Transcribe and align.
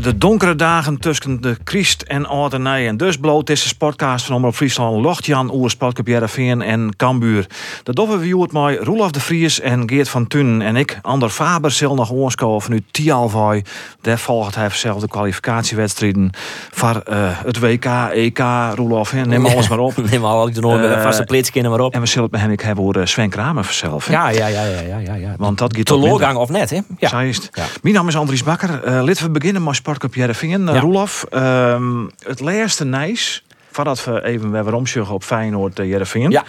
De 0.00 0.18
donkere 0.18 0.54
dagen 0.54 0.98
tussen 0.98 1.40
de 1.40 1.56
Christ 1.64 2.02
en 2.02 2.26
Oudenij 2.26 2.88
en 2.88 2.96
dus 2.96 3.16
bloot 3.16 3.50
is 3.50 3.62
de 3.62 3.68
sportcast 3.68 4.26
van 4.26 4.36
Omroep 4.36 4.54
Friesland 4.54 5.02
Lochtjan 5.02 5.54
oer 5.54 5.70
Sportclub 5.70 6.06
Jereveen 6.06 6.62
en 6.62 6.96
Cambuur. 6.96 7.46
De 7.82 7.92
doffe 7.92 8.18
viewt 8.18 8.52
mij 8.52 8.76
Roelof 8.76 9.10
de 9.10 9.20
Vries 9.20 9.60
en 9.60 9.88
Geert 9.88 10.08
van 10.08 10.26
Tun 10.26 10.62
en 10.62 10.76
ik, 10.76 10.98
Ander 11.02 11.28
Faber, 11.28 11.70
zal 11.70 11.94
nog 11.94 12.10
oorskomen 12.10 12.62
van 12.62 12.72
u 12.72 12.82
Tialvoy. 12.90 13.64
Daar 14.00 14.18
volgt 14.18 14.54
hij 14.54 14.68
zelf 14.70 15.00
de 15.00 15.08
kwalificatiewedstrijden 15.08 16.30
voor 16.70 17.00
eh, 17.04 17.16
het 17.44 17.58
WK, 17.58 17.84
EK, 18.12 18.38
Roelof, 18.74 19.10
hè. 19.10 19.26
neem 19.26 19.46
alles 19.46 19.68
maar 19.68 19.78
op. 19.78 19.94
Neem 20.10 20.24
al 20.24 20.52
de 20.52 20.60
nooit 20.60 20.80
met 20.80 20.90
een 20.90 20.96
Eh, 20.96 21.02
vaste 21.02 21.24
pleetskinner 21.24 21.70
maar 21.70 21.80
op. 21.80 21.94
En 21.94 22.00
we 22.00 22.06
zullen 22.06 22.22
het 22.22 22.32
met 22.32 22.40
hem 22.40 22.50
ik 22.50 22.60
hebben 22.60 22.84
over 22.84 23.08
Sven 23.08 23.30
Kramer 23.30 23.64
vanzelf. 23.64 24.10
Ja, 24.10 24.28
ja, 24.28 24.46
ja, 24.46 24.64
ja, 24.64 24.98
ja, 24.98 25.14
ja. 25.14 25.34
Want 25.38 25.58
dat 25.58 25.76
gaat 25.76 25.86
de 25.86 26.38
of 26.38 26.48
net, 26.48 26.70
hè? 26.70 26.80
Ja. 26.98 27.08
Zo 27.08 27.18
is 27.18 27.36
het. 27.36 27.48
Ja. 27.52 27.64
Mijn 27.82 27.94
naam 27.94 28.08
is 28.08 28.16
Andries 28.16 28.42
Bakker. 28.42 28.80
Laten 29.04 29.24
we 29.24 29.30
beginnen 29.30 29.62
met 29.62 29.85
Sportclub 29.86 30.14
Jereveen. 30.14 30.60
Uh, 30.60 30.74
Ja. 30.74 30.80
Roelof, 30.80 31.26
ehm, 31.30 32.06
het 32.18 32.40
laatste 32.40 32.84
nijs, 32.84 33.44
voordat 33.70 34.04
we 34.04 34.24
even 34.24 34.64
weer 34.64 34.74
omzuggen 34.74 35.14
op 35.14 35.24
Feyenoord 35.24 35.78
uh, 35.78 35.88
Jereveen, 35.88 36.30
Ja. 36.30 36.44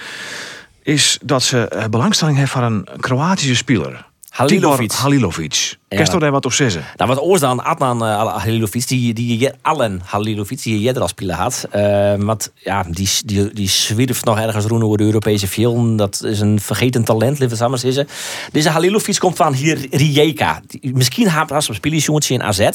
is 0.83 1.19
dat 1.21 1.43
ze 1.43 1.67
eh, 1.67 1.85
belangstelling 1.85 2.37
hebben 2.37 2.53
voor 2.55 2.63
een 2.63 2.87
Kroatische 2.99 3.55
speler. 3.55 4.05
Halilovic. 4.37 4.91
Halilovic. 4.91 5.77
Ja. 5.87 5.97
Kerst 5.97 6.19
daar 6.19 6.31
wat 6.31 6.45
op 6.45 6.53
zeggen? 6.53 6.83
Nou, 6.95 7.09
wat 7.09 7.21
oors 7.21 7.39
dan 7.41 7.63
Adnan 7.63 8.03
uh, 8.03 8.35
Halilovic, 8.37 8.87
die, 8.87 9.13
die 9.13 9.39
je 9.39 9.53
allen 9.61 10.01
Halilovic, 10.05 10.61
die 10.61 10.73
je 10.73 10.99
al 10.99 11.07
spelen 11.07 11.35
had. 11.35 11.67
Eh, 11.71 12.13
want 12.17 12.51
ja, 12.55 12.83
die, 12.89 13.09
die, 13.25 13.53
die 13.53 13.69
zwierf 13.69 14.23
nog 14.23 14.39
ergens 14.39 14.65
roen 14.65 14.83
over 14.83 14.97
de 14.97 15.03
Europese 15.03 15.47
film. 15.47 15.97
Dat 15.97 16.23
is 16.23 16.39
een 16.39 16.59
vergeten 16.59 17.03
talent, 17.03 17.39
lieve 17.39 17.55
samen 17.55 17.79
zeggen. 17.79 18.07
Deze 18.51 18.69
Halilovic 18.69 19.19
komt 19.19 19.35
van 19.35 19.53
hier 19.53 19.87
Rijeka. 19.91 20.61
Misschien 20.81 21.27
haalt 21.27 21.51
als 21.51 21.69
een 21.69 22.27
in 22.29 22.43
AZ. 22.43 22.69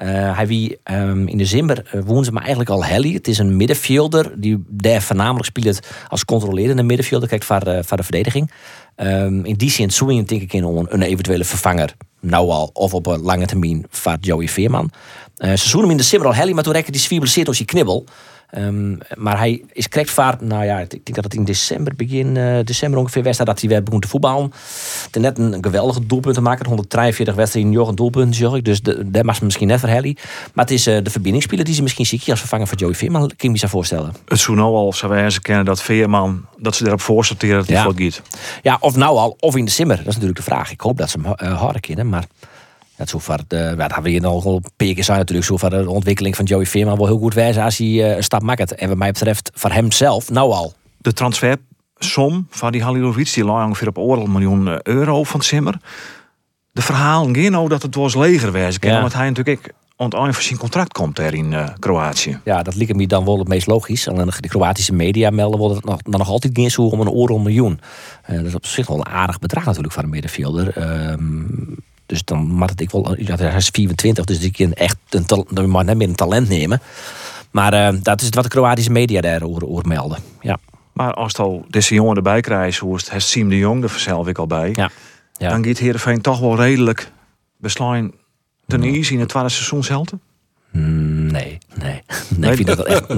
Eh, 0.00 0.36
hij 0.36 0.46
wie 0.46 0.78
ehm, 0.82 1.26
in 1.26 1.38
december 1.38 1.90
uh, 1.94 2.02
woont 2.04 2.24
ze 2.24 2.32
maar 2.32 2.42
eigenlijk 2.42 2.70
al 2.70 2.84
Helly. 2.84 3.12
Het 3.12 3.28
is 3.28 3.38
een 3.38 3.56
middenvelder 3.56 4.40
die 4.40 4.64
daar 4.68 5.02
voornamelijk 5.02 5.44
speelt 5.44 5.80
als 6.08 6.24
controlerende 6.24 6.82
middenvelder. 6.82 7.28
Kijkt 7.28 7.44
voor, 7.44 7.56
eh, 7.56 7.78
voor 7.82 7.96
de 7.96 8.02
verdediging. 8.02 8.50
Ehm, 8.96 9.44
in 9.44 9.54
die 9.54 9.70
zin 9.70 9.90
zoeken 9.90 10.24
denk 10.24 10.42
ik 10.42 10.52
in 10.52 10.64
om 10.64 10.86
een 10.88 11.02
eventuele 11.02 11.44
vervanger. 11.44 11.94
Nou 12.20 12.50
al, 12.50 12.70
of 12.72 12.94
op 12.94 13.06
een 13.06 13.20
lange 13.20 13.46
termijn 13.46 13.86
van 13.90 14.16
Joey 14.20 14.48
Veerman. 14.48 14.90
Eh, 15.36 15.50
ze 15.50 15.68
zoeken 15.68 15.80
hem 15.80 15.90
in 15.90 15.96
december 15.96 16.28
al 16.28 16.34
Helly, 16.34 16.52
maar 16.52 16.62
toen 16.62 16.72
rekken 16.72 16.92
die 16.92 17.00
zwiebel 17.00 17.44
als 17.46 17.58
je 17.58 17.64
knibbel. 17.64 18.04
Ehm, 18.50 18.96
maar 19.14 19.38
hij 19.38 19.62
is 19.72 19.88
vaart. 19.90 20.40
Nou 20.40 20.64
ja, 20.64 20.78
ik 20.78 20.90
denk 20.90 21.14
dat 21.14 21.24
het 21.24 21.34
in 21.34 21.44
december, 21.44 21.96
begin 21.96 22.36
eh, 22.36 22.58
december 22.64 22.98
ongeveer 23.00 23.22
was, 23.22 23.36
dat 23.36 23.60
hij 23.60 23.68
weer 23.68 23.82
begon 23.82 24.00
te 24.00 24.08
voetballen. 24.08 24.52
Ten 25.10 25.22
net 25.22 25.38
een 25.38 25.58
geweldige 25.60 26.06
doelpunt 26.06 26.34
te 26.34 26.40
maken. 26.40 26.66
143 26.66 27.34
wedstrijden, 27.34 27.72
nog 27.72 27.88
een 27.88 27.94
doelpunt, 27.94 28.36
zeg 28.36 28.52
ik. 28.52 28.64
Dus 28.64 28.82
de, 28.82 29.10
daar 29.10 29.24
mag 29.24 29.36
ze 29.36 29.44
misschien 29.44 29.66
net 29.66 29.80
voor 29.80 29.88
Helly. 29.88 30.16
Maar 30.54 30.64
het 30.64 30.74
is 30.74 30.86
eh, 30.86 30.98
de 31.02 31.10
verbindingsspeler 31.10 31.64
die 31.64 31.74
ze 31.74 31.82
misschien 31.82 32.06
ziek 32.06 32.28
als 32.28 32.38
vervanger 32.38 32.66
voor 32.66 32.78
Joey 32.78 32.94
Veerman. 32.94 33.20
Kan 33.20 33.34
je 33.36 33.50
me 33.50 33.58
zo 33.58 33.66
voorstellen. 33.66 34.14
Het 34.28 34.38
zou 34.38 34.56
nou 34.56 34.74
al, 34.74 34.92
zou 34.92 35.12
wij 35.12 35.30
ze 35.30 35.40
kennen, 35.40 35.64
dat 35.64 35.82
Veerman, 35.82 36.44
dat 36.58 36.74
ze 36.76 36.86
erop 36.86 37.00
voor 37.00 37.24
sorteren 37.24 37.56
dat 37.56 37.66
het 37.66 37.76
Ja. 37.76 37.82
gaat. 37.82 38.22
Ja, 38.62 38.76
of 38.80 38.96
nou 38.96 39.16
al, 39.16 39.36
of 39.40 39.56
in 39.56 39.64
december. 39.64 39.96
Dat 39.96 40.06
is 40.06 40.12
natuurlijk 40.14 40.38
de 40.38 40.44
vraag. 40.44 40.70
Ik 40.70 40.80
hoop 40.80 40.98
dat 40.98 41.10
ze 41.10 41.18
hem 41.22 41.34
uh, 41.52 41.60
harder 41.60 41.80
kennen, 41.80 42.08
maar... 42.08 42.24
Dat, 43.00 43.08
zo 43.08 43.18
voor 43.18 43.38
de, 43.46 43.56
ja, 43.56 43.74
dat 43.74 43.86
hebben 43.86 44.02
we 44.02 44.10
hier 44.10 44.20
nog 44.20 44.44
paar 44.76 44.94
keer 44.94 45.04
zijn 45.04 45.18
natuurlijk. 45.18 45.46
Zo 45.46 45.56
voor 45.56 45.70
de 45.70 45.90
ontwikkeling 45.90 46.36
van 46.36 46.44
Joey 46.44 46.66
Veerman 46.66 46.96
wel 46.96 47.06
heel 47.06 47.18
goed 47.18 47.34
wijzen 47.34 47.62
als 47.62 47.76
hij 47.76 47.86
eh, 47.86 48.16
een 48.16 48.22
stap 48.22 48.42
maakt. 48.42 48.74
En 48.74 48.88
wat 48.88 48.96
mij 48.96 49.12
betreft 49.12 49.50
voor 49.54 49.70
hemzelf 49.70 50.30
nou 50.30 50.52
al. 50.52 50.74
De 50.98 51.12
transfersom 51.12 52.46
van 52.50 52.72
die 52.72 52.82
Halilovic, 52.82 53.32
die 53.34 53.44
lag 53.44 53.66
ongeveer 53.66 53.88
op 53.88 53.98
oorlog 53.98 54.28
miljoen 54.28 54.68
eh, 54.68 54.76
euro 54.82 55.24
van 55.24 55.40
Simmer. 55.40 55.74
De 56.72 56.82
verhalen 56.82 57.36
gaan 57.36 57.68
dat 57.68 57.82
het 57.82 57.94
was 57.94 58.14
leger 58.14 58.52
was. 58.52 58.76
Ja. 58.80 58.96
Omdat 58.96 59.12
hij 59.12 59.28
natuurlijk 59.28 59.66
ik 59.66 59.74
van 60.08 60.42
zijn 60.42 60.58
contract 60.58 60.92
komt 60.92 61.16
daar 61.16 61.34
in 61.34 61.52
eh, 61.52 61.68
Kroatië. 61.78 62.40
Ja, 62.44 62.62
dat 62.62 62.74
liep 62.74 62.94
me 62.94 63.06
dan 63.06 63.24
wel 63.24 63.38
het 63.38 63.48
meest 63.48 63.66
logisch. 63.66 64.08
Alleen 64.08 64.30
de 64.40 64.48
Kroatische 64.48 64.92
media 64.92 65.30
melden 65.30 65.58
wel 65.58 65.68
dat 65.68 65.76
het 65.76 65.86
nog, 65.86 66.02
dan 66.02 66.18
nog 66.18 66.28
altijd 66.28 66.52
geen 66.56 66.70
zo 66.70 66.82
om 66.82 67.00
een 67.00 67.06
om 67.06 67.42
miljoen. 67.42 67.80
Eh, 68.22 68.36
dat 68.36 68.46
is 68.46 68.54
op 68.54 68.66
zich 68.66 68.86
wel 68.86 68.96
een 68.96 69.06
aardig 69.06 69.38
bedrag 69.38 69.64
natuurlijk 69.64 69.92
voor 69.92 70.02
een 70.02 70.10
middenvelder. 70.10 70.76
Ehm, 70.76 71.44
dus 72.10 72.24
dan 72.24 72.46
mag 72.46 72.70
het 72.70 72.80
ik 72.80 72.90
wel. 72.90 73.14
Ja, 73.18 73.36
hij 73.36 73.56
is 73.56 73.68
24, 73.72 74.24
dus 74.24 74.40
die 74.40 74.52
kan 74.52 74.72
echt 74.72 74.96
een 75.08 75.24
dan 75.48 75.68
mag 75.68 75.84
net 75.84 75.96
meer 75.96 76.08
een 76.08 76.14
talent 76.14 76.48
nemen. 76.48 76.80
Maar 77.50 77.72
eh, 77.72 77.94
dat 78.02 78.20
is 78.20 78.28
wat 78.28 78.44
de 78.44 78.50
Kroatische 78.50 78.90
media 78.90 79.20
daarover 79.20 79.68
over 79.68 79.86
melden. 79.86 80.18
Ja, 80.40 80.58
Maar 80.92 81.14
als 81.14 81.32
het 81.32 81.40
al 81.40 81.64
deze 81.68 81.94
jongen 81.94 82.16
erbij 82.16 82.40
krijgt, 82.40 82.78
hoe 82.78 82.96
is 82.96 83.10
het, 83.10 83.22
Siem 83.22 83.48
de 83.48 83.58
Jong 83.58 83.82
er 83.82 83.90
zelf 83.90 84.26
ik 84.26 84.38
al 84.38 84.46
bij. 84.46 84.70
ja. 84.72 84.90
ja. 85.32 85.48
Dan 85.50 85.64
gaat 85.64 85.78
Heerenveen 85.78 86.20
toch 86.20 86.40
wel 86.40 86.56
redelijk 86.56 87.12
beslaan 87.56 88.12
ten 88.66 88.82
easy 88.82 89.12
in 89.12 89.20
het 89.20 89.28
tweede 89.28 89.48
seizoen 89.48 89.84
zelf. 89.84 90.12
Mm, 90.12 90.20
nee, 90.72 91.58
nee. 91.74 92.02
Nee, 92.36 92.50
ik 92.50 92.56
vind 92.56 92.68
dat 92.68 92.76
wel 92.76 92.86
echt. 92.86 93.08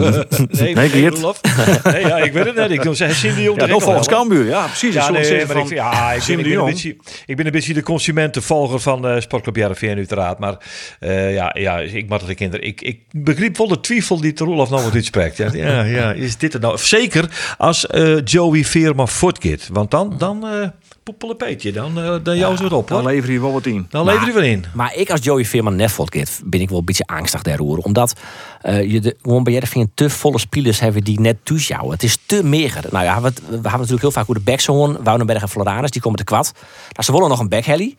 Nee, 0.61 0.75
Nee. 0.75 1.09
Roelof. 1.11 1.41
Nee, 1.85 2.07
ja, 2.07 2.17
ik 2.17 2.33
weet 2.33 2.45
het 2.45 2.55
net. 2.55 2.71
Ik 2.71 2.83
wil 2.83 2.95
zeggen, 2.95 3.17
Sim 3.17 3.35
de 3.35 3.43
Jong. 3.43 3.61
Ja, 3.61 3.67
wel 3.67 3.81
volgens. 3.81 4.09
Cambuur, 4.09 4.47
ja 4.47 4.67
precies. 4.67 4.95
Ja, 4.95 5.11
nee, 5.11 5.47
maar 5.47 5.47
van 5.47 5.63
ik, 5.63 5.69
ja, 5.69 6.13
ik, 6.13 6.23
ben, 6.27 6.39
ik, 6.39 6.45
ben 6.45 6.59
een 6.59 6.65
beetje, 6.65 6.97
ik 7.27 7.37
ben 7.37 7.47
een 7.47 7.53
beetje 7.53 7.75
de 7.75 7.83
consumentenvolger 7.83 8.81
van 8.81 9.07
uh, 9.07 9.21
Sportclub 9.21 9.57
Jarreveen 9.57 9.97
uiteraard. 9.97 10.39
Maar 10.39 10.57
eh, 11.01 11.35
ja, 11.35 11.57
ja, 11.59 11.79
ik 11.79 12.09
mag 12.09 12.25
de 12.25 12.35
kinderen. 12.35 12.67
Ik, 12.67 12.81
ik 12.81 13.01
begreep 13.11 13.57
wel 13.57 13.69
de 13.69 13.81
twijfel 13.81 14.21
die 14.21 14.33
de 14.33 14.45
Roelof 14.45 14.71
nou 14.71 14.83
wat 14.83 14.95
uitspreekt. 14.95 15.37
Ja, 15.37 15.51
ja, 15.53 15.83
ja, 15.83 16.13
is 16.13 16.37
dit 16.37 16.53
het 16.53 16.63
nou? 16.63 16.79
Zeker 16.79 17.55
als 17.59 17.87
eh, 17.87 18.25
Joey 18.25 18.65
Veerman 18.65 19.09
voortgaat. 19.09 19.69
Want 19.73 19.91
dan, 19.91 20.15
dan 20.19 20.47
uh, 20.47 20.69
poepelen 21.03 21.37
peetje. 21.37 21.73
Dan, 21.73 21.99
uh, 21.99 22.15
dan 22.23 22.37
jou 22.37 22.57
ze 22.57 22.65
erop 22.65 22.89
Dan 22.89 23.05
lever 23.05 23.33
je 23.33 23.41
wel 23.41 23.53
wat 23.53 23.67
in. 23.67 23.87
Dan 23.91 24.05
lever 24.05 24.27
je 24.27 24.33
weer 24.33 24.45
in. 24.45 24.65
Maar 24.75 24.95
ik 24.95 25.11
als 25.11 25.25
Joey 25.25 25.45
Veerman 25.45 25.77
net 25.77 25.93
volgt, 25.93 26.41
ben 26.45 26.61
ik 26.61 26.69
wel 26.69 26.79
een 26.79 26.85
beetje 26.85 27.07
angstig 27.07 27.43
daarover. 27.43 27.79
Omdat 27.79 28.21
eh, 28.61 28.93
je 28.93 29.01
de, 29.01 29.17
gewoon 29.23 29.45
bij 29.45 29.53
Jervingen 29.53 29.91
te 29.95 30.11
volle 30.11 30.39
spelers 30.39 30.81
hebben 30.81 31.05
die 31.05 31.21
net 31.21 31.37
toeschouwen. 31.43 31.93
Het 31.93 32.03
is 32.03 32.19
te 32.27 32.45
meger. 32.45 32.85
Nou 32.91 33.05
ja, 33.05 33.21
we, 33.21 33.33
we 33.47 33.53
hebben 33.53 33.73
natuurlijk 33.73 34.01
heel 34.01 34.11
vaak 34.11 34.27
hoe 34.27 34.35
de 34.35 34.41
backs 34.41 34.65
gewoon. 34.65 34.99
Woudenberg 35.03 35.43
en 35.43 35.49
Floranus, 35.49 35.91
die 35.91 36.03
komen 36.03 36.19
te 36.19 36.25
kwad. 36.25 36.53
Nou, 36.93 37.05
ze 37.05 37.13
willen 37.13 37.29
nog 37.29 37.41
een 37.41 37.49
backheli. 37.49 37.97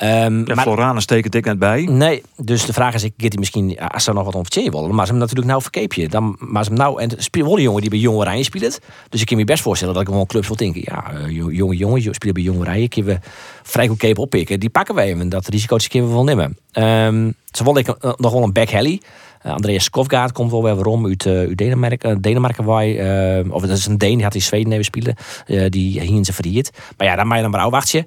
Ehm 0.00 0.44
De 0.44 0.54
maar, 0.54 0.64
Floranus 0.64 1.04
tekent 1.04 1.34
ik 1.34 1.44
net 1.44 1.58
bij. 1.58 1.82
Nee, 1.90 2.22
dus 2.36 2.64
de 2.66 2.72
vraag 2.72 2.94
is, 2.94 3.04
ik 3.04 3.12
die 3.16 3.38
misschien, 3.38 3.68
ja, 3.68 3.86
als 3.86 4.04
ze 4.04 4.12
nog 4.12 4.24
wat 4.24 4.34
onvertje 4.34 4.70
willen, 4.70 4.94
maar 4.94 5.04
ze 5.06 5.10
hem 5.12 5.20
natuurlijk 5.20 5.48
nou 5.48 5.62
verkeep 5.62 5.92
je. 5.92 6.08
Dan, 6.08 6.36
maar 6.38 6.64
ze 6.64 6.70
hem 6.70 6.78
nou, 6.78 7.00
en 7.02 7.10
speel 7.16 7.56
een 7.56 7.62
jongen 7.62 7.80
die 7.80 7.90
bij 7.90 7.98
Jong 7.98 8.16
Oranje 8.18 8.44
speelt. 8.44 8.80
Dus 9.08 9.20
ik 9.20 9.26
kan 9.26 9.36
me 9.36 9.44
best 9.44 9.62
voorstellen 9.62 9.94
dat 9.94 10.02
ik 10.02 10.08
wel 10.08 10.26
clubs 10.26 10.46
wil 10.46 10.56
denken, 10.56 10.80
ja, 10.84 11.12
eh, 11.12 11.30
jo- 11.30 11.50
jonge 11.50 11.76
jongen, 11.76 12.00
jo- 12.00 12.12
spelen 12.12 12.34
bij 12.34 12.42
Jong 12.42 12.58
Oranje, 12.60 12.88
kunnen 12.88 13.14
we 13.14 13.20
vrij 13.62 13.88
goedkoop 13.88 14.18
oppikken. 14.18 14.60
Die 14.60 14.70
pakken 14.70 14.94
wij 14.94 15.08
hem 15.08 15.20
en 15.20 15.28
dat 15.28 15.48
risico 15.48 15.76
kunnen 15.88 16.08
we 16.08 16.14
wel 16.14 16.24
nemen. 16.24 16.56
Ehm 16.72 17.30
ze 17.50 17.64
willen 17.64 17.80
ik 17.80 17.88
eh, 17.88 18.12
nog 18.16 18.32
wel 18.32 18.42
een 18.42 18.52
back 18.52 18.68
heli. 18.68 19.00
Uh, 19.46 19.52
Andreas 19.52 19.84
Skofgaard 19.84 20.32
komt 20.32 20.50
wel 20.50 20.62
weer 20.62 20.74
waarom 20.74 21.06
uit, 21.06 21.26
eh, 21.26 21.32
uit 21.38 21.56
Denemarken. 21.58 22.20
Denemarken 22.20 22.64
waar, 22.64 22.84
eh, 22.86 23.52
of 23.52 23.62
dat 23.62 23.76
is 23.78 23.86
een 23.86 23.98
Deen, 23.98 24.14
die 24.14 24.24
had 24.24 24.34
in 24.34 24.42
Zweden 24.42 24.72
even 24.72 24.84
spelen. 24.84 25.14
eh, 25.46 25.66
die 25.68 25.90
hier 26.00 26.02
in 26.16 26.24
zijn 26.24 26.36
verriert. 26.36 26.70
Maar 26.96 27.06
ja, 27.06 27.16
dan 27.16 27.26
mag 27.26 27.36
je 27.36 27.42
dan 27.42 27.50
maar 27.50 27.60
afwachten. 27.60 28.06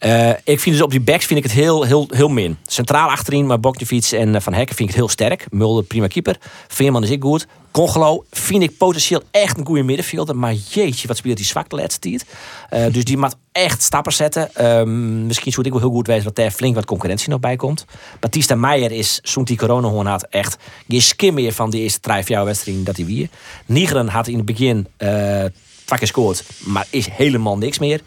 Uh, 0.00 0.28
ik 0.28 0.60
vind 0.60 0.74
dus 0.76 0.82
op 0.82 0.90
die 0.90 1.00
backs 1.00 1.26
vind 1.26 1.38
ik 1.38 1.44
het 1.44 1.54
heel, 1.54 1.82
heel, 1.82 2.08
heel 2.10 2.28
min. 2.28 2.56
Centraal 2.66 3.08
achterin, 3.08 3.46
maar 3.46 3.60
Bokjevic 3.60 4.04
en 4.04 4.34
uh, 4.34 4.40
Van 4.40 4.52
Hekken 4.52 4.76
vind 4.76 4.88
ik 4.88 4.94
het 4.94 5.04
heel 5.04 5.12
sterk. 5.12 5.46
Mulder, 5.50 5.84
prima 5.84 6.06
keeper. 6.06 6.36
Veerman 6.68 7.02
is 7.02 7.10
ik 7.10 7.22
goed. 7.22 7.46
Congelo 7.70 8.24
vind 8.30 8.62
ik 8.62 8.76
potentieel 8.76 9.22
echt 9.30 9.58
een 9.58 9.66
goede 9.66 9.82
middenvelder. 9.82 10.36
Maar 10.36 10.52
jeetje, 10.52 11.08
wat 11.08 11.16
speelt 11.16 11.36
die 11.36 11.46
zwak 11.46 11.68
de 11.68 11.76
laatste 11.76 12.00
tijd. 12.00 12.24
Uh, 12.70 12.92
dus 12.92 13.04
die 13.04 13.18
moet 13.18 13.36
echt 13.52 13.82
stappen 13.82 14.12
zetten. 14.12 14.66
Um, 14.78 15.26
misschien 15.26 15.52
zou 15.52 15.66
ik 15.66 15.72
wel 15.72 15.80
heel 15.80 15.90
goed 15.90 16.06
wijzen 16.06 16.24
dat 16.24 16.36
daar 16.36 16.50
flink 16.50 16.74
wat 16.74 16.84
concurrentie 16.84 17.28
nog 17.28 17.40
bij 17.40 17.56
komt. 17.56 17.84
Batista 18.20 18.54
Meijer 18.54 18.92
is, 18.92 19.20
zo'n 19.22 19.44
die 19.44 19.56
corona 19.56 20.10
had, 20.10 20.26
echt 20.30 20.56
geen 20.88 21.02
skim 21.02 21.34
meer 21.34 21.52
van 21.52 21.70
de 21.70 21.78
eerste 21.78 22.00
drie, 22.00 22.24
vier 22.24 22.44
wedstrijden 22.44 22.84
dat 22.84 22.96
hij 22.96 23.06
weer. 23.06 23.28
Nigeren 23.66 24.08
had 24.08 24.26
in 24.26 24.36
het 24.36 24.46
begin 24.46 24.86
uh, 24.98 25.44
vaak 25.84 25.98
gescoord, 25.98 26.44
maar 26.64 26.86
is 26.90 27.08
helemaal 27.10 27.58
niks 27.58 27.78
meer. 27.78 28.00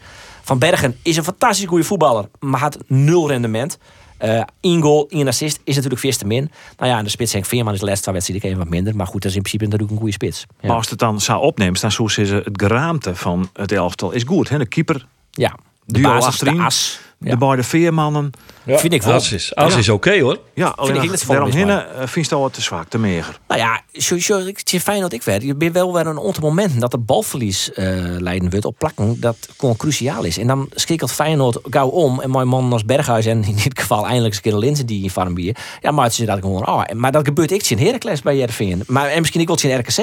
Van 0.48 0.58
Bergen 0.58 0.96
is 1.02 1.16
een 1.16 1.24
fantastisch 1.24 1.66
goede 1.66 1.84
voetballer, 1.84 2.28
maar 2.40 2.60
had 2.60 2.78
nul 2.86 3.28
rendement. 3.28 3.78
Uh, 4.24 4.42
één 4.60 4.82
goal, 4.82 5.06
één 5.08 5.28
assist 5.28 5.60
is 5.64 5.74
natuurlijk 5.74 6.00
veel 6.00 6.12
te 6.12 6.26
min. 6.26 6.50
Nou 6.78 6.90
ja, 6.90 6.98
en 6.98 7.04
de 7.04 7.10
spits 7.10 7.32
Henk 7.32 7.46
Veerman 7.46 7.72
is 7.72 7.80
de 7.80 7.86
laatste 7.86 8.12
wedstrijd 8.12 8.44
even 8.44 8.58
wat 8.58 8.68
minder. 8.68 8.96
Maar 8.96 9.06
goed, 9.06 9.22
dat 9.22 9.30
is 9.30 9.36
in 9.36 9.42
principe 9.42 9.64
natuurlijk 9.64 9.90
een 9.90 9.98
goede 9.98 10.12
spits. 10.12 10.46
Ja. 10.60 10.68
Maar 10.68 10.76
als 10.76 10.90
het 10.90 10.98
dan 10.98 11.20
zou 11.20 11.42
opneemt, 11.42 11.80
dan 11.80 11.92
zo 11.92 12.08
ze 12.08 12.24
het 12.44 12.62
geraamte 12.62 13.14
van 13.14 13.50
het 13.52 13.72
elftal 13.72 14.10
is 14.10 14.22
goed. 14.22 14.48
Hè? 14.48 14.58
De 14.58 14.66
keeper, 14.66 15.06
ja. 15.30 15.54
De 15.84 16.00
duo 16.00 16.08
basis, 16.08 16.26
achterin. 16.26 16.56
de 16.56 16.62
as. 16.62 17.00
Ja. 17.20 17.30
de 17.30 17.36
beide 17.36 17.62
veermannen. 17.62 18.30
Ja, 18.64 18.78
Vind 18.78 18.92
ik 18.92 19.02
wel. 19.02 19.14
Als 19.14 19.32
is, 19.32 19.54
als 19.54 19.76
is 19.76 19.88
oké 19.88 20.20
hoor. 20.20 20.38
Ja, 20.54 20.68
alleen 20.76 21.02
ik 21.02 21.10
het 21.10 21.24
daaromheen 21.26 21.66
mij. 21.66 21.86
uh, 21.86 22.06
vind 22.06 22.28
je 22.28 22.36
het 22.36 22.52
te 22.52 22.60
zwak, 22.60 22.88
te 22.88 22.98
meger. 22.98 23.38
Nou 23.48 23.60
ja, 23.60 23.80
sowieso, 23.92 24.38
ik 24.38 24.60
zie 24.64 24.80
fijn 24.80 25.00
dat 25.00 25.12
ik 25.12 25.22
werd. 25.22 25.42
Je 25.42 25.54
bent 25.54 25.72
wel 25.72 25.92
weer 25.92 26.06
een 26.06 26.20
aantal 26.20 26.42
momenten 26.42 26.80
dat 26.80 26.90
de 26.90 26.98
balverlies 26.98 27.72
eh 27.72 27.86
leiden 28.18 28.50
wordt 28.50 28.64
op 28.64 28.78
plakken. 28.78 29.20
Dat 29.20 29.36
gewoon 29.56 29.76
cruciaal 29.76 30.24
is. 30.24 30.38
En 30.38 30.46
dan 30.46 30.68
schikkelt 30.74 31.12
Feyenoord 31.12 31.58
gauw 31.70 31.88
om. 31.88 32.20
En 32.20 32.30
mijn 32.30 32.48
man 32.48 32.72
als 32.72 32.84
Berghuis 32.84 33.26
en 33.26 33.44
in 33.44 33.54
dit 33.54 33.80
geval 33.80 34.04
eindelijk 34.04 34.26
eens 34.26 34.36
een 34.36 34.42
keer 34.42 34.52
de 34.52 34.58
Linzen 34.58 34.86
die 34.86 35.02
in 35.02 35.10
farm 35.10 35.34
bier. 35.34 35.56
Ja, 35.80 35.90
maar 35.90 36.04
het 36.04 36.18
is 36.18 36.26
dat 36.26 36.38
gewoon. 36.40 36.66
Oh, 36.66 36.82
maar 36.94 37.12
dat 37.12 37.24
gebeurt 37.24 37.50
ik 37.50 37.70
in 37.70 37.78
Heracles 37.78 38.22
bij 38.22 38.36
Jervin. 38.36 38.82
Maar 38.86 39.08
en 39.08 39.18
misschien 39.18 39.40
ik 39.40 39.48
wel 39.48 39.58
in 39.62 39.78
RKC. 39.78 39.96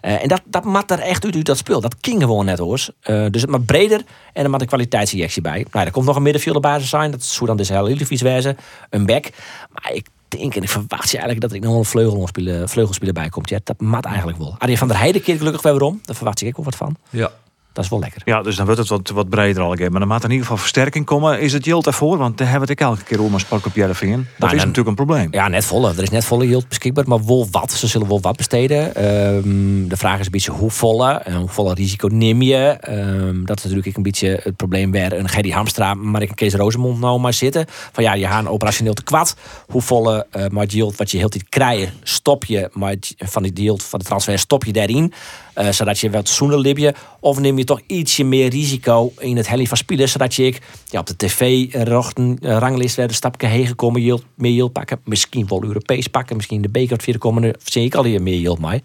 Eh, 0.00 0.22
en 0.22 0.28
dat, 0.28 0.40
dat 0.44 0.64
mat 0.64 0.90
er 0.90 0.98
echt 0.98 1.24
uit, 1.24 1.34
uit 1.34 1.46
dat 1.46 1.58
speel. 1.58 1.80
Dat 1.80 1.94
ging 2.00 2.22
gewoon 2.22 2.44
net 2.44 2.58
hoor. 2.58 2.86
Eh, 3.00 3.26
dus 3.30 3.40
het 3.40 3.50
maar 3.50 3.60
breder 3.60 4.02
en 4.32 4.44
er 4.44 4.50
moet 4.50 4.60
een 4.60 4.66
kwaliteitsinjectie 4.66 5.42
bij. 5.42 5.66
Nou, 5.70 5.86
er 5.86 5.92
komt 5.92 6.06
nog 6.06 6.16
een 6.16 6.22
middenvelder 6.54 6.60
basis 6.60 6.88
zijn. 6.88 7.10
Dat 7.10 7.24
zou 7.24 7.46
dan 7.46 7.56
dus 7.56 7.68
heel 7.68 7.86
Ildevies 7.86 8.22
wezen. 8.22 8.56
Een 8.90 9.06
back. 9.06 9.30
Maar 9.72 9.92
ik 9.92 10.06
denk 10.28 10.54
en 10.54 10.62
ik 10.62 10.68
verwacht 10.68 11.10
je 11.10 11.18
eigenlijk 11.18 11.40
dat 11.40 11.52
er 11.52 11.68
nog 11.68 11.78
een 11.78 11.84
vleugelspeler, 11.84 12.68
vleugelspeler 12.68 13.14
bij 13.14 13.28
komt. 13.28 13.48
Ja, 13.48 13.58
dat 13.64 13.80
mat 13.80 14.04
eigenlijk 14.04 14.38
wel. 14.38 14.54
Arjen 14.58 14.78
van 14.78 14.88
der 14.88 14.98
Heijden 14.98 15.22
keert 15.22 15.38
gelukkig 15.38 15.62
weer 15.62 15.82
om. 15.82 16.00
Daar 16.02 16.16
verwacht 16.16 16.40
ik 16.40 16.48
ook 16.48 16.56
wel 16.56 16.64
wat 16.64 16.76
van. 16.76 16.96
Ja. 17.10 17.30
Dat 17.78 17.86
is 17.86 17.92
wel 17.92 18.02
lekker. 18.02 18.22
Ja, 18.24 18.42
dus 18.42 18.56
dan 18.56 18.64
wordt 18.64 18.80
het 18.80 18.88
wat, 18.88 19.08
wat 19.10 19.28
breder 19.28 19.62
al. 19.62 19.68
Maar 19.68 19.90
dan 19.90 20.08
moet 20.08 20.16
er 20.18 20.24
in 20.24 20.30
ieder 20.30 20.42
geval 20.42 20.56
versterking 20.56 21.04
komen. 21.04 21.40
Is 21.40 21.52
het 21.52 21.64
Jilt 21.64 21.86
ervoor? 21.86 22.18
Want 22.18 22.38
daar 22.38 22.48
hebben 22.48 22.66
we 22.68 22.72
het 22.72 22.82
elke 22.82 23.02
keer 23.02 23.20
om 23.22 23.32
als 23.32 23.42
Sportclub 23.42 23.74
Jereveen. 23.74 24.10
Dat 24.10 24.38
Nou, 24.38 24.52
is 24.52 24.58
dan- 24.58 24.68
natuurlijk 24.68 24.88
een 24.88 24.94
probleem. 25.06 25.28
Ja, 25.30 25.48
net 25.48 25.64
volle. 25.64 25.92
Er 25.96 26.02
is 26.02 26.10
net 26.10 26.24
volle 26.24 26.46
yield 26.48 26.68
beschikbaar, 26.68 27.04
maar 27.08 27.26
wel 27.26 27.48
wat. 27.50 27.72
Ze 27.72 27.86
zullen 27.86 28.08
wel 28.08 28.20
wat 28.20 28.36
besteden. 28.36 28.94
Ehm, 28.94 29.88
de 29.88 29.96
vraag 29.96 30.18
is 30.18 30.24
een 30.24 30.30
beetje 30.32 30.50
hoe 30.50 30.70
volle 30.70 31.12
en 31.12 31.34
hoe 31.34 31.48
volle 31.48 31.74
risico 31.74 32.08
neem 32.12 32.42
je. 32.42 32.56
Ehm, 32.80 33.44
dat 33.44 33.58
is 33.58 33.64
natuurlijk 33.64 33.96
een 33.96 34.02
beetje 34.02 34.40
het 34.42 34.56
probleem 34.56 34.92
waar 34.92 35.12
een 35.12 35.28
Gerry 35.28 35.50
Hamstra, 35.50 35.94
maar 35.94 36.22
ik 36.22 36.30
Kees 36.34 36.54
Rozemond 36.54 37.00
nou 37.00 37.20
maar 37.20 37.32
zitten. 37.32 37.64
Van 37.92 38.04
ja, 38.04 38.14
je 38.14 38.26
gaat 38.26 38.46
operationeel 38.46 38.94
te 38.94 39.02
kwad. 39.04 39.36
Hoe 39.66 39.82
volle 39.82 40.26
uh, 40.36 40.46
maar 40.46 40.66
yield 40.66 40.96
wat 40.96 41.10
je 41.10 41.18
heel 41.18 41.28
tijd 41.28 41.48
krijgt, 41.48 41.92
stop 42.02 42.44
je 42.44 42.70
maar 42.72 42.94
van 43.18 43.42
die 43.42 43.52
yield 43.52 43.82
van 43.82 43.98
de 43.98 44.04
transfer 44.04 44.38
stop 44.38 44.64
je 44.64 44.72
daarin. 44.72 45.12
Eh, 45.58 45.68
zodat 45.68 45.98
je 45.98 46.10
wat 46.10 46.28
zoenen 46.28 46.58
libje. 46.58 46.94
Of 47.20 47.38
neem 47.38 47.58
je 47.58 47.64
toch 47.64 47.80
ietsje 47.86 48.24
meer 48.24 48.50
risico 48.50 49.12
in 49.18 49.36
het 49.36 49.48
heli 49.48 49.66
van 49.66 49.76
spelers. 49.76 50.12
Zodat 50.12 50.34
je 50.34 50.46
ik, 50.46 50.60
ja, 50.84 51.00
op 51.00 51.06
de 51.06 51.16
tv-ranglist 51.16 52.96
weer 52.96 53.08
een 53.08 53.14
stapje 53.14 53.46
heen 53.46 53.66
gekomen. 53.66 54.02
Yield, 54.02 54.24
meer 54.34 54.52
yield 54.52 54.72
pakken. 54.72 55.00
Misschien 55.04 55.46
wel 55.48 55.64
Europees 55.64 56.06
pakken. 56.06 56.36
Misschien 56.36 56.62
de 56.62 56.68
beker 56.68 57.00
vierde 57.00 57.18
komende. 57.18 57.54
Zeker 57.64 57.98
al 57.98 58.04
hier 58.04 58.22
meer 58.22 58.38
yield 58.38 58.58
mee. 58.58 58.82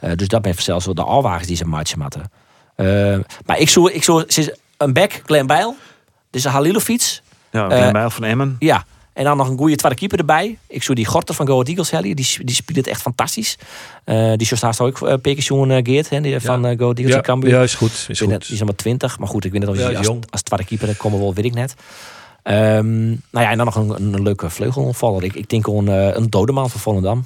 Eh, 0.00 0.10
dus 0.16 0.28
dat 0.28 0.42
ben 0.42 0.54
zelfs 0.54 0.84
wel 0.84 0.94
de 0.94 1.02
alwagens 1.02 1.46
die 1.46 1.56
ze 1.56 1.64
matchen 1.64 1.98
matten. 1.98 2.30
Eh, 2.74 2.86
maar 3.46 3.58
ik 3.58 3.68
zou, 3.68 3.92
ik 3.92 4.08
is 4.26 4.50
een 4.76 4.92
back, 4.92 5.22
Glenn 5.26 5.46
Bijl. 5.46 5.76
Dus 6.30 6.44
een 6.44 6.50
Halilovic. 6.50 7.20
Ja, 7.50 7.68
Eh, 7.68 7.76
Glenn 7.76 7.92
Bijl 7.92 8.10
van 8.10 8.24
Emmen. 8.24 8.56
Ja. 8.58 8.84
En 9.12 9.24
dan 9.24 9.36
nog 9.36 9.48
een 9.48 9.58
goede 9.58 9.76
tweede 9.76 9.98
keeper 9.98 10.18
erbij. 10.18 10.58
Ik 10.66 10.82
zou 10.82 10.94
die 10.96 11.06
Gorter 11.06 11.34
van 11.34 11.46
Go 11.46 11.52
Ahead 11.52 11.68
Eagles 11.68 11.90
hellen. 11.90 12.16
Die, 12.16 12.26
die 12.44 12.54
speelt 12.54 12.76
het 12.76 12.86
echt 12.86 13.00
fantastisch. 13.00 13.56
Eh 14.04 14.32
die 14.36 14.46
zoals 14.46 14.80
ook 14.80 15.00
uh, 15.00 15.14
Pekersjoen 15.22 15.70
uh, 15.70 15.78
Geert. 15.82 16.08
Hè, 16.08 16.20
die, 16.20 16.40
van 16.40 16.66
uh, 16.66 16.70
Go 16.78 16.82
Ahead 16.82 16.98
Eagles 16.98 17.14
Ja, 17.14 17.20
Cambuur. 17.20 17.50
ja, 17.50 17.62
is 17.62 17.74
goed. 17.74 18.06
Is 18.08 18.20
weet 18.20 18.28
net, 18.28 18.38
goed. 18.38 18.46
die 18.46 18.56
is 18.56 18.62
maar 18.62 18.74
20. 18.74 19.18
Maar 19.18 19.28
goed, 19.28 19.44
ik 19.44 19.52
weet 19.52 19.60
net 19.60 19.70
of 19.70 19.78
Ja, 19.78 19.92
als, 19.92 20.06
jong. 20.06 20.24
als 20.30 20.42
tweede 20.42 20.64
keeper 20.64 20.96
komen 20.96 21.18
wel, 21.18 21.34
weet 21.34 21.44
ik 21.44 21.54
net. 21.54 21.74
Ehm, 22.42 23.06
nou 23.06 23.18
ja, 23.30 23.50
en 23.50 23.56
dan 23.56 23.66
nog 23.66 23.74
een, 23.76 23.90
een 24.14 24.22
leuke 24.22 24.50
vleugelonvaller. 24.50 25.24
Ik, 25.24 25.34
ik 25.34 25.48
denk 25.48 25.64
gewoon 25.64 25.88
uh, 25.88 26.14
een 26.14 26.30
dodeman 26.30 26.70
van 26.70 26.80
Volendam. 26.80 27.24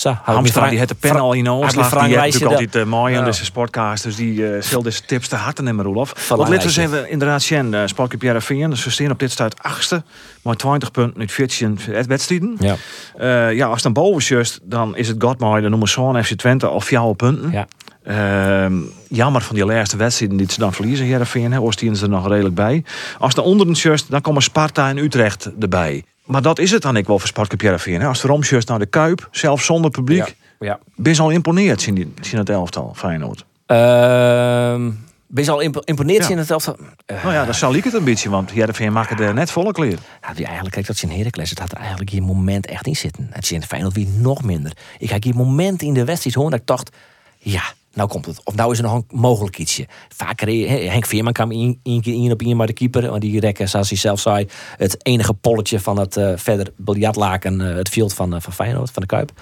Zo, 0.00 0.16
Hamstra 0.22 0.68
die 0.68 0.78
het 0.78 0.88
de 0.88 0.94
pen 0.94 1.16
al 1.16 1.32
in 1.32 1.42
me 1.42 1.50
oorslag. 1.52 1.90
Die 1.90 2.00
heeft 2.00 2.16
natuurlijk 2.32 2.52
altijd 2.60 2.74
uh, 2.76 2.84
mooi 2.90 3.14
aan 3.14 3.24
deze 3.24 3.44
sportcast. 3.44 4.02
Dus 4.02 4.16
die 4.16 4.34
uh, 4.34 4.62
zal 4.62 4.82
deze 4.82 5.02
tips 5.04 5.28
te 5.28 5.36
harte 5.36 5.62
nemen, 5.62 5.84
Roelof. 5.84 6.08
Wat 6.28 6.38
laten 6.38 6.54
we 6.54 6.60
Wijsje. 6.60 6.82
even 6.82 7.10
inderdaad 7.10 7.42
zien. 7.42 7.72
Uh, 7.72 7.82
Sportclub 7.84 8.22
Jereveen. 8.22 8.70
Dus 8.70 8.84
we 8.84 8.90
staan 8.90 9.10
op 9.10 9.18
dit 9.18 9.30
stuit 9.30 9.62
achtste. 9.62 10.02
Maar 10.42 10.54
20 10.56 10.90
punten 10.90 11.20
uit 11.20 11.32
14 11.32 11.78
wedstrijden. 12.06 12.56
Ja, 12.58 12.76
Eh, 13.16 13.52
ja, 13.56 13.66
als 13.66 13.82
dan 13.82 13.92
boven 13.92 14.22
just, 14.22 14.60
dan 14.62 14.96
is 14.96 15.08
het 15.08 15.22
Godmooi. 15.22 15.60
Dan 15.60 15.70
noemen 15.70 15.88
we 15.88 15.92
zo'n 15.94 16.24
FC 16.24 16.32
Twente 16.32 16.66
al 16.66 16.80
vier 16.80 17.14
punten. 17.16 17.50
ja. 17.50 17.66
Ehm, 18.04 18.74
jammer 19.08 19.40
van 19.40 19.54
die 19.54 19.64
laatste 19.64 19.96
wedstrijden 19.96 20.36
die 20.36 20.52
ze 20.52 20.58
dan 20.58 20.72
verliezen, 20.72 21.06
Heerenveen. 21.06 21.52
hè. 21.52 21.60
Oostien 21.60 21.92
is 21.92 22.02
er 22.02 22.08
nog 22.08 22.28
redelijk 22.28 22.54
bij. 22.54 22.84
Als 23.18 23.34
de 23.34 23.42
onder 23.42 23.66
dan 24.08 24.20
komen 24.20 24.42
Sparta 24.42 24.88
en 24.88 24.98
Utrecht 24.98 25.50
erbij. 25.60 26.04
Maar 26.30 26.42
dat 26.42 26.58
is 26.58 26.70
het 26.70 26.82
dan 26.82 26.96
ik 26.96 27.06
wel 27.06 27.18
voor 27.18 27.46
Heerenveen. 27.56 28.00
hè. 28.00 28.06
Als 28.06 28.20
de 28.20 28.28
Romsjust 28.28 28.68
naar 28.68 28.78
de 28.78 28.86
Kuip, 28.86 29.28
zelfs 29.30 29.64
zonder 29.64 29.90
publiek. 29.90 30.18
Ja. 30.58 30.66
ja. 30.66 30.78
Ben 30.94 31.14
je 31.14 31.20
al 31.22 31.30
imponeerd, 31.30 31.80
zien, 31.80 31.94
die, 31.94 32.12
zien 32.20 32.38
het 32.38 32.48
elftal, 32.48 32.92
Feyenoord. 32.96 33.44
Ehm, 33.66 34.90
ben 35.26 35.44
je 35.44 35.50
al 35.50 35.60
impo- 35.60 35.80
imponeerd 35.84 36.24
Ja. 36.24 36.30
in 36.30 36.38
het 36.38 36.50
elftal? 36.50 36.76
Eh, 37.06 37.22
Nou 37.22 37.34
ja, 37.34 37.44
dat 37.44 37.56
zal 37.56 37.74
ik 37.74 37.84
het 37.84 37.92
een 37.94 38.04
beetje, 38.04 38.30
want 38.30 38.50
Heerenveen 38.50 38.92
maakt 38.92 39.10
het 39.10 39.20
er 39.20 39.34
net 39.34 39.50
volle 39.50 39.72
kleer. 39.72 39.98
Ja, 40.22 40.34
wie 40.34 40.44
eigenlijk 40.44 40.74
kijk 40.74 40.86
dat 40.86 40.98
je 40.98 41.06
in 41.06 41.16
Heracles, 41.18 41.50
het 41.50 41.58
had 41.58 41.72
er 41.72 41.78
eigenlijk 41.78 42.10
hier 42.10 42.22
moment 42.22 42.66
echt 42.66 42.86
in 42.86 42.96
zitten. 42.96 43.28
Het 43.30 43.42
is 43.44 43.52
in 43.52 43.62
Feyenoord 43.62 43.94
wie 43.94 44.08
nog 44.08 44.42
minder. 44.42 44.72
Ik 44.98 45.08
kijk 45.08 45.24
hier 45.24 45.36
moment 45.36 45.82
in 45.82 45.94
de 45.94 46.04
wedstrijd 46.04 46.36
hoor 46.36 46.50
dat 46.50 46.60
ik 46.60 46.66
dacht, 46.66 46.90
ja, 47.38 47.62
nou 47.94 48.08
komt 48.08 48.26
het. 48.26 48.40
Of 48.44 48.54
nou 48.54 48.72
is 48.72 48.78
er 48.78 48.84
nog 48.84 48.94
een 48.94 49.04
mogelijk 49.10 49.58
ietsje. 49.58 49.86
Vaker, 50.16 50.46
hè, 50.48 50.76
Henk 50.76 51.06
Veerman 51.06 51.32
kwam 51.32 51.50
in, 51.50 51.80
in, 51.82 52.02
in 52.02 52.32
op 52.32 52.42
in 52.42 52.56
maar 52.56 52.66
de 52.66 52.72
keeper. 52.72 53.08
Want 53.10 53.20
die 53.20 53.40
rekken, 53.40 53.68
zoals 53.68 53.88
hij 53.88 53.98
zelf 53.98 54.20
zei, 54.20 54.46
het 54.76 55.06
enige 55.06 55.34
polletje 55.34 55.80
van 55.80 55.98
het 55.98 56.16
eh, 56.16 56.32
verder 56.36 56.72
biljartlaken, 56.76 57.60
eh, 57.70 57.76
het 57.76 57.88
veld 57.88 58.14
van, 58.14 58.34
eh, 58.34 58.40
van 58.40 58.52
Feyenoord, 58.52 58.90
van 58.90 59.02
de 59.02 59.08
Kuip. 59.08 59.32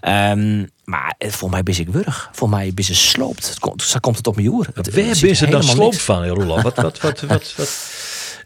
Ehm, 0.00 0.64
maar 0.84 1.14
voor 1.18 1.50
mij 1.50 1.62
ben 1.62 1.78
ik 1.78 1.88
wurg. 1.88 2.28
Voor 2.32 2.48
mij 2.48 2.72
ben 2.74 2.84
ze 2.84 2.94
sloopt. 2.94 3.48
Het 3.48 3.58
komt, 3.58 3.82
zo 3.82 3.98
komt 3.98 4.16
het 4.16 4.26
op 4.26 4.36
mijn. 4.36 4.52
Het- 4.74 4.94
Waar 4.94 5.16
ben 5.20 5.36
ze 5.36 5.46
dan 5.46 5.62
sloopt 5.62 6.00
van, 6.02 6.26
Roland? 6.26 6.62
Wat, 6.62 6.76
wat, 6.76 7.00
wat, 7.00 7.20
wat, 7.28 7.54
wat? 7.56 7.88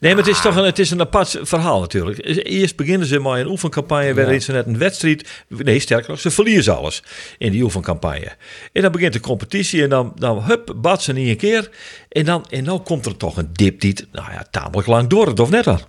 Nee, 0.01 0.15
maar 0.15 0.25
het 0.25 0.35
is 0.35 0.41
toch 0.41 0.57
een, 0.57 0.65
het 0.65 0.79
is 0.79 0.91
een 0.91 1.01
apart 1.01 1.39
verhaal 1.43 1.81
natuurlijk. 1.81 2.47
Eerst 2.47 2.77
beginnen 2.77 3.07
ze 3.07 3.19
maar 3.19 3.41
een 3.41 3.47
oefencampagne 3.47 4.15
waarin 4.15 4.43
ze 4.43 4.53
net 4.53 4.67
een 4.67 4.79
wedstrijd... 4.79 5.29
Nee, 5.49 5.79
sterker 5.79 6.11
nog, 6.11 6.21
ze 6.21 6.31
verliezen 6.31 6.77
alles 6.77 7.03
in 7.39 7.53
die 7.53 7.63
oefencampagne. 7.63 8.33
En 8.73 8.83
dan 8.83 8.93
begint 8.93 9.13
de 9.13 9.21
competitie 9.21 9.83
en 9.83 9.89
dan, 9.89 10.13
dan 10.17 10.43
hup, 10.43 10.75
bad 10.77 11.03
ze 11.03 11.13
niet 11.13 11.29
een 11.29 11.37
keer. 11.37 11.71
En 12.09 12.25
dan, 12.25 12.47
en 12.51 12.65
dan 12.65 12.83
komt 12.83 13.07
er 13.07 13.17
toch 13.17 13.37
een 13.37 13.49
dip 13.53 13.81
die, 13.81 13.95
nou 14.13 14.33
ja, 14.33 14.47
tamelijk 14.51 14.87
lang 14.87 15.09
door, 15.09 15.33
of 15.33 15.51
net 15.51 15.65
dan? 15.65 15.81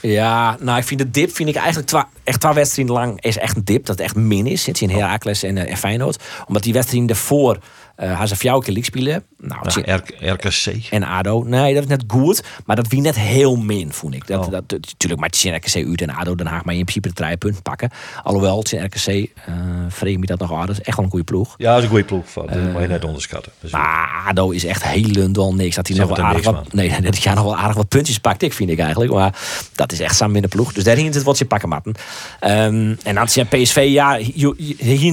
Ja, 0.00 0.56
nou, 0.60 0.78
ik 0.78 0.84
vind 0.84 1.00
de 1.00 1.10
dip 1.10 1.34
vind 1.34 1.48
ik 1.48 1.54
eigenlijk 1.54 1.88
twa, 1.88 2.08
echt 2.24 2.40
twee 2.40 2.52
wedstrijden 2.52 2.94
lang 2.94 3.20
is 3.20 3.38
echt 3.38 3.56
een 3.56 3.64
dip. 3.64 3.86
Dat 3.86 3.96
het 3.96 4.04
echt 4.04 4.16
min 4.16 4.46
is. 4.46 4.62
Zit 4.62 4.78
je 4.78 4.86
in 4.86 4.90
Heracles 4.90 5.42
en, 5.42 5.58
eh, 5.58 5.70
en 5.70 5.76
Feyenoord. 5.76 6.22
Omdat 6.46 6.62
die 6.62 6.72
wedstrijden 6.72 7.08
daarvoor 7.08 7.58
uh, 7.98 8.12
haar 8.12 8.28
ze 8.28 8.36
fjouw 8.36 8.58
keer 8.58 8.72
league 8.74 8.84
spelen. 8.84 9.24
Nou, 9.38 9.82
Ja, 9.84 9.96
R- 9.96 10.32
RKC. 10.32 10.86
en 10.90 11.02
ADO. 11.02 11.42
Nee, 11.42 11.74
dat 11.74 11.82
is 11.82 11.88
net 11.88 12.04
goed. 12.06 12.42
Maar 12.66 12.76
dat 12.76 12.88
wie 12.88 13.00
net 13.00 13.16
heel 13.16 13.56
min, 13.56 13.92
vond 13.92 14.14
ik. 14.14 14.26
Dat, 14.26 14.44
Oh. 14.46 14.50
dat, 14.50 14.68
dat- 14.68 14.80
natuurlijk 14.86 15.20
maar 15.20 15.28
het 15.28 15.38
is 15.38 15.44
in 15.44 15.54
RKC 15.54 15.74
uit 15.88 16.00
en 16.00 16.10
ADO 16.10 16.34
Den 16.34 16.46
Haag. 16.46 16.64
Maar 16.64 16.74
in 16.74 16.80
principe 16.84 17.08
de 17.08 17.14
drie 17.14 17.36
punten 17.36 17.62
pakken. 17.62 17.90
Alhoewel, 18.22 18.58
het 18.58 18.72
is 18.72 18.78
in 18.78 18.84
RKC. 18.84 19.30
eh 19.46 19.54
vreemd 19.88 20.20
me 20.20 20.26
dat 20.26 20.38
nog 20.38 20.52
aardig. 20.52 20.80
Echt 20.80 20.96
wel 20.96 21.04
een 21.04 21.10
goede 21.10 21.24
ploeg. 21.24 21.54
Ja, 21.56 21.68
dat 21.68 21.76
is 21.78 21.82
een 21.84 21.88
goede 21.90 22.04
ploeg. 22.04 22.24
Dat 22.32 22.72
moet 22.72 22.82
je 22.82 22.88
net 22.88 23.04
onderschatten. 23.04 23.52
Dat 23.60 23.64
is- 23.66 23.70
Maar 23.76 24.24
ADO 24.28 24.50
is 24.50 24.64
echt 24.64 24.82
helemaal 24.84 25.54
niks. 25.54 25.76
Dat 25.76 25.88
hij 25.88 25.96
nog 25.96 26.08
wel 26.08 26.18
aardig 26.26 26.44
wat, 26.44 26.72
nee, 26.72 26.88
dat 27.00 27.22
hij 27.22 27.34
nog 27.34 27.44
wel 27.44 27.56
aardig 27.56 27.76
wat 27.76 27.88
puntjes 27.88 28.18
pakt. 28.18 28.42
Ik 28.42 28.52
vind 28.52 28.70
ik 28.70 28.78
eigenlijk. 28.78 29.12
Maar 29.12 29.38
dat 29.74 29.92
is 29.92 30.00
echt 30.00 30.16
samen 30.16 30.36
in 30.36 30.42
de 30.42 30.48
ploeg. 30.48 30.72
Dus 30.72 30.84
daar 30.84 30.96
hing 30.96 31.06
het 31.14 31.16
wat 31.22 31.38
je 31.38 31.44
pakken 31.46 31.68
matten. 31.68 31.94
Ehm, 32.40 32.94
en 33.02 33.14
dan 33.14 33.28
je 33.34 33.44
PSV, 33.44 33.86
ja, 33.88 34.16
hier 34.16 34.54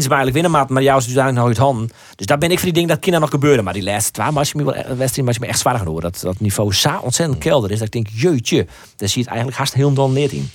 ze 0.01 0.07
maar 0.07 0.17
eigenlijk 0.17 0.33
winnen 0.33 0.51
matten. 0.51 0.73
Maar 0.73 0.83
jou 0.83 0.97
is 0.99 1.05
dus 1.05 1.15
eigenlijk 1.15 1.37
nog 1.37 1.47
uit 1.47 1.57
handen. 1.57 1.89
Dus 2.15 2.25
daar 2.25 2.37
ben 2.37 2.51
ik 2.51 2.59
van 2.59 2.71
die 2.73 2.83
dingen 2.83 2.99
dat 3.01 3.11
kan 3.11 3.19
nog 3.21 3.29
gebeuren. 3.29 3.63
Maar 3.63 3.73
die 3.73 3.83
laatste 3.83 4.11
twee 4.11 4.31
was 4.31 4.51
je 4.51 4.57
me 4.57 4.63
wel 4.63 4.73
wedstrijd 4.97 5.27
was 5.27 5.35
je 5.35 5.41
me 5.41 5.47
echt 5.47 5.59
zwaar 5.59 5.77
genoeg. 5.77 6.01
Dat 6.01 6.19
dat 6.21 6.39
niveau 6.39 6.73
zo 6.73 6.99
ontzettend 7.01 7.37
kelder 7.39 7.71
is. 7.71 7.77
Dat 7.77 7.87
ik 7.87 7.93
denk, 7.93 8.07
jeutje, 8.13 8.65
daar 8.95 9.09
zie 9.09 9.17
je 9.17 9.19
het 9.19 9.27
eigenlijk 9.27 9.57
haast 9.57 9.73
heel 9.73 9.93
dan 9.93 10.13
neer 10.13 10.33
in. 10.33 10.49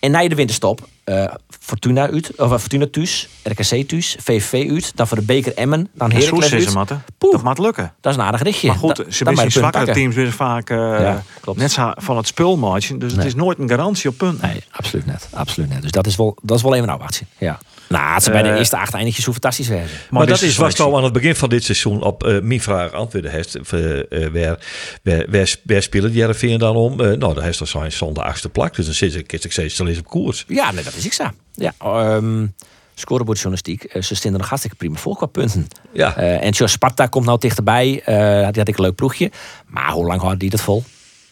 En 0.00 0.10
na 0.10 0.18
je 0.18 0.28
de 0.28 0.34
winterstop, 0.34 0.88
eh, 1.04 1.24
Fortuna 1.60 2.08
uit, 2.10 2.30
of 2.36 2.52
eh, 2.52 2.58
Fortuna 2.58 2.86
thuis, 2.90 3.28
RKC 3.42 3.88
thuis, 3.88 4.16
VVV 4.20 4.70
uit, 4.70 4.92
dan 4.96 5.06
voor 5.06 5.16
de 5.16 5.22
beker 5.22 5.54
Emmen, 5.54 5.88
dan 5.94 6.12
Heracles 6.12 6.52
uit. 6.52 6.74
Matte. 6.74 6.98
Poeh. 7.18 7.32
Dat 7.32 7.42
mag 7.42 7.58
lukken. 7.58 7.92
Dat 8.00 8.12
is 8.12 8.18
een 8.18 8.24
aardig 8.24 8.42
ritje. 8.42 8.66
Maar 8.68 8.76
goed, 8.76 8.96
Da- 8.96 9.04
ze 9.04 9.10
zijn 9.10 9.34
punt 9.34 9.52
zwakkere 9.52 9.92
teams 9.92 10.14
weer 10.14 10.32
vaak 10.32 10.70
eh, 10.70 10.76
Ja, 10.76 11.22
net 11.54 11.72
zo 11.72 11.92
van 11.96 12.16
het 12.16 12.26
spulmatje. 12.26 12.96
Dus 12.98 13.12
het 13.12 13.24
is 13.24 13.34
nooit 13.34 13.58
een 13.58 13.68
garantie 13.68 14.10
op 14.10 14.16
punten. 14.18 14.48
Nee, 14.48 14.62
absoluut 14.70 15.06
net. 15.06 15.28
Absoluut 15.32 15.68
net. 15.70 15.82
Dus 15.82 15.90
dat 15.90 16.06
is 16.06 16.16
wel, 16.16 16.36
dat 16.42 16.56
is 16.56 16.62
wel 16.62 16.74
even 16.74 16.88
een 16.88 16.94
afwachting. 16.94 17.28
Ja. 17.38 17.58
Nou, 17.96 18.14
het 18.14 18.22
is 18.22 18.28
bij 18.30 18.42
de 18.42 18.48
Eh, 18.48 18.58
eerste 18.58 18.76
acht 18.76 18.94
eindjes 18.94 19.24
zo 19.24 19.32
fantastisch 19.32 19.66
zijn. 19.66 19.86
Maar, 20.10 20.26
dat 20.26 20.36
is 20.36 20.42
was 20.42 20.54
selectie. 20.54 20.84
al 20.84 20.96
aan 20.96 21.04
het 21.04 21.12
begin 21.12 21.34
van 21.36 21.48
dit 21.48 21.64
seizoen 21.64 22.02
op 22.02 22.24
eh 22.24 22.40
mijn 22.40 22.60
vraag 22.60 22.92
antwoorden 22.92 23.30
heeft. 23.30 23.56
Uh, 23.56 24.02
waar, 24.32 24.58
waar, 25.02 25.24
waar, 25.30 25.54
waar 25.62 25.82
spelen 25.82 26.12
die 26.12 26.22
RV 26.24 26.58
dan 26.58 26.76
om? 26.76 27.00
Eh, 27.00 27.12
nou, 27.12 27.34
daar 27.34 27.44
heeft 27.44 27.60
er 27.60 27.66
zijn 27.66 27.92
zonder 27.92 28.22
achtste 28.22 28.48
plak. 28.48 28.74
Dus 28.76 28.84
dan 28.84 28.94
zit 28.94 29.14
ik, 29.14 29.32
ik 29.32 29.52
steeds 29.52 29.80
op 29.80 30.06
koers. 30.06 30.44
Ja, 30.48 30.70
nee, 30.72 30.84
dat 30.84 30.94
is 30.94 31.04
ik 31.04 31.12
zo. 31.12 31.24
Ja, 31.54 31.72
um, 32.14 32.54
scorebordjournalistiek. 32.94 33.84
eh, 33.84 34.02
ze 34.02 34.14
stonden 34.14 34.40
er 34.40 34.46
hartstikke 34.46 34.76
prima 34.76 34.96
voor 34.96 35.16
qua 35.16 35.26
punten. 35.26 35.66
Ja. 35.92 36.16
Eh, 36.16 36.42
en 36.44 36.50
Jos 36.50 36.72
Sparta 36.72 37.06
komt 37.06 37.26
nou 37.26 37.38
dichterbij. 37.38 38.02
Eh, 38.04 38.14
die 38.36 38.58
had 38.58 38.68
ik 38.68 38.76
een 38.76 38.84
leuk 38.84 38.94
ploegje. 38.94 39.30
Maar 39.66 39.90
hoe 39.90 40.06
lang 40.06 40.20
houdt 40.20 40.40
die 40.40 40.50
dat 40.50 40.60
vol? 40.60 40.84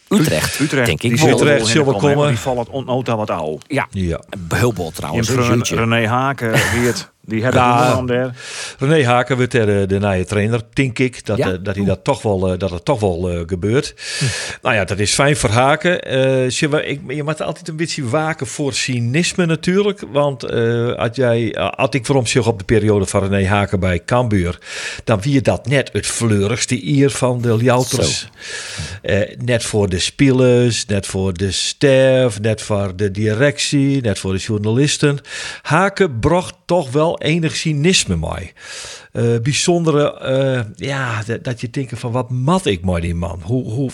Utrecht. 0.08 0.60
Utrecht. 0.60 0.86
Denk 0.86 1.02
ik 1.02 1.16
die 1.18 1.28
Utrecht 1.30 1.56
wel 1.58 1.66
zullen 1.66 1.84
komen, 1.84 2.00
komen. 2.00 2.16
want 2.16 2.28
Die 2.28 2.38
vallen 2.38 2.68
ontnota 2.70 3.16
wat 3.16 3.30
oud. 3.30 3.64
Ja, 3.66 3.86
Ja. 3.90 4.20
heel 4.54 4.72
bol 4.72 4.90
trouwens. 4.90 5.30
René 5.70 6.06
Haken, 6.06 6.50
Weert. 6.50 7.12
Die 7.26 7.42
hebben 7.42 7.60
Ja. 7.60 8.02
daar. 8.02 8.36
René 8.78 9.04
Haken 9.06 9.36
wordt 9.36 9.54
er 9.54 9.66
de, 9.66 9.84
de 9.86 9.98
nieuwe 9.98 10.24
trainer, 10.24 10.60
denk 10.72 10.98
ik. 10.98 11.26
Dat, 11.26 11.36
Ja. 11.38 11.52
eh, 11.52 11.58
dat, 11.62 11.76
hij 11.76 11.84
dat, 11.84 12.04
toch 12.04 12.22
wel, 12.22 12.52
eh, 12.52 12.58
dat 12.58 12.70
het 12.70 12.84
toch 12.84 13.00
wel 13.00 13.30
eh, 13.30 13.40
gebeurt. 13.46 13.94
Nou 14.62 14.74
ja, 14.74 14.84
dat 14.84 14.98
is 14.98 15.14
fijn 15.14 15.36
voor 15.36 15.50
Haken. 15.50 16.02
Eh, 16.02 16.48
je, 16.48 16.84
ik, 16.84 17.00
je 17.08 17.22
moet 17.22 17.42
altijd 17.42 17.68
een 17.68 17.76
beetje 17.76 18.08
waken 18.08 18.46
voor 18.46 18.72
cynisme 18.74 19.46
natuurlijk. 19.46 20.00
Want 20.12 20.42
eh 20.42 20.92
als, 20.94 21.16
jij, 21.16 21.54
als 21.56 21.90
ik 21.90 22.06
waarom 22.06 22.26
zich 22.26 22.46
op 22.46 22.58
de 22.58 22.64
periode 22.64 23.06
van 23.06 23.28
René 23.28 23.46
Haken 23.48 23.80
bij 23.80 24.04
Cambuur... 24.04 24.58
dan 25.04 25.20
wie 25.20 25.32
je 25.32 25.40
dat 25.40 25.66
net 25.66 25.90
het 25.92 26.06
fleurigste 26.06 26.74
hier 26.74 27.10
van 27.10 27.40
de 27.40 27.56
Jouters. 27.60 28.28
Eh, 29.02 29.20
net 29.44 29.64
voor 29.64 29.88
de 29.88 29.98
spelers, 29.98 30.86
net 30.86 31.06
voor 31.06 31.32
de 31.32 31.50
staf, 31.50 32.40
net 32.40 32.62
voor 32.62 32.96
de 32.96 33.10
directie, 33.10 34.00
net 34.02 34.18
voor 34.18 34.32
de 34.32 34.38
journalisten. 34.38 35.18
Haken 35.62 36.18
bracht 36.20 36.54
toch 36.64 36.92
wel 36.92 37.20
enig 37.20 37.56
cynisme 37.56 38.16
mee. 38.16 38.52
Eh, 39.12 39.40
bijzondere, 39.42 40.18
eh, 40.18 40.88
ja, 40.88 41.22
dat, 41.42 41.60
je 41.60 41.70
denkt 41.70 41.98
van 41.98 42.12
wat 42.12 42.30
mat 42.30 42.66
ik 42.66 42.84
maar 42.84 43.00
die 43.00 43.14
man. 43.14 43.40
Hoe, 43.42 43.64
hoe, 43.64 43.90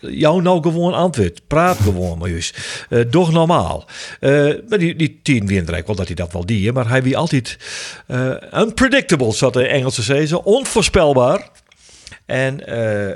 jou 0.00 0.42
nou 0.42 0.62
gewoon 0.62 0.94
antwoord. 0.94 1.46
Praat 1.46 1.76
gewoon 1.76 2.18
maar 2.18 2.28
juist. 2.28 2.86
Eh, 2.88 3.00
doch 3.10 3.32
normaal. 3.32 3.84
Eh, 4.20 4.30
maar 4.68 4.78
die, 4.78 4.96
die 4.96 5.20
tien 5.22 5.46
windrijk, 5.46 5.86
wel 5.86 5.96
dat 5.96 6.06
hij 6.06 6.14
dat 6.14 6.32
wel 6.32 6.46
die, 6.46 6.72
maar 6.72 6.88
hij 6.88 7.02
wie 7.02 7.16
altijd 7.16 7.58
eh, 8.06 8.30
unpredictable, 8.54 9.32
zat 9.32 9.52
de 9.52 9.66
Engelse 9.66 10.02
zezen. 10.02 10.44
Onvoorspelbaar. 10.44 11.50
En, 12.26 12.66
eh, 12.66 13.14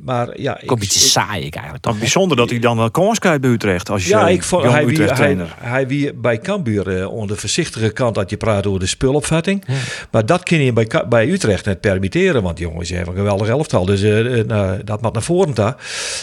maar 0.00 0.40
ja... 0.40 0.58
Een 0.66 0.78
beetje 0.78 0.98
saai 1.00 1.44
ik 1.44 1.54
eigenlijk 1.54 1.84
Toch 1.84 1.98
bijzonder 1.98 2.36
dat 2.36 2.50
hij 2.50 2.58
dan 2.58 2.76
wel 2.76 2.90
kans 2.90 3.18
krijgt 3.18 3.40
bij 3.40 3.50
Utrecht. 3.50 3.90
Als 3.90 4.02
je 4.04 4.08
Ja, 4.08 4.28
ik 4.28 4.42
vond, 4.42 4.64
hij, 4.64 4.84
wie, 4.84 4.92
Utrecht 4.92 5.08
hij, 5.10 5.18
trainer. 5.18 5.54
hij 5.58 5.86
wie 5.86 6.14
bij 6.14 6.38
Cambuur 6.38 6.98
uh, 6.98 7.12
onder 7.12 7.34
de 7.34 7.40
voorzichtige 7.40 7.90
kant 7.90 8.14
dat 8.14 8.30
je 8.30 8.36
praat 8.36 8.66
over 8.66 8.80
de 8.80 8.86
spulopvatting. 8.86 9.64
Maar 10.10 10.26
dat 10.26 10.42
kun 10.42 10.60
je 10.62 10.72
bij, 10.72 10.88
bij 11.08 11.28
Utrecht 11.28 11.64
net 11.64 11.80
permitteren. 11.80 12.42
Want 12.42 12.58
jongens, 12.58 12.88
ze 12.88 12.94
hebben 12.94 13.12
een 13.14 13.20
geweldig 13.20 13.48
elftal. 13.48 13.84
Dus 13.84 14.02
eh, 14.02 14.38
eh, 14.38 14.46
nou, 14.46 14.84
dat 14.84 15.02
moet 15.02 15.12
naar 15.12 15.22
voren 15.22 15.54
daar. 15.54 15.76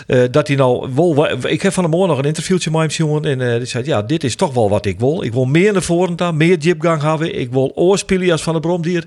Eh, 0.07 0.21
dat 0.31 0.47
hij 0.47 0.55
nou 0.55 0.89
wa- 0.93 1.35
Ik 1.47 1.61
heb 1.61 1.73
van 1.73 1.83
de 1.83 1.89
morgen 1.89 2.09
nog 2.09 2.17
een 2.17 2.25
interviewtje 2.25 2.71
met 2.71 2.81
hem 2.97 3.07
jongen. 3.07 3.23
En 3.25 3.51
eh, 3.51 3.57
die 3.57 3.65
zei, 3.65 3.85
ja, 3.85 4.01
dit 4.01 4.23
is 4.23 4.35
toch 4.35 4.53
wel 4.53 4.69
wat 4.69 4.85
ik 4.85 4.99
wil. 4.99 5.23
Ik 5.23 5.33
wil 5.33 5.45
meer 5.45 5.73
naar 5.73 5.81
voren 5.81 6.15
daar, 6.15 6.35
meer 6.35 6.57
jipgang 6.57 7.01
hebben. 7.01 7.39
Ik 7.39 7.51
wil 7.51 7.71
oorspelen 7.75 8.31
als 8.31 8.41
van 8.43 8.53
de 8.53 8.59
Bromdier. 8.59 9.03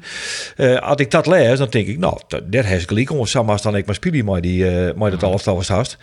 Eh 0.57 0.77
als 0.79 0.97
ik 1.01 1.11
dat 1.11 1.27
lees, 1.27 1.59
dan 1.59 1.69
denk 1.71 1.87
ik, 1.87 1.99
nou, 1.99 2.19
dat 2.29 2.53
dat 2.53 2.65
is 2.65 2.85
gelijk. 2.85 3.15
Om 3.19 3.27
Samas 3.27 3.63
dan 3.63 3.77
ik 3.77 3.87
maar 3.87 3.95
spelen 3.95 4.25
maar 4.25 4.41
die, 4.41 4.69
eh 4.69 4.95
maar 4.97 5.11
dat 5.11 5.23
elftal 5.23 5.55
was 5.57 5.69
haast. 5.69 5.99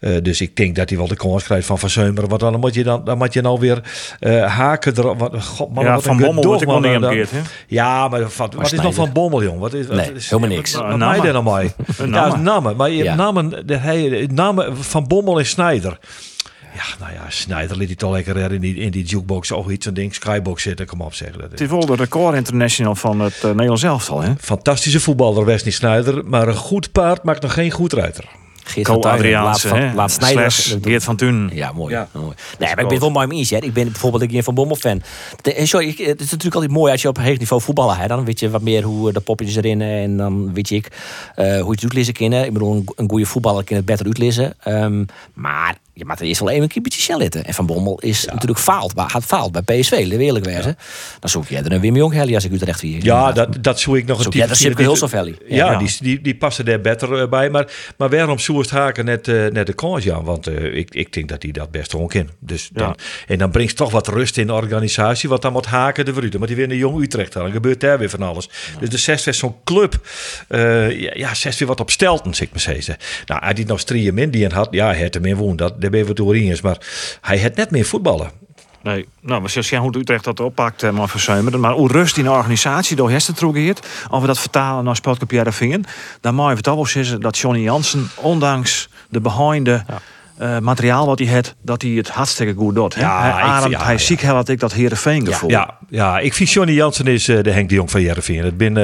Eh, 0.00 0.16
dus 0.22 0.40
ik 0.40 0.56
denk 0.56 0.76
dat 0.76 0.88
hij 0.88 0.98
wel 0.98 1.08
de 1.08 1.16
kans 1.16 1.44
krijgt 1.44 1.66
van 1.66 1.78
Van 1.78 1.90
Zeumeren. 1.90 2.28
Want 2.28 2.40
dan 2.40 2.60
moet 2.60 2.74
je 2.74 2.84
dan, 2.84 3.04
dan 3.04 3.18
moet 3.18 3.32
je 3.32 3.40
nou 3.40 3.60
weer 3.60 3.82
eh, 4.20 4.56
haken 4.56 4.92
erop. 4.98 5.18
Wat, 5.18 5.44
god, 5.44 5.74
man, 5.74 5.84
Ja, 5.84 5.94
wat 5.94 6.02
Van 6.02 6.16
Bommel 6.16 6.44
wordt 6.44 6.66
ook 6.66 6.80
wel 6.80 7.00
dan- 7.00 7.12
hè? 7.12 7.22
Ja, 7.66 8.08
maar 8.08 8.20
wat, 8.36 8.54
wat 8.54 8.72
is 8.72 8.80
nog 8.80 8.94
van 8.94 9.12
Bommel, 9.12 9.42
jong? 9.42 9.58
Wat 9.60 9.72
is, 9.72 9.86
wat 9.86 9.96
Nee, 9.96 10.12
is, 10.12 10.30
helemaal 10.30 10.50
niks. 10.56 10.74
Wat, 10.74 10.96
mij 10.96 11.18
nou 11.32 11.44
mee? 11.56 11.70
Een 11.98 12.10
Ja, 12.12 12.36
namen. 12.36 12.76
Maar 12.76 12.90
je 12.90 13.04
Ja. 13.04 13.14
namen, 13.14 13.66
de, 13.66 13.76
hij, 13.76 14.28
namen 14.32 14.76
van 14.76 15.06
Bommel 15.06 15.38
en 15.38 15.46
Snijder. 15.46 15.98
Ja, 16.76 16.82
nou 17.06 17.12
ja, 17.12 17.24
Snijder 17.28 17.76
liet 17.76 17.86
hij 17.86 17.96
toch 17.96 18.12
lekker 18.12 18.36
er 18.36 18.52
in 18.52 18.60
die, 18.60 18.74
in 18.76 18.90
die 18.90 19.04
jukebox 19.04 19.50
of 19.52 19.68
iets, 19.68 19.86
een 19.86 19.94
ding, 19.94 20.14
skybox 20.14 20.62
zitten. 20.62 20.86
Kom 20.86 21.00
op, 21.00 21.14
zeggen. 21.14 21.38
Dat 21.40 21.50
Het 21.50 21.60
is 21.60 21.68
wel 21.68 21.86
de 21.86 21.94
record 21.94 22.34
international 22.36 22.94
van 22.94 23.20
het 23.20 23.36
uh, 23.36 23.50
Nederlands 23.50 23.82
elftal, 23.82 24.20
hè? 24.20 24.32
Fantastische 24.40 25.00
voetballer, 25.00 25.44
Wesley 25.44 25.72
Snijder. 25.72 26.22
Maar 26.26 26.48
een 26.48 26.54
goed 26.56 26.92
paard 26.92 27.22
maakt 27.22 27.42
nog 27.42 27.52
geen 27.52 27.70
goed 27.70 27.92
ruiter. 27.92 28.24
Geert 28.64 28.86
Co 28.86 29.00
laat, 29.00 29.60
van, 29.60 29.78
hè? 29.78 29.94
laat 29.94 30.10
Snijder. 30.10 30.52
Geert 30.82 31.04
van 31.04 31.16
Thun. 31.16 31.50
Ja, 31.52 31.72
mooi. 31.72 31.94
Ja. 31.94 32.08
mooi. 32.12 32.34
Nee, 32.58 32.68
maar 32.74 32.82
ik 32.84 32.88
ben 32.88 33.00
wel 33.00 33.10
mooi 33.10 33.26
mee 33.26 33.38
eens. 33.38 33.50
hè. 33.50 33.56
Ik 33.56 33.72
ben 33.72 33.84
bijvoorbeeld 33.84 34.22
ik 34.22 34.30
ben 34.30 34.44
van 34.44 34.54
Bommel 34.54 34.76
fan. 34.76 35.02
De- 35.42 35.54
eh, 35.54 35.64
Sorry, 35.66 35.88
ik- 35.88 35.98
het 35.98 36.20
is 36.20 36.30
natuurlijk 36.30 36.54
altijd 36.54 36.72
mooi 36.72 36.92
als 36.92 37.02
je 37.02 37.08
op 37.08 37.18
hoog 37.18 37.38
niveau 37.38 37.62
voetballen 37.62 37.96
hebt. 37.96 38.08
Dan 38.08 38.24
weet 38.24 38.40
je 38.40 38.50
wat 38.50 38.62
meer 38.62 38.82
hoe 38.82 39.12
de 39.12 39.20
popjes 39.20 39.56
erin 39.56 39.80
eh, 39.80 40.02
en 40.02 40.16
dan 40.16 40.54
weet 40.54 40.68
je 40.68 40.74
ik 40.74 40.88
eh, 41.34 41.44
hoe 41.46 41.64
je 41.64 41.70
het 41.70 41.82
uitlezen 41.82 42.12
kennen. 42.12 42.44
Ik 42.44 42.52
bedoel, 42.52 42.74
een, 42.74 42.88
een 42.96 43.08
goede 43.10 43.26
voetballer 43.26 43.64
kan 43.64 43.76
het 43.76 43.84
beter 43.86 44.06
uitlezen. 44.06 44.54
Ehm, 44.60 45.04
maar 45.34 45.76
je 45.98 46.04
moet 46.06 46.20
er 46.20 46.26
eerst 46.26 46.40
wel 46.40 46.50
even 46.50 46.62
een 46.62 46.68
keer 46.68 46.82
beetje. 46.82 47.42
En 47.42 47.54
Van 47.54 47.66
Bommel 47.66 48.00
is 48.00 48.24
natuurlijk 48.24 48.58
faalt, 48.58 48.94
maar 48.94 49.10
gaat 49.10 49.24
faalt 49.24 49.52
bij 49.52 49.62
PSV, 49.62 50.08
de 50.08 50.18
eerlijk 50.18 50.44
wezen. 50.44 50.76
Dan 51.20 51.30
zoek 51.30 51.46
je 51.48 51.56
er 51.56 51.72
een 51.72 51.80
Wim 51.80 51.96
Jong 51.96 52.34
als 52.34 52.44
ik 52.44 52.52
Utrecht 52.52 52.80
weer. 52.80 53.04
Ja, 53.04 53.32
dat, 53.32 53.56
dat 53.60 53.80
zou 53.80 53.98
ik 53.98 54.06
nog 54.06 54.16
een 54.16 54.22
Zoek 54.22 54.32
type 54.32 54.46
dat? 54.46 54.58
Ja, 55.48 55.66
Ja. 55.66 55.78
Die, 55.78 55.96
die, 56.00 56.20
die 56.20 56.36
passen 56.36 56.64
daar 56.64 56.80
beter 56.80 57.20
eh, 57.20 57.28
bij. 57.28 57.50
Maar, 57.50 57.66
maar 57.96 58.10
waarom 58.10 58.38
Soest 58.38 58.70
Haken 58.70 59.04
net, 59.04 59.28
eh, 59.28 59.46
net 59.46 59.66
de 59.66 59.72
kans? 59.72 60.04
Want 60.04 60.46
eh, 60.46 60.74
ik, 60.74 60.94
ik 60.94 61.12
denk 61.12 61.28
dat 61.28 61.42
hij 61.42 61.52
dat 61.52 61.70
best 61.70 61.90
gewoon 61.90 62.08
kan. 62.08 62.28
Dus 62.38 62.68
dan, 62.72 62.96
En 63.26 63.38
dan 63.38 63.50
brengt 63.50 63.76
toch 63.76 63.90
wat 63.90 64.08
rust 64.08 64.36
in 64.36 64.46
de 64.46 64.52
organisatie. 64.52 65.28
Want 65.28 65.42
dan 65.42 65.52
moet 65.52 65.66
Haken 65.66 66.04
de 66.04 66.12
verruiten. 66.12 66.38
Maar 66.38 66.48
die 66.48 66.56
weer 66.56 66.70
een 66.70 66.76
jong 66.76 67.02
Utrecht. 67.02 67.32
Dan 67.32 67.50
gebeurt 67.50 67.80
daar 67.80 67.98
weer 67.98 68.10
van 68.10 68.22
alles. 68.22 68.48
Dus 68.80 68.88
de 68.88 68.98
zes 68.98 69.24
was 69.24 69.38
zo'n 69.38 69.54
club. 69.64 70.00
ja, 71.14 71.34
zes 71.34 71.58
weer 71.58 71.68
wat 71.68 71.80
op 71.80 71.90
stelten, 71.90 72.34
zeg 72.34 72.46
ik 72.46 72.52
maar 72.52 72.60
zeggen. 72.60 72.96
Nou, 73.26 73.44
hij 73.44 73.54
die 73.54 73.66
nog 73.66 73.80
strieën 73.80 74.14
min 74.14 74.30
die 74.30 74.46
had. 74.46 74.68
Ja, 74.70 74.94
had 74.94 75.14
er 75.14 75.20
meer 75.20 75.36
woon. 75.36 75.56
Dat, 75.56 75.80
daar 75.90 76.04
ben 76.04 76.14
je 76.14 76.24
wat 76.24 76.34
eens. 76.34 76.60
Maar 76.60 76.78
hij 77.20 77.40
had 77.40 77.54
net 77.54 77.70
meer 77.70 77.84
voetballen. 77.84 78.30
Nee, 78.82 79.08
nou, 79.20 79.42
we 79.42 79.62
zien 79.62 79.80
hoe 79.80 79.98
Utrecht 79.98 80.24
dat 80.24 80.40
oppakt, 80.40 80.82
eh, 80.82 80.90
maar 80.90 81.08
verzuimeren. 81.08 81.60
Maar 81.60 81.72
hoe 81.72 81.92
rust 81.92 82.16
in 82.16 82.24
de 82.24 82.30
organisatie 82.30 82.96
door 82.96 83.10
Hester 83.10 83.34
trogeert, 83.34 83.86
of 84.10 84.20
we 84.20 84.26
dat 84.26 84.38
vertalen 84.38 84.84
naar 84.84 84.96
Sportclub 84.96 85.30
Jereveen, 85.30 85.84
dan 86.20 86.34
mag 86.34 86.50
je 86.50 86.56
het 86.56 86.66
wel 86.66 86.86
zeggen 86.86 87.20
dat 87.20 87.38
Johnny 87.38 87.62
Jansen, 87.62 88.10
ondanks 88.14 88.88
de 89.08 89.20
behinde 89.20 89.84
eh, 90.38 90.58
materiaal 90.58 91.06
wat 91.06 91.18
hij 91.18 91.28
heeft, 91.28 91.54
dat 91.62 91.82
hij 91.82 91.90
het 91.90 92.08
hartstikke 92.08 92.54
goed 92.54 92.74
doet. 92.74 92.94
hè? 92.94 93.00
Ja, 93.00 93.20
hij 93.20 93.30
ik- 93.30 93.36
ademt, 93.46 93.72
ja, 93.72 93.82
hij 93.84 93.92
ja. 93.92 93.98
ziek 93.98 94.22
had 94.22 94.48
ik 94.48 94.60
dat 94.60 94.72
Heerenveen 94.72 95.26
gevoel. 95.26 95.50
Ja, 95.50 95.78
ja, 95.88 96.18
ik 96.18 96.34
vind 96.34 96.50
Johnny 96.50 96.72
Jansen 96.74 97.06
is 97.06 97.28
eh, 97.28 97.42
de 97.42 97.50
Henk 97.50 97.68
de 97.68 97.74
Jong 97.74 97.90
van 97.90 98.00
Jereveen. 98.02 98.44
Het 98.44 98.56
ben, 98.56 98.74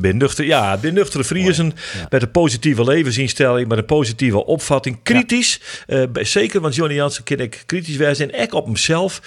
ben 0.00 0.16
nuchter, 0.16 0.44
ja, 0.44 0.76
ben 0.76 0.94
nuchtere 0.94 1.24
Friesen 1.24 1.72
met 2.08 2.22
een 2.22 2.30
positieve 2.30 2.84
levensinstelling, 2.84 3.68
met 3.68 3.78
een 3.78 3.84
positieve 3.84 4.44
opvatting. 4.44 4.98
Kritisch, 5.02 5.60
eh, 5.86 6.02
zeker, 6.12 6.60
want 6.60 6.74
Johnny 6.74 6.94
Jansen 6.96 7.24
kan 7.24 7.38
ik 7.38 7.62
kritisch 7.66 8.16
zijn 8.16 8.32
en 8.32 8.42
ook 8.42 8.54
op 8.54 8.66
hemzelf. 8.66 9.20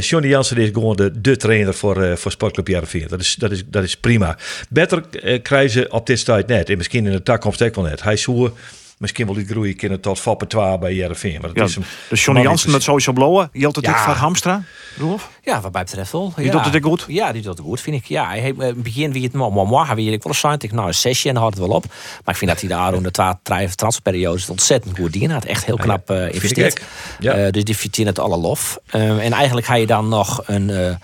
Johnny 0.00 0.28
Jansen 0.28 0.56
is 0.56 0.70
gewoon 0.72 0.96
de, 0.96 1.20
de 1.20 1.36
trainer 1.36 1.74
voor, 1.74 2.18
voor 2.18 2.30
Sportclub 2.30 2.68
Jereveen. 2.68 3.06
Dat 3.08 3.20
is, 3.20 3.34
dat, 3.34 3.50
is, 3.50 3.62
dat 3.66 3.82
is 3.82 3.96
prima. 3.96 4.36
Beter 4.68 5.02
eh, 5.22 5.42
krijgen 5.42 5.70
ze 5.70 5.86
op 5.90 6.06
dit 6.06 6.24
tijd 6.24 6.46
net. 6.46 6.68
En 6.70 6.76
misschien 6.76 7.06
in 7.06 7.12
de 7.12 7.22
toekomst 7.22 7.62
ook 7.62 7.74
wel 7.74 7.84
net. 7.84 8.02
Hij 8.02 8.16
zoer 8.16 8.52
misschien 9.00 9.26
wel 9.26 9.34
die 9.34 9.46
groeien 9.46 9.76
kunnen 9.76 10.00
tot 10.00 10.20
Fappen 10.20 10.48
12 10.48 10.78
bij 10.78 10.94
Jereveen. 10.94 11.40
Ja, 11.54 11.64
is 11.64 11.74
hem 11.74 11.84
dus 12.08 12.24
Johnny 12.24 12.42
Jansen 12.42 12.70
met 12.70 12.82
sowieso 12.82 13.12
blauwe, 13.12 13.48
hield 13.52 13.76
het 13.76 13.84
Ja. 13.84 14.04
van 14.04 14.14
Hamstra, 14.14 14.62
Rolf? 14.98 15.30
Ja, 15.42 15.60
wat 15.60 15.72
mij 15.72 15.82
betreft 15.82 16.12
wel. 16.12 16.32
Die 16.36 16.44
ja. 16.44 16.50
doet 16.50 16.64
het 16.64 16.76
ook 16.76 16.84
goed? 16.84 17.04
Ja, 17.08 17.32
die 17.32 17.42
doet 17.42 17.56
het 17.58 17.66
goed, 17.66 17.80
vind 17.80 17.96
ik. 17.96 18.04
Ja, 18.04 18.26
hij 18.28 18.38
heeft 18.38 18.58
eh, 18.58 18.68
in 18.68 18.74
het 18.74 18.82
begin 18.82 19.12
wie 19.12 19.22
het 19.22 19.32
maar 19.32 19.50
morgen 19.50 19.96
weer 19.96 20.12
ik 20.12 20.22
wel 20.22 20.32
eens. 20.42 20.62
Ik 20.64 20.72
nou 20.72 20.86
een 20.88 20.94
sessie 20.94 21.28
en 21.28 21.34
dan 21.34 21.42
had 21.42 21.52
het 21.52 21.66
wel 21.66 21.76
op. 21.76 21.84
Maar 22.24 22.34
ik 22.34 22.36
vind 22.36 22.50
dat 22.50 22.60
hij 22.60 22.68
daar 22.68 22.94
onder 22.94 23.12
de 23.12 23.36
transferperiodes 23.74 24.40
het 24.40 24.50
ontzettend 24.50 24.98
goed 24.98 25.12
dingen 25.12 25.30
had. 25.30 25.44
Echt 25.44 25.64
heel 25.64 25.76
knap 25.76 26.10
eh 26.10 26.34
investeerd. 26.34 26.80
Ja. 27.18 27.32
Eh, 27.32 27.50
dus 27.50 27.64
die 27.64 27.76
verdient 27.76 28.08
het 28.08 28.18
alle 28.18 28.36
lof. 28.36 28.78
Eh, 28.86 29.24
en 29.24 29.32
eigenlijk 29.32 29.66
ga 29.66 29.74
je 29.74 29.86
dan 29.86 30.08
nog 30.08 30.42
een. 30.46 30.98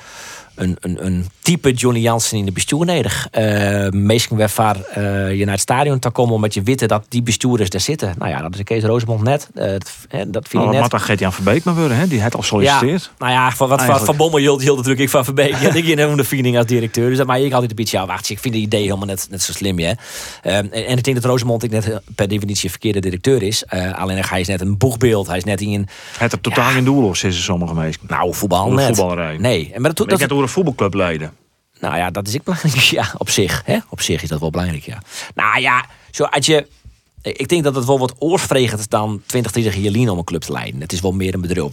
Eh, 0.57 0.65
een, 0.65 0.77
een, 0.81 1.07
een 1.07 1.27
type 1.43 1.73
Johnny 1.73 2.01
Jansen 2.01 2.39
in 2.39 2.45
de 2.45 2.53
bestuur 2.53 2.85
nodig. 2.85 3.29
Uh, 3.39 3.89
meestal 3.89 4.39
eh, 4.39 5.35
je 5.39 5.45
naar 5.45 5.55
het 5.55 5.61
stadion 5.61 5.99
te 5.99 6.11
komen 6.11 6.35
omdat 6.35 6.55
je 6.55 6.63
witte 6.63 6.87
dat 6.87 7.07
die 7.09 7.23
bestuurders 7.23 7.71
daar 7.71 7.81
zitten. 7.81 8.15
Nou 8.19 8.31
ja, 8.31 8.43
dat 8.43 8.55
is 8.55 8.63
Kees 8.63 8.83
Rosemond 8.83 9.23
net. 9.23 9.49
Eh, 9.55 9.71
dat, 9.71 9.93
hè, 10.09 10.31
dat 10.31 10.49
vind 10.49 10.53
ik 10.53 10.69
wat 10.69 10.71
net. 10.71 10.81
mag 10.81 10.91
dan 10.91 11.01
Gert-Jan 11.01 11.33
Verbeek 11.33 11.65
maar 11.65 11.75
worden, 11.75 11.97
hè? 11.97 12.07
Die 12.09 12.23
had 12.23 12.35
al 12.35 12.43
solliciteerd. 12.43 13.03
Ja, 13.03 13.11
nou 13.19 13.33
ja, 13.33 13.51
van, 13.51 13.69
wat 13.69 13.83
van, 13.83 14.17
Bommel 14.17 14.39
hield, 14.39 14.63
hield 14.63 14.77
natuurlijk 14.77 15.03
ik 15.03 15.11
van 15.11 15.25
Verbeek. 15.25 15.57
Ja, 15.61 15.75
ik 15.75 15.85
in 15.85 16.17
de 16.17 16.25
feeling 16.25 16.57
als 16.57 16.67
directeur. 16.67 17.09
Dus 17.09 17.19
dat 17.19 17.27
maak 17.27 17.39
ik 17.39 17.53
altijd 17.53 17.71
een 17.71 17.77
beetje, 17.77 17.97
ja, 17.99 18.07
wacht, 18.07 18.31
ik 18.31 18.39
vind 18.39 18.55
het 18.55 18.63
idee 18.63 18.83
helemaal 18.83 19.07
net, 19.07 19.27
net 19.31 19.43
zo 19.43 19.53
slim. 19.53 19.79
Ehm, 19.79 19.97
en, 20.43 20.71
en 20.71 20.97
ik 20.97 21.05
denk 21.05 21.17
dat 21.17 21.25
Rosemond 21.25 21.63
ik 21.63 21.71
net 21.71 22.01
per 22.15 22.29
definitie 22.29 22.65
een 22.65 22.71
verkeerde 22.71 23.01
directeur 23.01 23.43
is. 23.43 23.65
Eh, 23.65 23.93
alleen 23.93 24.25
hij 24.25 24.41
is 24.41 24.47
net 24.47 24.61
een 24.61 24.79
boegbeeld. 24.79 25.27
Hij 25.27 25.37
is 25.37 25.45
net 25.45 25.61
in 25.61 25.73
een, 25.73 25.89
Het 26.13 26.21
heeft 26.21 26.43
totaal 26.43 26.71
geen 26.71 26.85
doel, 26.85 27.09
of 27.09 27.17
zeggen 27.17 27.43
sommige 27.43 27.75
mensen. 27.75 28.03
nou, 28.09 28.35
voetbal 28.35 28.73
net. 28.73 28.87
voetballerij. 28.87 29.37
Nee, 29.37 29.73
maar 29.77 29.95
dat, 29.95 30.09
dat, 30.09 30.33
voetbalclub 30.49 30.95
leiden. 30.95 31.33
nou 31.81 31.97
ja, 31.97 32.11
dat 32.11 32.29
is 32.29 32.35
ik 32.35 32.43
belangrijk. 32.43 32.75
Ja, 32.99 33.15
op 33.19 33.31
zich. 33.31 33.63
Hè? 33.65 33.79
Op 33.89 34.01
zich 34.01 34.23
is 34.23 34.29
dat 34.29 34.41
wel 34.41 34.51
belangrijk, 34.51 34.83
ja. 34.85 35.03
Nou 35.35 35.61
ja, 35.61 35.85
zo 36.11 36.25
als 36.25 36.47
je... 36.47 36.67
Ik 37.23 37.49
denk 37.49 37.65
dat 37.65 37.75
het 37.75 37.85
wel 37.85 37.99
wat 37.99 38.15
oorsvregend 38.19 38.81
is 38.81 38.89
dan 38.89 39.23
20, 39.27 39.53
30 39.53 39.77
jaar 39.77 40.09
om 40.11 40.19
een 40.19 40.25
club 40.25 40.41
te 40.41 40.53
leiden. 40.53 40.81
Het 40.81 40.93
is 40.93 41.01
wel 41.01 41.13
meer 41.13 41.35
een 41.35 41.41
bedrijf. 41.41 41.73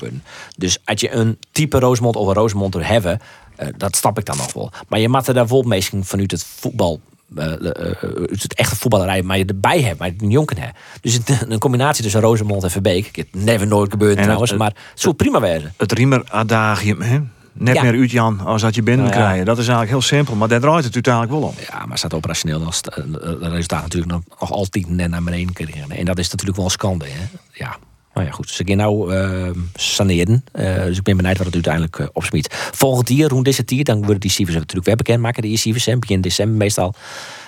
Dus 0.58 0.77
als 0.86 1.01
je 1.01 1.12
een 1.12 1.38
type 1.51 1.80
Roosmond 1.80 2.15
of 2.15 2.27
een 2.27 2.34
Roosmond 2.34 2.74
wil 2.74 2.84
hebben, 2.84 3.20
eh, 3.56 3.68
dat 3.77 3.96
snap 3.96 4.18
ik 4.20 4.25
dan 4.25 4.38
nog 4.38 4.53
wel. 4.53 4.72
Maar 4.88 5.00
je 5.00 5.10
moet 5.10 5.27
er 5.27 5.34
daar 5.34 5.48
wel 5.48 5.62
meestal 5.62 6.03
vanuit 6.03 6.32
het 6.32 6.44
voetbal 6.44 7.01
uit 7.36 8.42
het 8.42 8.53
echte 8.53 8.75
voetballerij, 8.75 9.22
maar 9.22 9.38
je 9.38 9.46
erbij 9.46 9.82
hebt, 9.82 10.00
maar 10.00 10.08
je 10.08 10.13
een 10.20 10.30
jonken 10.30 10.58
hebt. 10.58 10.77
Dus 11.01 11.13
het- 11.13 11.46
een 11.48 11.60
combinatie 11.60 12.03
tussen 12.03 12.22
Rosemond 12.22 12.63
en 12.63 12.72
Verbeek. 12.72 13.15
Het 13.15 13.27
never 13.32 13.68
nooit 13.68 13.92
gebeurd 13.92 14.18
trouwens, 14.24 14.50
het- 14.50 14.60
maar 14.60 14.70
het 14.92 15.00
zou 15.01 15.13
prima 15.15 15.39
wezen. 15.39 15.74
Het 15.77 15.92
Riemer 15.92 16.24
adagium, 16.30 17.01
hè? 17.01 17.20
Net 17.53 17.81
meer 17.81 18.00
uit 18.00 18.12
Jan 18.12 18.39
als 18.39 18.62
dat 18.62 18.75
je 18.75 18.83
binnen 18.83 19.05
Nou 19.05 19.17
krijgt. 19.17 19.45
Dat 19.45 19.57
is 19.57 19.67
eigenlijk 19.67 19.89
heel 19.89 20.01
simpel, 20.01 20.36
maar 20.36 20.48
daar 20.48 20.60
draait 20.60 20.83
het 20.83 20.93
uiteindelijk 20.93 21.33
wel 21.33 21.41
om. 21.41 21.55
Ja, 21.69 21.86
maar 21.86 21.98
staat 21.98 22.13
operationeel 22.13 22.60
dan 22.60 22.67
het 22.67 23.53
resultaat 23.53 23.81
natuurlijk 23.81 24.12
nog, 24.12 24.22
nog 24.39 24.51
altijd 24.51 24.89
net 24.89 25.10
naar 25.10 25.24
beneden 25.24 25.53
krijgen. 25.53 25.91
En 25.91 26.05
dat 26.05 26.17
is 26.17 26.29
natuurlijk 26.29 26.57
wel 26.57 26.65
een 26.65 26.72
schande. 26.72 27.05
Hè? 27.05 27.25
Ja. 27.51 27.77
Nou 28.13 28.25
ja, 28.27 28.31
goed. 28.31 28.50
Ze 28.50 28.63
gaan 28.65 28.77
nou 28.77 29.15
uh, 29.15 29.50
saneren. 29.75 30.43
Uh, 30.55 30.75
dus 30.75 30.98
ik 30.98 31.03
ben 31.03 31.17
benieuwd 31.17 31.38
wat 31.38 31.45
het 31.45 31.55
uiteindelijk 31.55 31.98
uh, 31.98 32.07
opsmiet. 32.13 32.69
Volgend 32.72 33.10
jaar, 33.10 33.29
rond 33.29 33.45
deze 33.45 33.65
tier, 33.65 33.83
dan 33.83 33.98
worden 33.98 34.19
die 34.19 34.31
cijfers 34.31 34.57
natuurlijk 34.57 34.86
weer 34.86 34.95
bekend 34.95 35.22
maken. 35.22 35.41
Die 35.41 35.57
cijfers, 35.57 36.00
begin 36.00 36.22
december 36.22 36.57
meestal. 36.57 36.93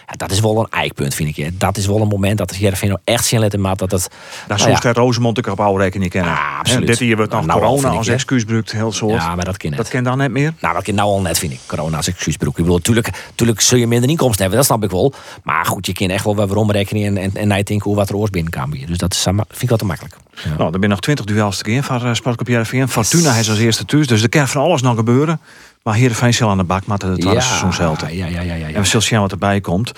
Ja, 0.06 0.14
dat 0.18 0.32
is 0.32 0.40
wel 0.40 0.60
een 0.60 0.68
eikpunt, 0.70 1.16
vind 1.16 1.38
ik. 1.38 1.60
Dat 1.60 1.78
is 1.78 1.86
wel 1.86 2.02
een 2.02 2.08
moment 2.08 2.38
dat 2.38 2.50
de 2.50 2.56
Heerenveen 2.56 2.90
nou 2.90 3.02
echt 3.04 3.26
zien 3.26 3.40
letten 3.40 3.62
maat 3.62 3.80
dat 3.80 3.92
het... 3.92 4.08
Daar 4.48 4.58
nou, 4.58 4.78
ja. 4.82 4.92
Rosemond 4.92 5.48
oude 5.60 5.84
rekening 5.84 6.12
kennen. 6.12 6.32
Ja, 6.32 6.58
absoluut. 6.60 6.88
dit 6.88 7.00
hier 7.00 7.16
wordt 7.16 7.32
nog 7.32 7.46
nou, 7.46 7.60
corona 7.60 7.90
als 7.90 8.08
excuus 8.08 8.42
gebruikt, 8.42 8.72
heel 8.72 8.92
soort. 8.92 9.22
Ja, 9.22 9.36
maar 9.36 9.46
dat 9.46 9.58
kan 9.58 9.72
Dat 9.72 9.90
ken 9.90 10.04
dan 10.04 10.18
net 10.18 10.32
meer? 10.32 10.54
Nou, 10.60 10.74
dat 10.74 10.84
kan 10.84 10.96
nou 10.96 11.10
al 11.10 11.22
net, 11.22 11.38
vind 11.38 11.52
ik. 11.52 11.60
Corona 11.66 11.98
als 11.98 12.08
excuus 12.08 12.34
Ik 12.34 12.40
bedoel, 12.40 12.76
natuurlijk, 12.76 13.10
natuurlijk 13.30 13.62
zul 13.62 13.78
je 13.78 13.88
minder 13.88 14.10
inkomsten 14.10 14.40
hebben, 14.42 14.58
dat 14.58 14.68
snap 14.68 14.84
ik 14.84 14.92
wel. 14.92 15.14
Maar 15.44 15.66
goed, 15.66 15.86
je 15.86 15.94
kan 15.94 16.10
echt 16.10 16.24
wel 16.24 16.36
waarom 16.36 16.72
rekenen 16.72 17.04
en, 17.04 17.18
en, 17.18 17.36
en 17.36 17.50
denken 17.50 17.82
hoe 17.82 17.96
wat 17.96 18.10
er 18.10 18.16
oors 18.16 18.30
hier. 18.72 18.88
Dus 18.88 18.98
dat 18.98 19.14
is, 19.14 19.22
vind 19.22 19.62
ik 19.62 19.70
wel 19.70 19.78
te 19.78 19.86
makkelijk. 19.86 20.16
Ja. 20.44 20.56
Nou, 20.58 20.74
er 20.74 20.80
zijn 20.80 20.90
nog 20.90 21.00
twintig 21.00 21.26
duels 21.26 21.58
te 21.58 21.72
gaan 21.72 21.84
van 21.84 22.08
uh, 22.08 22.14
Sportclub. 22.14 22.90
Fortuna 22.90 23.36
is 23.36 23.50
als 23.50 23.60
eerste 23.60 23.86
thuis, 23.86 24.08
dus 24.08 24.22
er 24.22 24.30
kan 24.30 24.48
van 24.48 24.62
alles 24.62 24.82
nog 24.82 24.96
gebeuren. 24.96 25.40
Maar 25.86 25.96
Heerenveen 25.96 26.34
zal 26.34 26.50
aan 26.50 26.58
de 26.58 26.64
bak 26.64 26.88
met 26.88 27.02
het 27.02 27.20
tweede 27.20 27.40
ja, 27.40 27.46
seizoen 27.46 27.74
zelf. 27.74 28.02
Ja, 28.02 28.08
ja, 28.08 28.26
ja, 28.28 28.42
ja, 28.42 28.54
ja. 28.56 28.68
En 28.68 28.82
we 28.82 28.88
zullen 28.88 29.06
zien 29.06 29.20
wat 29.20 29.32
erbij 29.32 29.62
komt. 29.62 29.92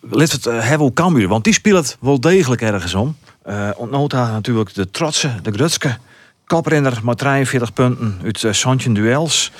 We 0.00 0.20
het 0.20 0.44
hebben 0.44 0.92
Cambuur, 0.92 1.28
want 1.28 1.44
die 1.44 1.52
speelt 1.52 1.96
wel 2.00 2.20
degelijk 2.20 2.62
ergens 2.62 2.94
om. 2.94 3.16
Uh, 3.48 3.70
ontnota 3.76 4.30
natuurlijk 4.30 4.74
de 4.74 4.90
trotse, 4.90 5.30
de 5.42 5.52
Grutske. 5.52 5.96
Koprenner 6.46 7.00
met 7.02 7.18
43 7.18 7.72
punten 7.72 8.20
uit 8.24 8.42
uh, 8.42 8.52
Santje 8.52 8.92
duels. 8.92 9.52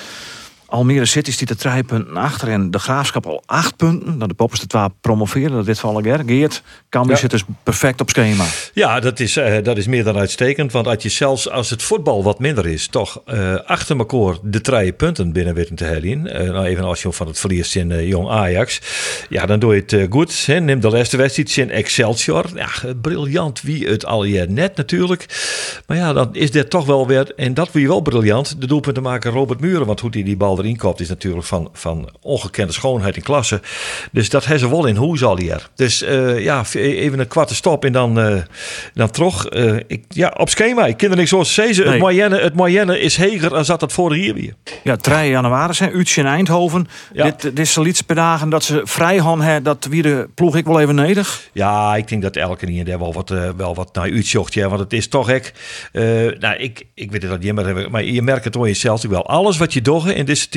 Almere 0.70 1.04
City 1.04 1.32
stiet 1.32 1.50
er 1.50 1.56
drie 1.56 1.84
punten 1.84 2.16
achter 2.16 2.48
en 2.48 2.70
de 2.70 2.78
Graafschap 2.78 3.26
al 3.26 3.42
acht 3.46 3.76
punten. 3.76 4.16
Nou, 4.16 4.28
de 4.28 4.34
Poppers 4.34 4.60
de 4.60 4.66
twee 4.66 4.86
promoveren, 5.00 5.50
dat 5.50 5.66
dit 5.66 5.78
vallen 5.78 6.02
weer. 6.02 6.22
Geert, 6.26 6.62
Cambuur 6.88 7.14
ja. 7.14 7.20
zit 7.20 7.30
dus 7.30 7.44
perfect 7.62 8.00
op 8.00 8.10
schema. 8.10 8.44
Ja, 8.74 9.00
dat 9.00 9.20
is, 9.20 9.36
uh, 9.36 9.62
dat 9.62 9.76
is 9.76 9.86
meer 9.86 10.04
dan 10.04 10.16
uitstekend. 10.16 10.72
Want 10.72 10.86
als 10.86 11.02
je 11.02 11.08
zelfs 11.08 11.50
als 11.50 11.70
het 11.70 11.82
voetbal 11.82 12.22
wat 12.22 12.38
minder 12.38 12.66
is, 12.66 12.86
toch 12.86 13.22
uh, 13.26 13.54
achter 13.54 13.98
elkaar 13.98 14.34
de 14.42 14.60
drie 14.60 14.92
punten 14.92 15.32
binnen 15.32 15.54
weten 15.54 15.74
te 15.74 15.84
halen. 15.84 16.26
Uh, 16.26 16.50
nou, 16.50 16.64
even 16.64 16.84
als 16.84 17.02
je 17.02 17.12
van 17.12 17.26
het 17.26 17.38
verliest 17.38 17.76
in 17.76 18.06
Jong 18.06 18.28
Ajax. 18.28 18.80
Ja, 19.28 19.46
dan 19.46 19.58
doe 19.58 19.74
je 19.74 19.82
het 19.86 20.10
goed. 20.10 20.46
Hè. 20.46 20.60
Neem 20.60 20.80
de 20.80 20.90
laatste 20.90 21.16
wedstrijd 21.16 21.56
in 21.56 21.70
Excelsior. 21.70 22.44
Ja, 22.54 22.68
briljant 23.00 23.60
wie 23.60 23.88
het 23.88 24.06
al 24.06 24.24
je 24.24 24.46
net 24.48 24.76
natuurlijk. 24.76 25.26
Maar 25.86 25.96
ja, 25.96 26.12
dan 26.12 26.28
is 26.32 26.50
dit 26.50 26.70
toch 26.70 26.86
wel 26.86 27.06
weer, 27.06 27.32
en 27.36 27.54
dat 27.54 27.72
wil 27.72 27.82
je 27.82 27.88
wel 27.88 28.00
briljant, 28.00 28.60
de 28.60 28.66
doelpunten 28.66 29.02
maken 29.02 29.30
Robert 29.30 29.60
Muren. 29.60 29.86
Want 29.86 30.00
hoe 30.00 30.10
hij 30.12 30.22
die 30.22 30.36
bal 30.36 30.58
erin 30.60 30.76
koopt 30.76 31.00
is 31.00 31.08
natuurlijk 31.08 31.46
van, 31.46 31.68
van 31.72 32.10
ongekende 32.20 32.72
schoonheid 32.72 33.16
in 33.16 33.22
klasse. 33.22 33.60
Dus 34.12 34.30
dat 34.30 34.44
hebben 34.44 34.68
ze 34.68 34.70
wel 34.70 34.86
in 34.86 34.96
hoe 34.96 35.24
al 35.24 35.38
hier. 35.38 35.68
Dus 35.74 36.02
uh, 36.02 36.40
ja, 36.44 36.64
even 36.72 37.18
een 37.18 37.28
kwarte 37.28 37.54
stop 37.54 37.84
en 37.84 37.92
dan, 37.92 38.18
uh, 38.18 38.40
dan 38.94 39.10
terug. 39.10 39.52
Uh, 39.52 39.76
ik, 39.86 40.04
ja, 40.08 40.34
op 40.36 40.48
schema. 40.48 40.86
Ik 40.86 40.96
ken 40.96 41.10
er 41.10 41.16
niks 41.16 41.28
zoals. 41.28 41.56
Nee. 41.56 41.74
Het, 41.74 41.98
moyenne, 41.98 42.40
het 42.40 42.54
moyenne 42.54 43.00
is 43.00 43.16
heger 43.16 43.50
dan 43.50 43.64
zat 43.64 43.80
dat 43.80 43.92
vorig 43.92 44.24
jaar 44.24 44.34
weer. 44.34 44.54
Ja, 44.84 44.96
3 44.96 45.30
januari 45.30 45.74
zijn 45.74 45.96
Utje 45.96 46.20
in 46.20 46.26
Eindhoven. 46.26 46.88
Ja. 47.12 47.24
Dit, 47.24 47.42
dit 47.42 47.58
is 47.58 48.02
dagen 48.06 48.48
dat 48.48 48.64
ze 48.64 48.80
vrij 48.84 49.16
hadden. 49.16 49.62
Dat 49.62 49.86
wie 49.90 50.02
de 50.02 50.28
ploeg 50.34 50.56
ik 50.56 50.64
wel 50.64 50.80
even 50.80 50.94
nedig. 50.94 51.48
Ja, 51.52 51.96
ik 51.96 52.08
denk 52.08 52.22
dat 52.22 52.36
elke 52.36 52.66
keer 52.66 52.84
daar 52.84 52.98
wel 52.98 53.12
wat, 53.12 53.28
wel 53.56 53.74
wat 53.74 53.94
naar 53.94 54.08
Utje 54.08 54.22
zocht. 54.22 54.54
Ja, 54.54 54.68
want 54.68 54.80
het 54.80 54.92
is 54.92 55.08
toch 55.08 55.30
ik. 55.30 55.52
nou, 56.38 56.56
ik, 56.56 56.86
ik 56.94 57.10
weet 57.10 57.22
het 57.22 57.30
dat 57.30 57.42
je 57.42 57.52
maar 57.90 58.04
je 58.04 58.22
merkt 58.22 58.44
het 58.44 58.52
door 58.52 58.66
jezelf 58.66 59.02
wel. 59.02 59.26
Alles 59.26 59.56
wat 59.56 59.72
je 59.72 59.82
doet 59.82 60.06
in 60.06 60.24
deze 60.24 60.48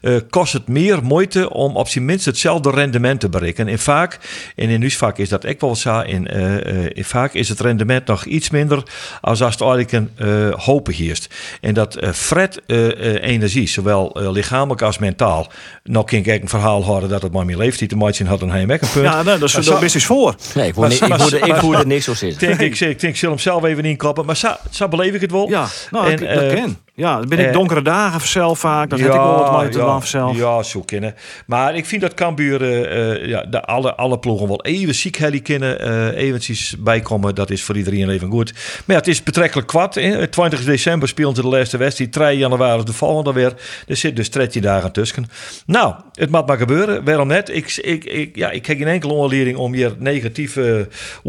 uh, 0.00 0.16
kost 0.30 0.52
het 0.52 0.68
meer 0.68 1.02
moeite 1.02 1.50
om 1.50 1.76
op 1.76 1.88
zijn 1.88 2.04
minst 2.04 2.24
hetzelfde 2.24 2.70
rendement 2.70 3.20
te 3.20 3.28
bereiken. 3.28 3.68
En 3.68 3.78
vaak, 3.78 4.18
en 4.56 4.68
in 4.68 4.90
vaak 4.90 5.18
is 5.18 5.28
dat 5.28 5.46
ook 5.46 5.60
wel 5.60 5.76
zo, 5.76 6.00
in, 6.00 6.36
uh, 6.36 6.84
in 6.92 7.04
vaak 7.04 7.32
is 7.32 7.48
het 7.48 7.60
rendement 7.60 8.06
nog 8.06 8.24
iets 8.24 8.50
minder 8.50 8.82
als 9.20 9.42
als 9.42 9.52
het 9.52 9.62
eigenlijk 9.62 9.92
een 9.92 10.10
uh, 10.28 10.54
hopen 10.54 10.94
heerst. 10.94 11.34
En 11.60 11.74
dat 11.74 12.02
uh, 12.02 12.10
fret 12.10 12.60
energie, 12.66 13.68
zowel 13.68 14.16
lichamelijk 14.32 14.82
als 14.82 14.98
mentaal. 14.98 15.52
Nog 15.82 16.04
kan 16.04 16.18
ik 16.18 16.42
een 16.42 16.48
verhaal 16.48 16.84
horen 16.84 17.08
dat 17.08 17.22
het 17.22 17.32
maar 17.32 17.44
meer 17.44 17.56
leeft. 17.56 17.78
Die 17.78 17.88
te 17.88 18.24
had 18.24 18.42
een 18.42 18.50
heim 18.50 18.70
een 18.70 18.78
punt. 18.78 18.94
Ja, 18.94 19.22
nou, 19.22 19.38
dat 19.38 19.56
is 19.56 19.66
er 19.66 19.78
best 19.78 19.94
eens 19.94 20.04
voor. 20.04 20.34
Nee, 20.54 20.68
ik 20.68 20.74
voelde, 20.74 20.94
ik 21.38 21.54
ik 21.54 21.60
voelde 21.60 21.86
niks 21.86 22.04
zo 22.04 22.14
zitten. 22.14 22.48
Denk, 22.48 22.60
ik, 22.60 22.80
ik, 22.80 23.02
ik 23.02 23.16
zal 23.16 23.28
hem 23.28 23.38
zelf 23.38 23.64
even 23.64 23.84
inkoppen. 23.84 24.26
Maar 24.26 24.36
zo, 24.36 24.52
zo 24.70 24.88
beleef 24.88 25.14
ik 25.14 25.20
het 25.20 25.30
wel. 25.30 25.48
Ja, 25.48 25.66
nou, 25.90 26.10
en, 26.10 26.16
dat 26.34 26.54
ken. 26.54 26.78
Ja, 26.96 27.18
dan 27.18 27.28
ben 27.28 27.38
ik 27.38 27.52
donkere 27.52 27.82
dagen 27.82 28.28
zelf 28.28 28.58
vaak. 28.58 28.90
Dat 28.90 28.98
ja, 28.98 29.04
heb 29.04 29.14
ik 29.14 29.20
wel 29.20 29.50
wat 29.50 29.72
te 29.72 29.78
ja, 29.78 30.00
zelf. 30.00 30.36
Ja, 30.36 30.62
zo 30.62 30.80
kennen. 30.80 31.14
Maar 31.46 31.76
ik 31.76 31.86
vind 31.86 32.00
dat 32.00 32.14
Cambuur 32.14 32.62
uh, 32.62 33.26
ja, 33.26 33.42
de, 33.42 33.64
alle, 33.64 33.94
alle 33.94 34.18
ploegen 34.18 34.48
wel 34.48 34.64
even 34.64 34.94
ziek 34.94 35.16
heli 35.16 35.42
kennen. 35.42 35.88
Uh, 35.88 36.16
eventjes 36.16 36.76
bijkomen. 36.78 37.34
Dat 37.34 37.50
is 37.50 37.62
voor 37.62 37.76
iedereen 37.76 38.10
even 38.10 38.30
goed. 38.30 38.52
Maar 38.52 38.82
ja, 38.86 38.94
het 38.94 39.06
is 39.06 39.22
betrekkelijk 39.22 39.68
kwart. 39.68 39.92
20 40.30 40.64
december 40.64 41.08
speelden 41.08 41.36
ze 41.36 41.50
de 41.50 41.56
laatste 41.56 41.76
wedstrijd. 41.76 42.12
3 42.12 42.38
januari 42.38 42.84
de 42.84 42.92
volgende 42.92 43.32
weer. 43.32 43.52
Er 43.86 43.96
zit 43.96 44.16
dus 44.16 44.30
13 44.30 44.62
dagen 44.62 44.92
tussen. 44.92 45.26
Nou, 45.66 45.94
het 46.14 46.30
moet 46.30 46.46
maar 46.46 46.58
gebeuren. 46.58 47.04
Waarom 47.04 47.28
net? 47.28 47.48
Ik, 47.48 47.76
ik, 47.76 48.04
ik, 48.04 48.36
ja, 48.36 48.50
ik 48.50 48.66
heb 48.66 48.76
geen 48.76 48.86
enkele 48.86 49.12
onleiding 49.12 49.56
om 49.56 49.72
hier 49.72 49.94
negatief 49.98 50.56
uh, 50.56 50.80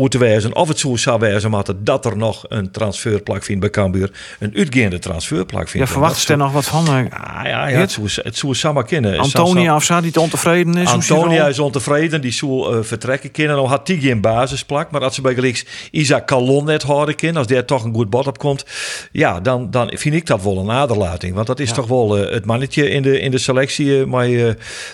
te 0.08 0.18
wijzen. 0.18 0.56
Of 0.56 0.68
het 0.68 0.80
zo 0.80 0.96
zou 0.96 1.20
wijzen 1.20 1.52
maar 1.52 1.64
dat 1.78 2.06
er 2.06 2.18
nog 2.18 2.46
een 2.48 2.72
transferplak 2.72 3.44
vindt 3.44 3.62
bij 3.62 3.70
Cambuur. 3.70 4.12
Een 4.40 4.54
uitgaande 4.56 5.00
transferplak 5.00 5.68
ja, 5.68 5.88
verwacht 5.88 6.30
er 6.30 6.38
nog 6.38 6.52
wat 6.52 6.66
van? 6.66 6.86
Ja, 6.86 7.42
ja, 7.44 7.68
ja 7.68 7.80
het 7.80 7.92
zou, 7.92 8.08
het 8.14 8.38
zou 8.38 8.54
samen 8.54 8.86
kennen. 8.86 9.18
Antonia 9.18 9.76
of 9.76 9.84
zo, 9.84 10.02
die 10.02 10.20
ontevreden 10.20 10.76
is? 10.76 10.90
Antonia 10.90 11.48
is 11.48 11.60
ontevreden, 11.60 12.22
die 12.22 12.32
zou 12.32 12.76
uh, 12.76 12.84
vertrekken 12.84 13.32
kunnen. 13.32 13.56
Dan 13.56 13.66
had 13.66 13.88
die 13.88 14.00
geen 14.00 14.22
basisplak, 14.22 14.92
maar 14.92 15.04
als 15.04 15.16
ze 15.16 15.22
bij 15.22 15.34
gelijks 15.34 15.66
Isaac 15.92 16.28
Calon 16.28 16.66
net 16.66 16.84
houden 16.84 17.16
kunnen, 17.16 17.38
als 17.38 17.48
der 17.48 17.66
toch 17.66 17.84
een 17.84 17.94
goed 17.94 18.10
bod 18.10 18.28
op 18.28 18.38
komt, 18.38 18.66
ja, 19.12 19.40
dan, 19.40 19.72
dan 19.72 19.92
vind 19.94 20.16
ik 20.16 20.26
dat 20.26 20.44
wel 20.44 20.58
een 20.58 20.72
aderlating. 20.72 21.36
Want 21.36 21.48
dat 21.48 21.60
is 21.60 21.72
toch 21.72 21.88
wel 21.88 22.20
uh, 22.20 22.32
het 22.32 22.46
mannetje 22.46 22.90
in 22.90 23.02
de, 23.02 23.20
in 23.20 23.32
de 23.32 23.38
selectie. 23.38 24.06
Maar 24.06 24.28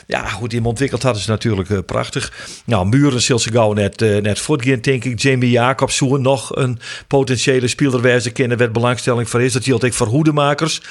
ja, 0.08 0.28
goed, 0.28 0.50
die 0.50 0.60
hem 0.60 0.67
ontwikkeld 0.67 1.04
had 1.04 1.15
is 1.15 1.26
natuurlijk 1.26 1.86
prachtig. 1.86 2.34
Nou, 2.65 2.88
Muren 2.88 3.22
zal 3.22 3.39
ze 3.39 3.52
gauw 3.52 3.74
net, 3.74 4.00
net 4.00 4.39
voortgaan, 4.39 4.80
denk 4.82 5.04
ik. 5.04 5.22
Jamie 5.22 5.52
Jacobs 5.52 5.98
zou 5.98 6.20
nog 6.20 6.56
een 6.56 6.80
potentiële 7.08 7.67
speler 7.67 8.02
wijze 8.02 8.32
kennen, 8.32 8.58
werd 8.58 8.72
belangstelling 8.72 9.30
voor 9.30 9.41
is. 9.41 9.54
Dat 9.54 9.63
hield 9.63 9.84
ik 9.84 9.94
voor 9.94 10.08
hoedemakers 10.08 10.82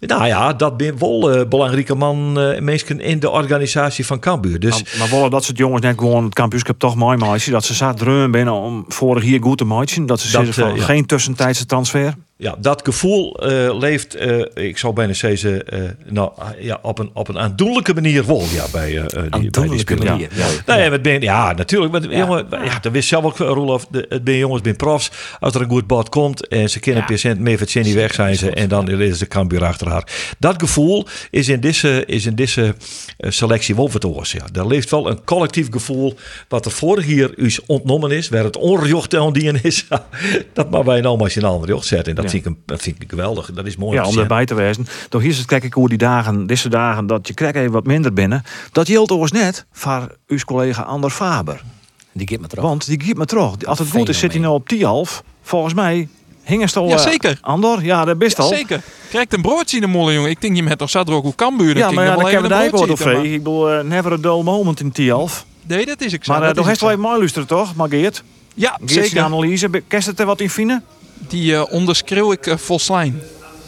nou 0.00 0.26
ja, 0.26 0.52
dat 0.52 0.76
ben 0.76 0.98
wel 0.98 1.38
uh, 1.38 1.48
belangrijke 1.48 1.94
man, 1.94 2.34
uh, 2.38 2.60
mensen 2.60 3.00
in 3.00 3.20
de 3.20 3.30
organisatie 3.30 4.06
van 4.06 4.18
Cambuur. 4.18 4.60
Dus... 4.60 4.82
Maar, 4.98 5.20
maar 5.20 5.30
dat 5.30 5.44
soort 5.44 5.58
jongens 5.58 5.82
net 5.82 5.98
gewoon 5.98 6.24
het 6.24 6.34
kampioenschap 6.34 6.78
toch 6.78 6.96
mooi 6.96 7.16
maken. 7.16 7.52
Dat 7.52 7.64
ze 7.64 7.74
zat 7.74 7.96
dreun 7.98 8.30
binnen 8.30 8.54
om 8.54 8.84
vorig 8.88 9.24
jaar 9.24 9.42
goed 9.42 9.58
te 9.58 9.64
maken. 9.64 10.06
Dat 10.06 10.20
ze 10.20 10.32
dat, 10.32 10.54
van, 10.54 10.80
geen 10.80 11.06
tussentijdse 11.06 11.66
transfer 11.66 12.14
ja, 12.40 12.56
dat 12.58 12.80
gevoel 12.84 13.50
uh, 13.50 13.78
leeft, 13.78 14.20
uh, 14.20 14.44
ik 14.54 14.78
zou 14.78 14.92
bijna 14.92 15.12
zeggen, 15.12 15.62
uh, 15.74 15.88
nou, 16.06 16.32
ja, 16.58 16.78
op, 16.82 16.98
een, 16.98 17.10
op 17.12 17.28
een 17.28 17.38
aandoenlijke 17.38 17.94
manier 17.94 18.26
wel 18.26 18.42
ja, 18.52 18.64
bij, 18.72 18.90
die, 18.90 19.50
bij 19.50 19.68
die. 19.68 19.96
Manier, 19.96 20.28
ja. 20.34 20.46
Ja. 20.66 20.76
Nee, 20.76 20.90
met 20.90 21.02
ben, 21.02 21.20
ja, 21.20 21.52
natuurlijk. 21.52 21.92
Met, 21.92 22.04
ja. 22.04 22.18
Jongen, 22.18 22.46
ja, 22.50 22.78
dat 22.80 22.92
wist 22.92 23.08
zelf 23.08 23.24
ook, 23.24 23.36
Roelof. 23.36 23.86
Het 23.90 24.24
ben 24.24 24.36
jongens, 24.36 24.62
ben 24.62 24.76
profs. 24.76 25.10
Als 25.40 25.54
er 25.54 25.60
een 25.60 25.68
goed 25.68 25.86
bad 25.86 26.08
komt 26.08 26.48
en 26.48 26.70
ze 26.70 26.80
kennen 26.80 27.02
ja. 27.02 27.08
patiënt 27.08 27.40
mee 27.40 27.58
van 27.58 27.92
weg 27.94 28.14
zijn 28.14 28.36
ze 28.36 28.50
en 28.50 28.68
dan 28.68 28.90
is 28.90 29.18
de 29.18 29.26
Cambuur 29.26 29.64
achter 29.64 29.88
haar. 29.88 30.34
Dat 30.38 30.54
gevoel 30.58 31.06
is 31.30 31.48
in 31.48 31.60
deze, 31.60 32.04
is 32.06 32.26
in 32.26 32.34
deze 32.34 32.74
selectie 33.20 33.74
wel. 33.74 34.32
Ja. 34.32 34.44
Er 34.52 34.66
leeft 34.66 34.90
wel 34.90 35.10
een 35.10 35.24
collectief 35.24 35.66
gevoel 35.70 36.14
wat 36.48 36.64
er 36.64 36.70
vorig 36.70 37.06
jaar 37.06 37.30
is 37.36 37.66
ontnomen 37.66 38.10
is, 38.10 38.28
waar 38.28 38.44
het 38.44 38.56
onrejocht 38.56 39.16
aan 39.16 39.32
die 39.32 39.60
is. 39.62 39.86
dat 40.52 40.70
maar 40.70 40.84
wij 40.84 41.00
nou 41.00 41.18
maar 41.18 41.30
in 41.34 41.42
een 41.42 41.48
andere 41.48 41.72
jocht 41.72 41.86
zetten. 41.86 42.14
En 42.14 42.27
dat 42.32 42.42
vind 42.42 42.46
ik, 42.46 42.62
dat 42.66 42.82
vind 42.82 43.02
ik 43.02 43.10
geweldig. 43.10 43.52
Dat 43.52 43.66
is 43.66 43.76
mooi. 43.76 43.96
Ja, 43.96 44.06
om 44.06 44.18
erbij 44.18 44.44
te 44.44 44.54
wezen. 44.54 44.86
Toch 45.08 45.20
hier 45.20 45.30
is 45.30 45.38
het, 45.38 45.46
kijk 45.46 45.64
ik 45.64 45.72
hoe 45.72 45.88
die 45.88 45.98
dagen, 45.98 46.46
deze 46.46 46.68
dagen, 46.68 47.06
dat 47.06 47.26
je 47.28 47.34
krijgt 47.34 47.56
even 47.56 47.72
wat 47.72 47.86
minder 47.86 48.12
binnen. 48.12 48.42
Dat 48.72 48.88
geldt 48.88 49.10
ons 49.10 49.32
net 49.32 49.66
voor 49.72 50.16
uw 50.26 50.38
collega 50.46 50.82
Ander 50.82 51.10
Faber. 51.10 51.62
Die 52.12 52.28
geeft 52.28 52.40
me 52.40 52.46
terug. 52.46 52.64
Want 52.64 52.86
die 52.86 53.00
geeft 53.02 53.16
me 53.16 53.24
terug. 53.24 53.64
Als 53.64 53.78
het 53.78 53.90
goed 53.90 54.08
is, 54.08 54.18
zit 54.18 54.32
hij 54.32 54.40
nou 54.40 54.54
op 54.54 54.68
10 54.68 54.82
half. 54.82 55.22
Volgens 55.42 55.74
mij 55.74 56.08
Hing 56.48 56.74
al. 56.74 56.88
Ja, 56.88 56.94
eh, 56.94 57.02
zeker. 57.02 57.38
Andor, 57.40 57.84
ja, 57.84 58.04
dat 58.04 58.18
best 58.18 58.38
al. 58.38 58.48
Zeker. 58.48 58.82
Krijgt 59.08 59.32
een 59.32 59.42
broodje 59.42 59.76
in 59.76 59.82
de 59.82 59.88
molen, 59.88 60.14
jongen. 60.14 60.30
Ik 60.30 60.40
denk 60.40 60.56
je 60.56 60.62
met 60.62 60.78
toch 60.78 60.90
zat 60.90 61.08
er 61.08 61.14
ook 61.14 61.22
hoe 61.22 61.34
Cambuur. 61.34 61.76
Ja, 61.76 61.90
maar 61.90 62.04
ja, 62.04 62.14
dan 62.14 62.24
hebben 62.24 62.42
we 62.42 62.48
daar 62.48 62.72
of 62.72 63.06
Ik 63.06 63.42
bedoel, 63.42 63.72
uh, 63.72 63.80
never 63.80 64.12
a 64.12 64.16
dull 64.16 64.42
moment 64.42 64.80
in 64.80 64.92
Tialf. 64.92 65.46
Nee, 65.66 65.86
dat 65.86 66.00
is 66.00 66.12
ik 66.12 66.24
zo. 66.24 66.32
Maar 66.32 66.42
uh, 66.42 66.50
toch 66.50 66.66
heeft 66.66 66.80
wel 66.80 66.90
even 66.90 67.02
mooi 67.02 67.18
luisteren, 67.18 67.48
toch? 67.48 67.74
Maar 67.74 67.88
Geert? 67.88 68.22
Ja, 68.54 68.78
Geert 68.84 69.06
zeker. 69.06 69.22
analyse. 69.22 69.82
Kerst 69.88 70.06
het 70.06 70.20
er 70.20 70.26
wat 70.26 70.40
in 70.40 70.50
vinden? 70.50 70.84
Die 71.28 71.52
uh, 71.52 71.62
onderschreeuw 71.70 72.32
ik 72.32 72.46
uh, 72.46 72.56
volslijn. 72.56 73.20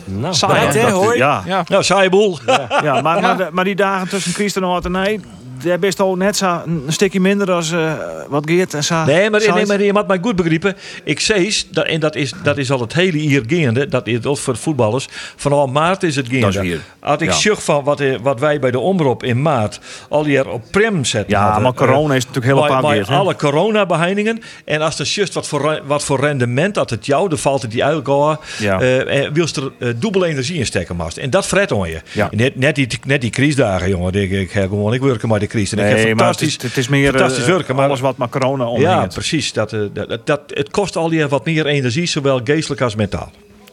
Nou, 0.04 0.34
Saai, 0.34 0.66
hè, 0.66 0.90
hoor. 0.90 1.16
Ja, 1.16 1.42
ja. 1.46 1.64
ja 1.66 1.82
saai 1.82 2.08
boel. 2.08 2.38
Ja, 2.46 2.68
ja 2.82 3.00
maar, 3.00 3.20
maar, 3.20 3.48
maar, 3.52 3.64
die 3.64 3.74
dagen 3.74 4.08
tussen 4.08 4.32
Christen 4.32 4.62
en 4.62 4.68
Hortenij, 4.68 5.20
daar 5.62 5.78
best 5.78 6.00
al 6.00 6.16
net 6.16 6.36
zo 6.36 6.62
een 6.66 6.82
stukje 6.86 7.20
minder 7.20 7.52
als 7.52 7.72
eh, 7.72 7.92
wat 8.28 8.50
Geert 8.50 8.74
en 8.74 8.84
zo. 8.84 9.04
Nee, 9.04 9.30
maar, 9.30 9.40
nee, 9.54 9.66
maar 9.66 9.82
je 9.82 9.92
moet 9.92 10.06
mij 10.06 10.18
goed 10.22 10.36
begrijpen. 10.36 10.76
Ik 11.04 11.20
zei, 11.20 11.52
dat, 11.70 11.86
en 11.86 12.00
dat 12.00 12.14
is, 12.16 12.32
dat 12.42 12.58
is 12.58 12.70
al 12.70 12.80
het 12.80 12.92
hele 12.92 13.28
jaar 13.28 13.42
gaande, 13.46 13.88
dat 13.88 14.06
is 14.06 14.24
ook 14.24 14.38
voor 14.38 14.52
de 14.52 14.58
voetballers. 14.60 15.08
Vanaf 15.36 15.70
maart 15.70 16.02
is 16.02 16.16
het 16.16 16.26
gaande. 16.26 16.40
Dat 16.40 16.54
is 16.54 16.60
hier. 16.60 16.80
Had 17.00 17.20
ik 17.20 17.28
Ja. 17.28 17.34
zucht 17.34 17.62
van 17.62 17.84
wat, 17.84 18.00
eh, 18.00 18.14
wat 18.22 18.40
wij 18.40 18.58
bij 18.60 18.70
de 18.70 18.78
omroep 18.78 19.22
in 19.22 19.42
maart 19.42 19.80
al 20.08 20.24
hier 20.24 20.48
op 20.48 20.62
prem 20.70 21.04
zetten. 21.04 21.30
Ja, 21.36 21.44
hadden, 21.44 21.62
maar 21.62 21.74
corona 21.74 22.10
eh, 22.10 22.16
is 22.16 22.26
natuurlijk 22.26 22.52
heel 22.54 22.60
bij- 22.62 22.68
apart 22.68 22.82
bij 22.86 22.94
Geert, 22.94 23.08
hè? 23.08 23.14
alle 23.14 23.36
coronabehandelingen. 23.36 24.40
En 24.64 24.80
als 24.82 24.98
er 24.98 25.06
just 25.06 25.34
wat 25.34 25.48
voor, 25.48 25.82
wat 25.86 26.04
voor 26.04 26.20
rendement 26.20 26.74
dat 26.74 26.90
het 26.90 27.06
jou, 27.06 27.28
dan 27.28 27.38
valt 27.38 27.62
het 27.62 27.70
die 27.70 27.84
al. 27.84 28.38
Ja. 28.58 28.80
eh, 28.80 29.22
en 29.24 29.32
wilst 29.32 29.56
er 29.56 29.72
eh, 29.78 29.88
dubbele 29.96 30.26
energie 30.26 30.58
in 30.58 30.66
stekken, 30.66 30.96
mast. 30.96 31.16
En 31.16 31.30
dat 31.30 31.46
fret 31.46 31.72
on 31.72 31.88
je. 31.88 32.00
Ja. 32.12 32.28
Net, 32.30 32.56
net, 32.56 32.74
die, 32.74 32.88
net 33.06 33.20
die 33.20 33.30
crisis 33.30 33.48
jongen. 33.86 34.14
Ik, 34.14 34.30
ik, 34.30 34.50
gewoon, 34.50 34.94
ik 34.94 35.00
werk 35.00 35.26
maar 35.26 35.38
de 35.38 35.46
crisis. 35.50 35.78
En 35.78 35.78
ik 35.78 35.84
heb 35.84 36.04
Nee, 36.04 36.14
maar 36.14 36.26
het 36.26 36.36
fantastisch, 36.36 36.56
is, 36.56 36.62
het 36.62 36.76
is 36.76 36.88
meer 36.88 37.10
fantastisch 37.10 37.44
eh, 37.44 37.48
werken. 37.48 37.76
Maar 37.76 37.86
alles 37.86 38.00
wat 38.00 38.16
maar 38.16 38.28
corona 38.28 38.64
ja, 38.64 38.70
omringt. 38.70 39.14
precies. 39.14 39.52
Dat, 39.52 39.72
eh, 39.72 39.80
dat, 39.92 40.08
dat, 40.08 40.26
dat- 40.26 40.42
het 40.46 40.70
kost 40.70 40.96
al 40.96 41.08
die 41.08 41.26
wat 41.26 41.44
meer 41.44 41.66
energie, 41.66 42.06
zowel 42.06 42.40
geestelijk 42.44 42.80
als 42.80 42.94
mentaal. 42.94 43.30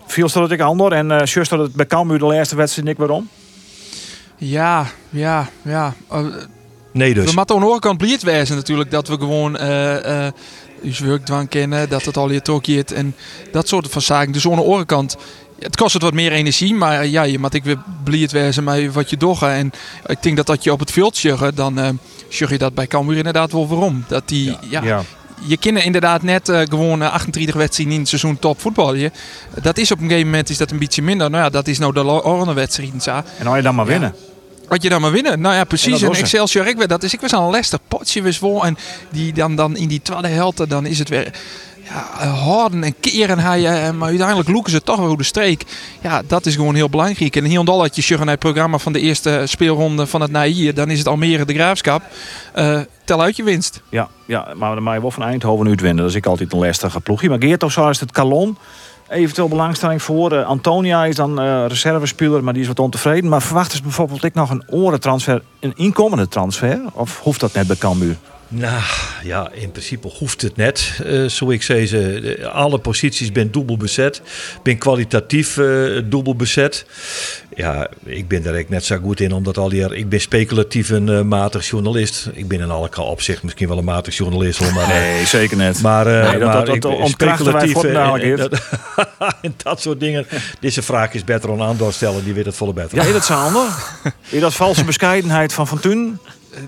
Viel 0.07 0.29
dat 0.29 0.51
ik 0.51 0.61
ander 0.61 0.91
en 0.91 1.09
uh, 1.09 1.19
dat 1.49 1.59
het 1.59 1.73
bij 1.73 1.85
Cambuur 1.85 2.19
de 2.19 2.25
laatste 2.25 2.55
wedstrijd 2.55 2.87
niet 2.87 2.97
waarom? 2.97 3.29
Ja, 4.37 4.85
ja, 5.09 5.49
ja. 5.61 5.93
Nee 6.91 7.13
dus. 7.13 7.25
We 7.25 7.31
moeten 7.35 7.55
aan 7.55 7.61
de 7.61 7.67
andere 7.67 7.79
kant 7.79 8.21
wezen 8.21 8.55
natuurlijk 8.55 8.91
dat 8.91 9.07
we 9.07 9.17
gewoon 9.17 9.57
eh 9.57 10.25
eh 10.25 10.33
ons 10.83 10.99
werkdwang 10.99 11.49
kennen, 11.49 11.89
dat 11.89 12.05
het 12.05 12.17
al 12.17 12.31
je 12.31 12.41
trokje 12.41 12.83
en 12.95 13.15
dat 13.51 13.67
soort 13.67 13.87
van 13.89 14.01
zaken. 14.01 14.31
Dus 14.31 14.47
aan 14.47 14.55
de 14.55 14.61
andere 14.61 14.85
kant, 14.85 15.17
het 15.59 15.75
kost 15.75 15.93
het 15.93 16.03
wat 16.03 16.13
meer 16.13 16.31
energie, 16.31 16.73
maar 16.73 17.05
ja, 17.05 17.23
je 17.23 17.39
moet 17.39 17.53
ik 17.53 17.63
weer 17.63 17.77
blied 18.03 18.31
wezen 18.31 18.63
met 18.63 18.93
wat 18.93 19.09
je 19.09 19.17
doet. 19.17 19.41
En 19.41 19.71
ik 20.05 20.23
denk 20.23 20.37
dat 20.37 20.45
dat 20.45 20.63
je 20.63 20.71
op 20.71 20.79
het 20.79 20.91
veld 20.91 21.15
sjuggen, 21.15 21.55
dan 21.55 21.79
eh 21.79 21.89
sjug 22.29 22.49
je 22.49 22.57
dat 22.57 22.73
bij 22.73 22.87
Cambuur 22.87 23.17
inderdaad 23.17 23.51
wel 23.51 23.67
waarom. 23.67 24.05
Dat 24.07 24.27
die, 24.27 24.57
ja, 24.69 25.03
je 25.45 25.57
kinderen 25.57 25.85
inderdaad 25.85 26.21
net 26.23 26.49
eh, 26.49 26.59
gewoon 26.59 27.01
eh, 27.01 27.11
28 27.11 27.55
wedstrijden 27.55 27.93
in 27.95 27.99
het 27.99 28.09
seizoen 28.09 28.39
top 28.39 28.61
voetballen. 28.61 29.13
Dat 29.61 29.77
is 29.77 29.91
op 29.91 29.99
een 29.99 30.07
gegeven 30.07 30.29
moment 30.29 30.49
is 30.49 30.57
dat 30.57 30.71
een 30.71 30.79
beetje 30.79 31.01
minder. 31.01 31.29
Nou 31.29 31.43
ja, 31.43 31.49
dat 31.49 31.67
is 31.67 31.77
nou 31.77 31.93
de 31.93 32.01
andere 32.01 32.53
wedstrijden. 32.53 33.01
zo. 33.01 33.21
En 33.37 33.47
als 33.47 33.55
je 33.55 33.61
dan 33.61 33.75
maar 33.75 33.85
Ja. 33.85 33.91
winnen. 33.91 34.15
Wat 34.67 34.83
je 34.83 34.89
dan 34.89 35.01
maar 35.01 35.11
winnen. 35.11 35.41
Nou 35.41 35.53
ja, 35.53 35.59
En 35.59 35.67
precies. 35.67 36.01
En 36.01 36.07
was 36.07 36.17
ze. 36.17 36.23
Excelsior, 36.23 36.67
ik 36.67 36.87
dat 36.87 37.03
is 37.03 37.13
ik 37.13 37.21
was 37.21 37.33
aan 37.33 37.43
een 37.43 37.49
Leicester 37.49 37.79
potje 37.87 38.33
vol. 38.33 38.65
En 38.65 38.77
die 39.09 39.33
dan, 39.33 39.55
dan 39.55 39.77
in 39.77 39.87
die 39.87 40.01
tweede 40.01 40.27
helft, 40.27 40.69
dan 40.69 40.85
is 40.85 40.99
het 40.99 41.09
weer 41.09 41.31
ja, 41.89 42.07
eh, 42.19 42.43
harden 42.43 42.83
en 42.83 42.95
keren. 42.99 43.39
Hij, 43.39 43.65
eh, 43.65 43.91
maar 43.91 44.07
uiteindelijk 44.07 44.49
loeken 44.49 44.71
ze 44.71 44.83
toch 44.83 44.99
weer 44.99 45.17
de 45.17 45.23
streek. 45.23 45.63
Ja, 46.01 46.21
dat 46.27 46.45
is 46.45 46.55
gewoon 46.55 46.75
heel 46.75 46.89
belangrijk. 46.89 47.35
En 47.35 47.43
hier 47.43 47.59
en 47.59 47.67
had 47.67 47.95
je 47.95 48.15
het 48.15 48.39
programma 48.39 48.77
van 48.77 48.93
de 48.93 48.99
eerste 48.99 49.41
speelronde 49.45 50.07
van 50.07 50.21
het 50.21 50.31
Naïe. 50.31 50.73
Dan 50.73 50.89
is 50.89 50.97
het 50.97 51.07
Almere 51.07 51.45
de 51.45 51.53
Graafschap. 51.53 52.01
Eh, 52.53 52.79
tel 53.03 53.21
uit 53.21 53.35
je 53.35 53.43
winst. 53.43 53.81
Ja, 53.89 54.07
ja, 54.25 54.47
maar 54.55 54.73
dan 54.73 54.83
mag 54.83 54.93
je 54.93 55.01
wel 55.01 55.11
van 55.11 55.23
Eindhoven 55.23 55.67
uitwinnen. 55.67 56.03
Dat 56.03 56.09
is 56.09 56.15
ik 56.15 56.25
altijd 56.25 56.53
een 56.53 56.59
lastige 56.59 56.99
ploegje. 56.99 57.29
Maar 57.29 57.41
Geert 57.41 57.71
zo 57.71 57.89
is 57.89 57.99
het 57.99 58.11
Calon. 58.11 58.57
Eventueel 59.09 59.47
belangstelling 59.47 60.01
voor. 60.01 60.43
Antonia 60.43 61.05
is 61.05 61.15
dan 61.15 61.39
eh 61.41 61.65
reservespeler, 61.67 62.43
maar 62.43 62.53
die 62.53 62.61
is 62.61 62.67
wat 62.67 62.79
ontevreden. 62.79 63.29
Maar 63.29 63.41
verwachten 63.41 63.77
ze 63.77 63.83
bijvoorbeeld 63.83 64.23
ik 64.23 64.33
nog 64.33 64.49
een 64.49 64.63
orentransfer, 64.69 65.41
een 65.59 65.73
inkomende 65.75 66.27
transfer? 66.27 66.81
Of 66.93 67.19
hoeft 67.19 67.39
dat 67.39 67.53
net 67.53 67.67
bij 67.67 67.75
Cambuur? 67.75 68.17
Nou 68.49 68.81
ja, 69.23 69.49
in 69.53 69.71
principe 69.71 70.07
hoeft 70.17 70.41
het 70.41 70.55
net. 70.55 70.99
eh 71.05 71.25
zo 71.25 71.49
ik 71.51 71.63
zei, 71.63 71.87
ze, 71.87 72.49
alle 72.51 72.77
posities 72.79 73.31
ben 73.31 73.51
dubbel 73.51 73.77
bezet. 73.77 74.21
Ben 74.63 74.77
kwalitatief 74.77 75.57
eh 75.57 75.65
dubbel 76.03 76.35
bezet. 76.35 76.85
Ja, 77.55 77.87
ik 78.03 78.27
ben 78.27 78.43
daar 78.43 78.53
eigenlijk 78.53 78.69
net 78.69 78.85
zo 78.85 78.97
goed 79.03 79.19
in, 79.19 79.31
omdat 79.33 79.57
al 79.57 79.69
die, 79.69 79.95
ik 79.95 80.09
ben 80.09 80.21
speculatief 80.21 80.89
een 80.89 81.09
eh, 81.09 81.21
matig 81.21 81.69
journalist. 81.69 82.29
Ik 82.33 82.47
ben 82.47 82.59
in 82.59 82.69
alle 82.71 82.89
opzicht 82.95 83.43
misschien 83.43 83.67
wel 83.67 83.77
een 83.77 83.83
matig 83.83 84.17
journalist, 84.17 84.59
hoor, 84.63 84.73
maar 84.73 84.89
eh, 84.89 85.25
zeker 85.25 85.57
net. 85.57 85.81
Maar, 85.81 86.07
eh, 86.07 86.13
Nee, 86.29 86.39
dat- 86.39 86.47
maar 86.53 86.65
dat- 86.65 86.81
dat 86.81 86.91
speculatief, 87.09 87.73
en, 87.83 88.37
dat, 88.37 88.61
en 89.41 89.53
dat 89.63 89.81
soort 89.81 89.99
dingen. 89.99 90.25
Deze 90.59 90.81
vraag 90.81 91.13
is 91.13 91.23
beter 91.23 91.51
aan 91.51 91.61
Andor 91.61 91.93
stellen, 91.93 92.23
die 92.23 92.33
weet 92.33 92.45
het 92.45 92.55
volle 92.55 92.73
beter. 92.73 92.97
Ja, 92.97 93.03
is 93.03 93.13
dat 93.13 93.25
Sander? 93.25 93.67
Is 94.29 94.39
dat 94.41 94.53
valse 94.53 94.83
bescheidenheid 94.83 95.53
van 95.53 95.67
Van 95.67 95.79
Toen? 95.79 96.19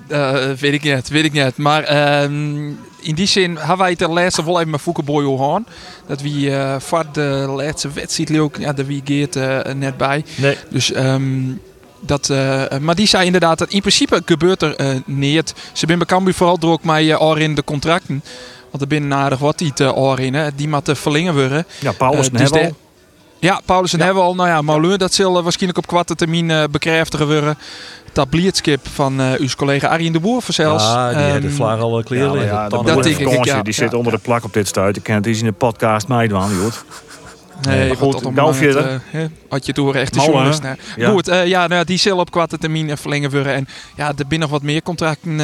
Eh, 0.08 0.52
weet 0.60 0.74
ik 0.74 0.84
niet, 0.84 1.10
weet 1.10 1.24
ik 1.24 1.32
niet. 1.32 1.58
Maar 1.58 1.84
ehm, 1.84 2.68
in 3.00 3.16
die 3.16 3.28
zin 3.28 3.58
hebben 3.58 3.78
wij 3.78 3.90
het 3.90 4.00
de 4.00 4.08
laatste 4.08 4.46
wel 4.46 4.60
even 4.60 4.72
met 4.72 4.82
Foukeboy 4.82 5.24
gehad. 5.38 5.62
Dat 6.08 6.22
wie 6.22 6.52
voor 6.78 7.06
de 7.12 7.54
laatste 7.56 7.90
wedstrijd 7.94 8.40
ook, 8.40 8.58
ja, 8.58 8.74
daar 8.74 8.86
wie 8.86 9.02
Geert 9.06 9.36
net 9.76 9.98
bij. 9.98 10.26
Nee. 10.36 10.58
Dus 10.70 10.92
ehm, 10.92 11.24
dat, 12.00 12.30
maar 12.82 12.96
die 12.96 13.08
zei 13.08 13.26
inderdaad 13.26 13.58
dat 13.58 13.70
in 13.70 13.80
principe 13.80 14.22
gebeurt 14.26 14.62
er 14.62 15.02
niet. 15.06 15.54
Ze 15.74 15.86
zijn 15.86 15.98
bij 15.98 16.08
Cambuur 16.08 16.34
vooral 16.34 16.60
door 16.60 16.72
ook 16.72 16.84
met 16.84 17.04
uh, 17.04 17.36
in 17.38 17.56
de 17.56 17.64
contracten. 17.64 18.24
Want 18.70 18.84
er 18.84 18.88
binnen 18.88 19.18
aardig 19.18 19.40
wat 19.40 19.58
die 19.58 19.74
te 19.74 20.16
in, 20.18 20.34
hè. 20.34 20.56
die 20.56 20.68
moeten 20.68 20.98
verlengen 20.98 21.34
worden. 21.34 21.66
Ja, 21.80 21.92
Paulus 21.92 22.30
en 22.30 22.38
dus 22.38 22.72
Ja, 23.40 23.62
Paulus 23.66 23.94
en 23.94 24.00
Ja. 24.00 24.06
hebben 24.06 24.24
al. 24.24 24.36
Nou 24.36 24.50
ja, 24.50 24.62
Mauleur, 24.62 24.98
dat 24.98 25.14
zal 25.14 25.38
eh, 25.38 25.44
waarschijnlijk 25.44 25.78
op 25.78 25.88
kwarte 25.88 26.16
termijn 26.16 26.52
eh 26.52 26.64
bekräftigen 26.72 27.28
worden. 27.28 27.58
Dat 28.14 28.30
blietskip 28.30 28.88
van 28.88 29.22
eh 29.22 29.32
uw 29.40 29.48
collega 29.58 29.88
Arjen 29.88 30.12
de 30.14 30.20
Boer 30.20 30.42
zelfs. 30.48 30.84
Ah, 30.86 31.10
die 31.10 31.18
heeft 31.18 31.42
de 31.42 31.48
Ehm, 31.48 31.56
vlaag 31.56 31.80
al 31.80 32.04
kleren 32.04 32.34
Ja, 32.34 32.42
ja, 32.44 32.70
dat 32.70 32.84
denk 33.04 33.16
van 33.16 33.34
ik, 33.34 33.46
ja. 33.46 33.62
die 33.62 33.74
Ja, 33.74 33.80
zit 33.80 33.94
onder 33.94 34.12
ja. 34.12 34.18
de 34.18 34.24
plak 34.24 34.44
op 34.44 34.54
dit 34.54 34.68
stuit. 34.68 34.98
Ik 34.98 35.04
ken 35.04 35.16
het 35.16 35.26
eens 35.26 35.40
in 35.40 35.46
de 35.46 35.52
podcast 35.52 36.08
meedoen, 36.08 36.56
Jood. 36.62 36.84
Nee, 37.62 37.88
Maar 37.88 37.98
goed, 37.98 38.26
om, 38.26 38.36
gauw 38.36 38.54
eh, 38.54 39.22
had 39.50 39.66
je 39.66 39.74
door 39.74 39.96
echt 39.96 40.14
de 40.14 40.20
journalist. 40.20 40.62
Ja. 40.96 41.10
Goed, 41.10 41.28
eh, 41.28 41.48
ja, 41.48 41.68
nou, 41.68 41.86
die 41.86 41.98
zal 41.98 42.18
op 42.18 42.32
kwarte 42.32 42.58
termijn 42.58 42.90
eh, 42.90 42.98
verlengen 42.98 43.32
worden. 43.32 43.54
En 43.54 43.68
ja, 43.96 44.08
er 44.08 44.28
binnen 44.28 44.40
nog 44.40 44.50
wat 44.50 44.62
meer 44.62 44.82
contracten 44.82 45.38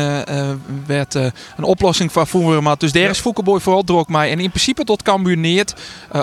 werd 0.85 1.13
een 1.13 1.63
oplossing 1.63 2.11
van 2.11 2.27
voeren. 2.27 2.63
Maar 2.63 2.77
dus 2.77 2.91
daar 2.91 3.09
is 3.09 3.19
Foukeboy 3.19 3.59
vooral 3.59 3.83
druk 3.83 4.07
mee. 4.07 4.31
En 4.31 4.39
in 4.39 4.49
principe 4.49 4.83
tot 4.83 5.03
Cambuur 5.03 5.65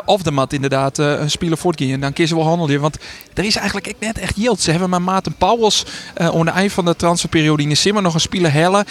of 0.05 0.23
de 0.23 0.31
mat 0.31 0.53
inderdaad 0.53 0.99
een 0.99 1.31
speler 1.31 1.59
voortgaan. 1.59 2.01
Dan 2.01 2.13
kiezen 2.13 2.37
we 2.37 2.43
wel 2.43 2.51
handelen. 2.51 2.81
Want 2.81 2.99
er 3.35 3.45
is 3.45 3.57
eigenlijk 3.57 3.95
net 4.01 4.19
echt 4.19 4.37
yield. 4.37 4.61
Ze 4.61 4.71
hebben 4.71 4.91
met 4.91 5.01
Maarten 5.01 5.35
Pauwels 5.35 5.87
eh 6.15 6.27
aan 6.27 6.47
het 6.47 6.55
eind 6.55 6.73
van 6.73 6.85
de 6.85 6.97
transferperiode 6.97 7.63
in 7.63 7.69
de 7.69 7.75
Simmer 7.75 8.03
nog 8.03 8.15
een 8.15 8.21
speler 8.21 8.53
hellen. 8.53 8.85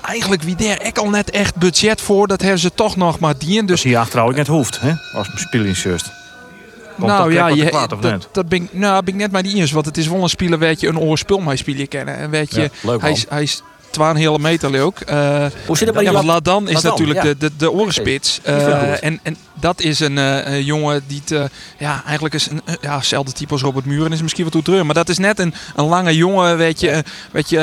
Eigenlijk 0.00 0.42
wie 0.42 0.56
daar 0.56 0.76
echt 0.76 0.98
al 0.98 1.10
net 1.10 1.30
echt 1.30 1.56
budget 1.56 2.00
voor. 2.00 2.26
Dat 2.26 2.40
hebben 2.40 2.60
ze 2.60 2.74
toch 2.74 2.96
nog 2.96 3.18
maar 3.18 3.38
dien. 3.38 3.66
Dus 3.66 3.76
Dus 3.76 3.84
die 3.84 3.98
achteruit 3.98 4.36
net 4.36 4.46
hoeft, 4.46 4.80
hè? 4.80 4.92
Als 5.12 5.30
speelingsjust. 5.34 6.10
Komt 6.96 7.08
nou 7.08 7.24
dat 7.24 7.32
ja, 7.32 7.48
je, 7.48 7.68
kwaad, 7.68 7.92
of 7.92 8.00
dat, 8.00 8.12
niet? 8.12 8.28
dat 8.32 8.48
ben 8.48 8.62
ik, 8.62 8.72
nou, 8.72 9.02
ben 9.04 9.14
ik 9.14 9.20
net 9.20 9.32
maar 9.32 9.42
die 9.42 9.56
eens. 9.56 9.72
Want 9.72 9.86
het 9.86 9.96
is 9.96 10.08
wel 10.08 10.22
een 10.22 10.28
speler 10.28 10.58
weet 10.58 10.80
je 10.80 10.88
een 10.88 10.98
oren 10.98 11.18
speel 11.18 11.38
mij 11.38 11.56
spelen 11.56 11.88
kennen. 11.88 12.16
En 12.16 12.30
weet 12.30 12.54
je, 12.54 12.60
Ja, 12.60 12.68
leuk, 12.80 13.00
hij, 13.00 13.10
is, 13.10 13.26
hij 13.28 13.42
is 13.42 13.62
12 13.90 14.16
hele 14.16 14.38
meter 14.38 14.70
leuk. 14.70 15.00
Eh, 15.00 15.46
Hoe 15.66 15.76
zit 15.76 15.86
het 15.86 15.96
met 15.96 16.04
ja, 16.04 16.12
want? 16.12 16.24
Ladan 16.24 16.68
is 16.68 16.74
Ladan, 16.74 16.90
natuurlijk 16.90 17.22
ja. 17.22 17.24
de, 17.24 17.36
de, 17.38 17.50
de 17.56 17.70
orenspits. 17.70 18.40
Eh, 18.42 18.54
goed. 18.56 18.98
en, 19.00 19.20
en 19.22 19.36
dat 19.60 19.80
is 19.80 20.00
een 20.00 20.18
eh, 20.18 20.54
een 20.54 20.64
jongen 20.64 21.02
die 21.06 21.22
het, 21.24 21.50
ja, 21.78 22.02
eigenlijk 22.04 22.34
is 22.34 22.50
een, 22.50 22.60
eh, 22.64 22.74
ja, 22.80 22.96
hetzelfde 22.96 23.32
type 23.32 23.52
als 23.52 23.62
Robert 23.62 23.84
Muren 23.84 24.12
is 24.12 24.22
misschien 24.22 24.44
wat 24.44 24.52
toe 24.52 24.62
treur. 24.62 24.86
Maar 24.86 24.94
dat 24.94 25.08
is 25.08 25.18
net 25.18 25.38
een, 25.38 25.54
een 25.74 25.84
lange 25.84 26.16
jongen, 26.16 26.56
weet 26.56 26.80
je, 26.80 26.90
eh, 26.90 26.98
weet 27.32 27.48
je 27.48 27.58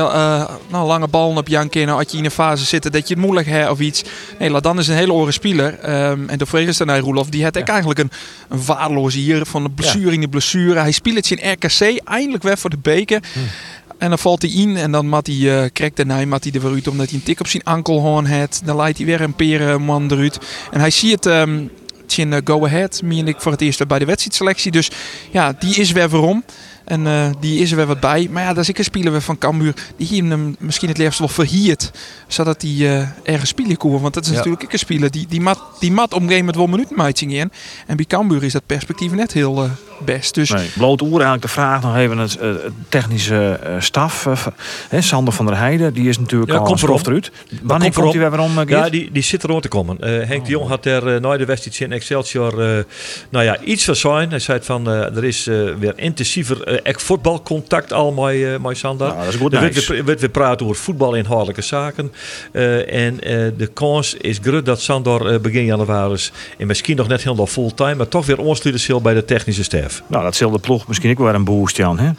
nou, 0.67 0.87
lange 0.87 1.07
ballen 1.07 1.37
op 1.37 1.47
Jan 1.47 1.69
Kennen. 1.69 1.95
Als 1.95 2.05
je 2.11 2.17
in 2.17 2.25
een 2.25 2.31
fase 2.31 2.65
zit 2.65 2.83
dat 2.83 3.07
je 3.07 3.13
het 3.13 3.23
moeilijk 3.23 3.47
hebt 3.47 3.69
of 3.69 3.79
iets. 3.79 4.03
Nee, 4.39 4.49
Ladan 4.49 4.79
is 4.79 4.87
een 4.87 4.95
hele 4.95 5.13
oren 5.13 5.33
speler. 5.33 5.79
Ehm, 5.79 6.29
en 6.29 6.37
de 6.37 6.83
naar 6.85 6.99
Roelof. 6.99 7.29
Die 7.29 7.43
had 7.43 7.55
eigenlijk 7.55 7.99
een, 7.99 8.11
een 8.49 8.65
waardeloze 8.65 9.17
hier 9.17 9.45
van 9.45 9.63
de 9.63 9.69
blessure 9.69 10.11
in 10.11 10.21
de 10.21 10.27
blessure. 10.29 10.79
Hij 10.79 10.91
speelt 10.91 11.15
het 11.15 11.31
in 11.31 11.51
RKC, 11.51 12.01
eindelijk 12.07 12.43
weer 12.43 12.57
voor 12.57 12.69
de 12.69 12.77
beker. 12.81 13.21
En 13.97 14.09
dan 14.09 14.19
valt 14.19 14.41
hij 14.41 14.51
in 14.51 14.77
en 14.77 14.91
dan 14.91 15.07
mat 15.07 15.27
hij, 15.27 15.35
uh, 15.35 15.63
krijgt 15.73 15.95
daarna 15.95 16.25
mat 16.25 16.43
hij 16.43 16.53
er 16.53 16.61
weer 16.61 16.71
uit 16.71 16.87
omdat 16.87 17.09
hij 17.09 17.15
een 17.17 17.23
tik 17.23 17.39
op 17.39 17.47
zijn 17.47 17.63
ankelhoorn 17.63 18.25
heeft. 18.25 18.61
Dan 18.65 18.75
leidt 18.75 18.97
hij 18.97 19.05
weer 19.07 19.21
een 19.21 19.33
perenman 19.33 20.11
eruit. 20.11 20.37
En 20.71 20.79
hij 20.79 20.89
ziet 20.89 21.11
het 21.11 21.25
ehm 21.25 21.59
in 22.17 22.41
Go 22.43 22.65
Ahead, 22.65 23.01
meen 23.03 23.27
ik 23.27 23.41
voor 23.41 23.51
het 23.51 23.61
eerst 23.61 23.77
weer 23.79 23.87
bij 23.87 23.99
de 23.99 24.05
wedstrijdselectie. 24.05 24.71
Dus 24.71 24.91
ja, 25.31 25.53
die 25.59 25.75
is 25.75 25.91
weer 25.91 26.09
waarom. 26.09 26.43
En 26.83 27.07
eh, 27.07 27.29
die 27.39 27.59
is 27.59 27.71
er 27.71 27.77
weer 27.77 27.85
wat 27.85 27.99
bij. 27.99 28.27
Maar 28.31 28.43
ja, 28.43 28.53
dat 28.53 28.63
is 28.63 28.69
ik 28.69 28.77
een 28.77 28.83
speler 28.83 29.11
weer 29.11 29.21
van 29.21 29.37
Cambuur. 29.37 29.73
Die 29.97 30.07
hier 30.07 30.23
hem 30.23 30.55
misschien 30.59 30.89
het 30.89 30.97
liefst 30.97 31.19
wel 31.19 31.27
verhiert. 31.27 31.91
Zodat 32.27 32.61
hij 32.61 32.71
eh, 32.71 33.07
ergens 33.23 33.49
spelen 33.49 33.77
kon. 33.77 34.01
Want 34.01 34.13
dat 34.13 34.23
is 34.23 34.29
Ja. 34.29 34.35
natuurlijk 34.35 34.63
ook 34.63 34.71
een 34.73 34.79
speler. 34.79 35.11
Die, 35.11 35.27
die 35.29 35.41
mat, 35.41 35.61
die 35.79 35.91
mat 35.91 36.13
gegeven 36.21 36.37
moment 36.37 36.55
wel 36.55 36.67
minuten 36.67 36.95
in. 37.29 37.51
En 37.87 37.95
bij 37.95 38.05
Cambuur 38.05 38.43
is 38.43 38.53
dat 38.53 38.65
perspectief 38.65 39.11
net 39.11 39.31
heel 39.31 39.63
eh, 39.63 39.69
best. 39.99 40.33
Dus 40.35 40.49
Nee, 40.49 40.69
bloot 40.77 41.01
oer 41.01 41.11
eigenlijk 41.11 41.41
de 41.41 41.47
vraag 41.47 41.81
nog 41.81 41.95
even 41.97 42.17
het 42.17 42.37
eh, 42.37 42.47
het 42.49 42.73
technische 42.89 43.59
eh, 43.63 43.75
staf. 43.79 44.25
eh, 44.89 45.01
Sander 45.01 45.33
van 45.33 45.45
der 45.45 45.57
Heijden, 45.57 45.93
die 45.93 46.09
is 46.09 46.19
natuurlijk 46.19 46.51
Ja, 46.51 46.57
al 46.57 46.63
komt 46.63 46.83
erop. 46.83 47.07
eruit. 47.07 47.31
Wanneer 47.61 47.91
komt 47.91 47.95
komt 48.11 48.13
hij 48.21 48.29
weer 48.31 48.39
om, 48.39 48.69
Ja, 48.69 48.89
die, 48.89 49.09
die 49.11 49.23
zit 49.23 49.43
er 49.43 49.49
rond 49.49 49.61
te 49.61 49.67
komen. 49.67 49.99
Eh, 49.99 50.27
Henk 50.27 50.45
de 50.45 50.51
Jong 50.51 50.67
had 50.67 50.85
er 50.85 51.13
uh, 51.15 51.19
na 51.21 51.37
de 51.37 51.45
wedstrijd 51.45 51.79
in 51.79 51.91
Excelsior 51.91 52.61
eh, 52.77 52.83
nou 53.29 53.45
ja, 53.45 53.59
iets 53.59 53.85
van 53.85 53.95
zijn. 53.95 54.29
Hij 54.29 54.39
zei 54.39 54.59
van 54.61 54.87
eh, 54.87 55.15
er 55.15 55.23
is 55.23 55.47
eh, 55.47 55.55
weer 55.79 55.93
intensiever 55.95 56.63
eh, 56.63 56.93
voetbalcontact 56.95 57.93
al 57.93 58.11
met, 58.11 58.33
eh, 58.35 58.57
met 58.59 58.77
Sander. 58.77 59.07
Nou, 59.07 59.19
dat 59.19 59.33
is 59.33 59.39
goed 59.39 59.53
er 59.53 59.61
nice. 59.61 59.73
werd, 59.73 59.87
weer, 59.87 60.05
werd 60.05 60.19
weer 60.19 60.29
praten 60.29 60.65
over 60.65 60.77
voetbalinhoudelijke 60.81 61.61
zaken. 61.61 62.11
Eh, 62.51 63.05
en 63.05 63.21
eh, 63.21 63.51
de 63.57 63.67
kans 63.73 64.13
is 64.13 64.37
groot 64.41 64.65
dat 64.65 64.81
Sander 64.81 65.41
begin 65.41 65.65
januari 65.65 66.17
en 66.57 66.67
misschien 66.67 66.95
nog 66.95 67.07
niet 67.07 67.23
helemaal 67.23 67.47
fulltime, 67.47 67.95
maar 67.95 68.07
toch 68.07 68.25
weer 68.25 68.39
aansluiten 68.49 68.79
zal 68.85 69.01
bij 69.01 69.13
de 69.13 69.25
technische 69.25 69.63
staf. 69.63 69.82
Nou, 70.07 70.23
dat 70.23 70.35
zal 70.35 70.51
de 70.51 70.59
ploeg 70.59 70.87
misschien 70.87 71.11
ook 71.11 71.17
wel 71.17 71.33
een 71.33 71.43
boost, 71.43 71.77
Jan. 71.77 71.99
Hè? 71.99 72.11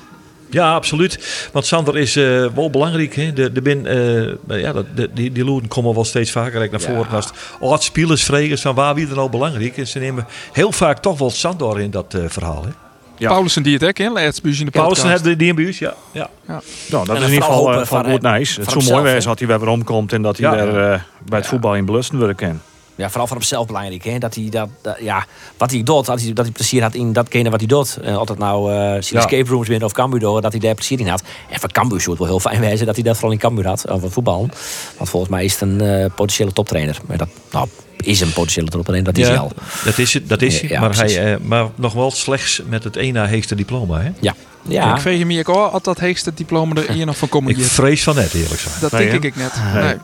Ja, 0.50 0.74
absoluut. 0.74 1.48
Want 1.52 1.66
Sander 1.66 1.96
is 1.98 2.16
eh, 2.16 2.46
wel 2.54 2.70
belangrijk. 2.70 3.14
Hè? 3.16 3.32
De, 3.32 3.52
de 3.52 3.62
bin, 3.62 3.86
eh, 3.86 4.60
ja, 4.60 4.72
dat- 4.72 4.96
de, 4.96 5.10
die, 5.14 5.32
die 5.32 5.44
loeren 5.44 5.68
komen 5.68 5.94
wel 5.94 6.04
steeds 6.04 6.30
vaker 6.30 6.60
naar 6.70 6.80
Ja. 6.80 6.86
voren. 6.94 7.10
Als 7.12 7.32
het 7.72 7.82
spelers 7.82 8.24
vregen 8.24 8.58
van 8.58 8.74
waar 8.74 8.94
wie 8.94 9.08
er 9.08 9.14
nou 9.14 9.30
belangrijk 9.30 9.76
is. 9.76 9.90
Ze 9.90 9.98
nemen 9.98 10.26
heel 10.52 10.72
vaak 10.72 10.98
toch 10.98 11.18
wel 11.18 11.30
Sander 11.30 11.80
in 11.80 11.90
dat 11.90 12.14
eh, 12.14 12.20
verhaal. 12.26 12.62
Hè? 12.64 12.70
Ja. 13.18 13.28
Paulussen 13.28 13.62
die 13.62 13.74
het 13.74 13.84
ook 13.84 13.98
in 13.98 14.12
laatst 14.12 14.44
in 14.44 14.50
de 14.64 14.70
Paulussen 14.70 15.08
podcast. 15.08 15.24
heeft 15.26 15.38
de 15.38 15.44
DMBU's, 15.44 15.78
ja. 15.78 15.94
ja. 16.12 16.30
Nou, 16.46 16.60
dat 16.90 17.00
is 17.00 17.06
dan 17.06 17.16
in 17.16 17.22
ieder 17.22 17.42
geval 17.42 17.86
van 17.86 18.10
goed 18.10 18.22
nice. 18.22 18.60
Het 18.60 18.70
zou 18.70 18.84
mooi 18.84 19.02
wezen 19.02 19.28
dat 19.28 19.38
hij 19.38 19.48
weer 19.48 19.68
omkomt 19.68 20.12
en 20.12 20.22
dat 20.22 20.38
hij 20.38 20.50
Ja. 20.56 20.64
weer 20.66 20.90
eh, 20.92 21.00
bij 21.28 21.38
het 21.38 21.48
voetbal 21.48 21.74
in 21.76 21.84
belusten 21.84 22.18
worden 22.18 22.36
kan. 22.36 22.60
Ja, 22.96 23.08
vooral 23.08 23.26
voor 23.26 23.36
hemzelf 23.36 23.66
belangrijk. 23.66 24.04
Hè? 24.04 24.18
Dat 24.18 24.34
hij 24.34 24.46
dat, 24.50 24.68
dat- 24.82 24.96
ja, 25.00 25.26
wat 25.56 25.70
hij 25.70 25.82
doet, 25.82 26.06
dat 26.06 26.20
hij, 26.20 26.32
dat 26.32 26.44
hij 26.44 26.54
plezier 26.54 26.82
had 26.82 26.94
in 26.94 27.12
datgene 27.12 27.50
wat 27.50 27.58
hij 27.60 27.68
doet. 27.68 27.96
En 28.02 28.14
altijd 28.16 28.38
nou 28.38 28.72
eh 28.72 28.76
zijn 28.78 29.02
Ja. 29.10 29.18
escape 29.18 29.50
rooms 29.50 29.68
binnen 29.68 29.86
of 29.86 29.92
Cambuur 29.94 30.20
door, 30.20 30.40
dat 30.40 30.52
hij 30.52 30.60
daar 30.60 30.74
plezier 30.74 31.00
in 31.00 31.08
had. 31.08 31.22
En 31.50 31.60
voor 31.60 31.72
Cambuur 31.72 31.98
zou 32.00 32.10
het 32.10 32.18
wel 32.18 32.28
heel 32.28 32.40
fijn 32.40 32.60
wezen 32.60 32.86
dat 32.86 32.94
hij 32.94 33.04
dat 33.04 33.14
vooral 33.14 33.32
in 33.32 33.38
Cambuur 33.38 33.66
had, 33.66 33.88
over 33.88 34.10
voetbal. 34.10 34.48
Want 34.96 35.10
volgens 35.10 35.30
mij 35.32 35.44
is 35.44 35.52
het 35.52 35.60
een 35.60 35.80
eh, 35.80 36.06
potentiële 36.14 36.52
toptrainer. 36.52 36.98
Maar 37.06 37.16
dat 37.18 37.28
nou, 37.50 37.68
is 37.96 38.20
een 38.20 38.32
potentiële 38.32 38.68
toptrainer, 38.68 39.12
dat 39.12 39.22
is 39.22 39.28
hij 39.28 39.38
al. 39.38 39.52
dat 39.84 39.98
is 39.98 40.12
het. 40.14 40.28
Dat 40.28 40.42
is 40.42 40.60
hij. 40.60 40.70
Ja, 40.70 40.80
maar, 40.80 40.90
precies. 40.90 41.16
hij 41.16 41.34
eh, 41.34 41.40
maar 41.40 41.66
nog 41.74 41.92
wel 41.92 42.10
slechts 42.10 42.62
met 42.68 42.84
het 42.84 43.12
na 43.12 43.26
heegste 43.26 43.54
diploma. 43.54 44.00
Hè? 44.00 44.10
Ja, 44.20 44.34
ja. 44.62 44.94
Ik 44.94 45.00
vreeg 45.00 45.24
me 45.24 45.38
ook 45.46 45.48
al 45.72 45.80
dat 45.82 45.98
heegste 45.98 46.34
diploma 46.34 46.74
er 46.74 46.92
hier 46.92 47.06
nog 47.06 47.16
van 47.16 47.28
komen. 47.28 47.50
Ik 47.56 47.64
vrees 47.64 48.02
van 48.02 48.14
net, 48.14 48.34
eerlijk 48.34 48.60
gezegd. 48.60 48.80
Dat 48.80 48.92
Nee, 48.92 49.10
denk 49.10 49.24
ik 49.24 49.36
net. 49.36 49.52
Nee. 49.74 49.82
Nee. 49.82 49.96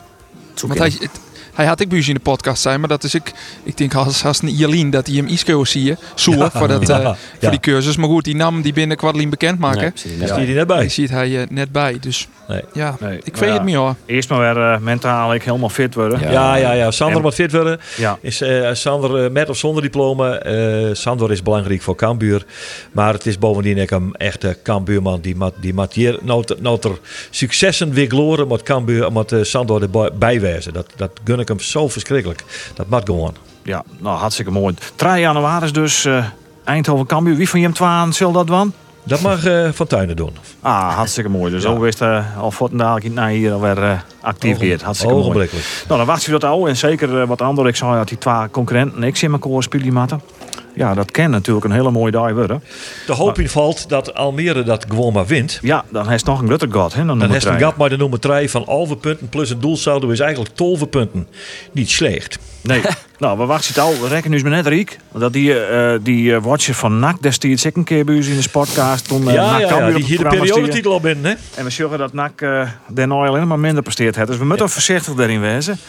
Want 0.67 0.79
hij, 0.79 0.93
het- 0.99 1.19
hij 1.61 1.69
had 1.69 1.79
ik 1.79 1.89
bij 1.89 2.07
in 2.07 2.13
de 2.13 2.19
podcast 2.19 2.61
zijn, 2.61 2.79
maar 2.79 2.89
dat 2.89 3.03
is 3.03 3.15
ik. 3.15 3.31
Ik 3.63 3.77
denk 3.77 3.93
als, 3.93 4.25
als 4.25 4.41
een 4.41 4.89
dat 4.89 5.07
hij 5.07 5.15
hem 5.15 5.27
Isco 5.27 5.63
zie 5.65 5.83
je, 5.83 5.97
zoer 6.15 6.49
voor, 6.53 6.67
dat, 6.67 6.89
eh, 6.89 7.01
Ja. 7.01 7.15
voor 7.39 7.49
die 7.49 7.59
cursus. 7.59 7.95
Maar 7.95 8.09
goed, 8.09 8.23
die 8.23 8.35
nam 8.35 8.61
die 8.61 8.73
binnen 8.73 8.97
Kwadlien 8.97 9.29
bekend 9.29 9.59
maken. 9.59 9.81
Nee, 9.81 9.91
precies. 9.91 10.19
Daar 10.19 10.27
Ja. 10.27 10.33
zie 10.33 10.39
je 10.41 10.47
die 10.47 10.55
net 10.55 10.67
bij. 10.67 10.79
Die 10.79 10.89
ziet 10.89 11.09
hij 11.09 11.41
eh, 11.41 11.47
net 11.49 11.71
bij. 11.71 11.97
Dus 12.01 12.27
Nee. 12.47 12.61
ja, 12.73 12.95
Nee, 12.99 13.19
ik 13.23 13.35
weet 13.37 13.49
ja. 13.49 13.55
het 13.55 13.63
niet 13.63 13.75
hoor. 13.75 13.95
Eerst 14.05 14.29
maar 14.29 14.39
weer 14.39 14.63
eh, 14.71 14.79
mentaal 14.79 15.33
ik 15.33 15.43
helemaal 15.43 15.69
fit 15.69 15.93
worden. 15.95 16.19
Ja. 16.19 16.31
Ja, 16.31 16.55
ja, 16.55 16.71
ja. 16.71 16.91
Sander 16.91 17.15
En- 17.15 17.21
moet 17.21 17.33
fit 17.33 17.51
worden. 17.51 17.79
Ja. 17.97 18.17
Is 18.21 18.41
eh, 18.41 18.69
Sander 18.73 19.31
met 19.31 19.49
of 19.49 19.57
zonder 19.57 19.81
diploma? 19.83 20.33
eh 20.39 20.89
Sander 20.93 21.31
is 21.31 21.43
belangrijk 21.43 21.81
voor 21.81 21.95
Cambuur. 21.95 22.45
Maar 22.91 23.13
het 23.13 23.25
is 23.25 23.37
bovendien 23.37 23.81
ook 23.81 23.91
een 23.91 24.15
echte 24.17 24.57
Cambuurman. 24.63 25.21
Die 25.21 25.35
mat, 25.35 25.53
die 25.61 25.73
mat 25.73 25.93
hier, 25.93 26.17
nou, 26.21 26.43
te- 26.45 26.57
nou 26.59 26.79
ter 26.79 26.91
successen 27.29 27.93
weer 27.93 28.07
gloren, 28.07 28.47
moet 28.47 28.63
Cambuur, 28.63 29.11
moet 29.11 29.33
Sander 29.41 29.81
erbij 29.81 30.41
wijzen. 30.41 30.73
Dat, 30.73 30.85
dat 30.95 31.11
gun 31.23 31.39
ik 31.39 31.49
hem 31.51 31.59
zo 31.59 31.87
verschrikkelijk. 31.87 32.43
Dat 32.73 32.89
moet 32.89 33.01
gewoon. 33.05 33.35
Ja, 33.63 33.83
nou 33.99 34.17
hartstikke 34.17 34.51
mooi. 34.51 34.75
3 34.95 35.19
januari 35.19 35.65
is 35.65 35.73
dus 35.73 36.05
eh, 36.05 36.25
Eindhoven 36.63 37.05
Cambuur. 37.05 37.35
Wie 37.35 37.49
van 37.49 37.59
je 37.59 37.65
hem 37.65 37.75
twaan 37.75 38.13
zal 38.13 38.31
dat 38.31 38.47
dan? 38.47 38.73
Dat 39.03 39.21
mag 39.21 39.45
eh 39.45 39.69
Van 39.71 39.87
Tuinen 39.87 40.15
doen. 40.15 40.35
Ah, 40.61 40.95
hartstikke 40.95 41.29
mooi. 41.29 41.51
Dus 41.51 41.63
Ja. 41.63 41.69
ook 41.69 41.79
wist 41.79 42.01
uh, 42.01 42.37
al 42.37 42.51
voor 42.51 42.69
dadelijk 42.71 43.13
naar 43.13 43.29
hier 43.29 43.51
alweer 43.53 43.83
eh, 43.83 43.99
actief. 44.21 44.81
Hartstikke 44.81 45.13
mooi. 45.13 45.49
Nou, 45.87 45.97
dan 45.97 46.05
wacht 46.05 46.23
je 46.23 46.31
dat 46.31 46.43
al. 46.43 46.67
En 46.67 46.77
zeker 46.77 47.27
wat 47.27 47.41
andere. 47.41 47.67
Ik 47.67 47.75
zei 47.75 47.95
dat 47.95 48.07
die 48.07 48.17
twee 48.17 48.49
concurrenten 48.51 48.99
niks 48.99 49.23
in 49.23 49.31
elkaar 49.31 49.63
spelen 49.63 49.93
matten. 49.93 50.21
Ja, 50.73 50.93
dat 50.93 51.11
kan 51.11 51.29
natuurlijk 51.29 51.65
een 51.65 51.71
hele 51.71 51.91
mooie 51.91 52.11
dag 52.11 52.31
worden. 52.31 52.63
De 53.05 53.13
hoop 53.13 53.39
in 53.39 53.49
valt 53.49 53.89
dat 53.89 54.13
Almere 54.13 54.63
dat 54.63 54.85
gewoon 54.89 55.13
maar 55.13 55.25
wint. 55.25 55.59
Ja, 55.61 55.85
dan 55.89 56.09
heeft 56.09 56.25
nog 56.25 56.41
een 56.41 56.47
groter 56.47 56.71
god. 56.71 56.93
Hè, 56.93 57.05
dan 57.05 57.21
heeft 57.21 57.45
een 57.45 57.51
drie. 57.51 57.63
gat 57.65 57.77
maar 57.77 57.89
de 57.89 57.97
nummer 57.97 58.19
3 58.19 58.49
van 58.49 58.65
11 58.67 58.99
punten 58.99 59.29
plus 59.29 59.49
een 59.49 59.59
doelsaldo 59.59 60.09
is 60.09 60.19
eigenlijk 60.19 60.55
12 60.55 60.89
punten. 60.89 61.27
Niet 61.71 61.89
slecht. 61.89 62.39
Nee. 62.61 62.81
nou, 63.19 63.37
we 63.37 63.45
wachten 63.45 63.73
het 63.73 63.83
al. 63.83 64.01
We 64.01 64.07
rekken 64.07 64.31
nu 64.31 64.41
maar 64.41 64.51
net 64.51 64.67
Riek. 64.67 64.97
Dat 65.13 65.33
die, 65.33 65.65
eh, 65.65 65.99
die 66.01 66.35
eh, 66.35 66.43
watcher 66.43 66.73
van 66.73 66.99
NAC 66.99 67.21
destijds 67.21 67.63
een 67.63 67.83
keer 67.83 68.05
bij 68.05 68.15
in 68.15 68.21
de 68.21 68.49
podcast. 68.51 69.07
Toen 69.07 69.21
uh, 69.21 69.33
ja, 69.33 69.51
NAC 69.51 69.59
ja, 69.59 69.87
ja, 69.87 69.91
die 69.91 70.05
hier 70.05 70.17
de 70.17 70.27
periodetitel 70.27 70.91
al 70.91 70.99
binnen. 70.99 71.25
Hè? 71.31 71.37
En 71.55 71.63
we 71.63 71.69
zeggen 71.69 71.97
dat 71.97 72.13
NAC 72.13 72.41
uh, 72.41 72.69
daarna 72.87 73.15
alleen 73.15 73.47
maar 73.47 73.59
minder 73.59 73.83
presteert 73.83 74.15
heeft. 74.15 74.27
Dus 74.27 74.37
we 74.37 74.45
moeten 74.45 74.69
voorzichtig 74.69 75.13
daarin 75.13 75.41
wezen. 75.41 75.79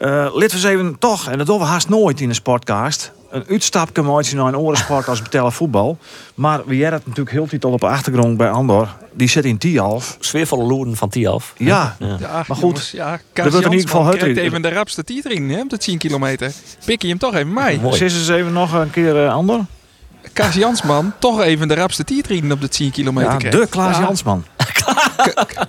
Uh, 0.00 0.06
Laten 0.06 0.32
we 0.38 0.42
eens 0.42 0.64
even 0.64 0.98
toch, 0.98 1.28
en 1.30 1.38
dat 1.38 1.46
doen 1.46 1.58
we 1.58 1.64
haast 1.64 1.88
nooit 1.88 2.20
in 2.20 2.28
een 2.28 2.34
sportcast... 2.34 3.12
een 3.30 3.44
uitstapje 3.48 4.02
maken 4.02 4.36
naar 4.36 4.46
een 4.46 4.56
orensport 4.56 5.08
als 5.08 5.22
betellen 5.22 5.52
voetbal. 5.52 5.98
Maar 6.34 6.60
we 6.66 6.74
hebben 6.74 6.92
het 6.98 7.06
natuurlijk 7.06 7.36
heel 7.36 7.46
tijd 7.46 7.64
al 7.64 7.72
op 7.72 7.80
de 7.80 7.86
achtergrond 7.86 8.36
bij 8.36 8.50
Andor. 8.50 8.88
Die 9.12 9.28
zit 9.28 9.44
in 9.44 9.58
Tialf. 9.58 10.16
Sfeervolle 10.20 10.64
loeren 10.64 10.96
van 10.96 11.08
Tialf. 11.08 11.52
Ja, 11.56 11.96
Ja, 11.98 12.16
Maar 12.30 12.44
goed, 12.46 12.60
jongens, 12.60 12.90
ja, 12.90 13.10
dat 13.10 13.20
Kaas 13.32 13.50
wordt 13.50 13.66
in 13.66 13.72
ieder 13.72 13.88
geval 13.88 14.10
krijgt 14.10 14.36
even 14.38 14.62
de 14.62 14.68
rapste 14.68 15.04
hè, 15.24 15.60
op 15.60 15.70
de 15.70 15.78
10 15.78 15.98
kilometer. 15.98 16.52
Pik 16.84 17.02
je 17.02 17.08
hem 17.08 17.18
toch 17.18 17.34
even 17.34 17.52
mee. 17.52 17.80
Mooi. 17.80 17.96
Zes 17.96 18.14
eens 18.14 18.28
even 18.28 18.52
nog 18.52 18.72
een 18.72 18.90
keer 18.90 19.24
uh, 19.24 19.34
Andor. 19.34 19.64
Kaas 20.32 20.54
Jansman 20.54 21.12
toch 21.18 21.40
even 21.40 21.68
de 21.68 21.74
rapste 21.74 22.04
titel 22.04 22.50
op 22.50 22.60
de 22.60 22.68
10 22.68 22.90
kilometer 22.90 23.30
Ja, 23.32 23.36
krijgt. 23.36 23.58
de 23.58 23.66
Klaas 23.66 23.96
Ja. 23.96 24.02
Jansman. 24.02 24.44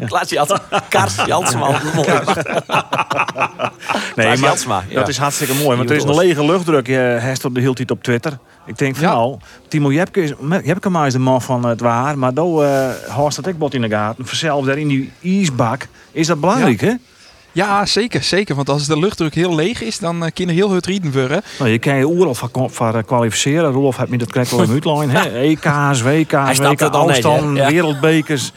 Klaas 0.09 0.29
Jansma. 0.29 0.61
Kars 0.89 1.15
Jansma. 1.25 1.79
Nee, 4.15 4.27
maar 4.27 4.37
Jansma, 4.37 4.83
ja. 4.89 4.95
dat 4.99 5.07
is 5.07 5.17
hartstikke 5.17 5.53
mooi. 5.53 5.77
Want 5.77 5.89
er 5.89 5.95
is 5.95 6.03
een 6.03 6.15
lege 6.15 6.45
luchtdruk. 6.45 6.87
Op 7.43 7.55
de 7.55 7.71
tijd 7.73 7.91
op 7.91 8.03
Twitter. 8.03 8.37
Ik 8.65 8.77
denk 8.77 8.95
van 8.95 9.05
Ja. 9.07 9.13
nou, 9.13 9.37
Timo 9.67 9.91
Jepke 9.91 10.21
is, 10.21 10.33
Jepke 10.63 10.89
maar 10.89 11.07
is 11.07 11.13
de 11.13 11.19
man 11.19 11.41
van 11.41 11.65
het 11.65 11.79
waar. 11.79 12.17
Maar 12.17 12.33
dan 12.33 12.63
uh, 12.63 12.89
hoort 13.07 13.35
dat 13.35 13.47
ik 13.47 13.57
bot 13.57 13.73
in 13.73 13.81
de 13.81 13.89
gaten. 13.89 14.25
Verzelf 14.25 14.65
daar 14.65 14.77
in 14.77 14.87
die 14.87 15.11
ijsbak. 15.23 15.87
Is 16.11 16.27
dat 16.27 16.39
belangrijk, 16.39 16.81
hè? 16.81 16.93
Ja, 17.57 17.85
zeker, 17.85 18.23
zeker. 18.23 18.55
Want 18.55 18.69
als 18.69 18.85
de 18.85 18.99
luchtdruk 18.99 19.33
heel 19.33 19.55
leeg 19.55 19.81
is, 19.81 19.99
dan 19.99 20.23
uh, 20.23 20.29
kan 20.33 20.47
er 20.47 20.53
heel 20.53 20.69
hard 20.69 20.85
rieden 20.85 21.11
worden. 21.11 21.41
Nou, 21.59 21.71
je 21.71 21.79
kan 21.79 21.95
je 21.95 22.07
oorlog 22.07 22.37
van, 22.37 22.69
van 22.71 22.95
uh, 22.95 23.03
kwalificeren. 23.05 23.71
Rolf 23.71 23.97
heeft 23.97 24.09
me 24.09 24.17
dat 24.17 24.31
krijgt 24.31 24.51
wel 24.51 24.61
in 24.61 24.71
uitlijn. 24.71 25.09
EK's, 25.35 26.01
WK's, 26.01 26.57
WK 26.59 26.81
afstand, 26.81 27.57
wereldbekers. 27.57 28.51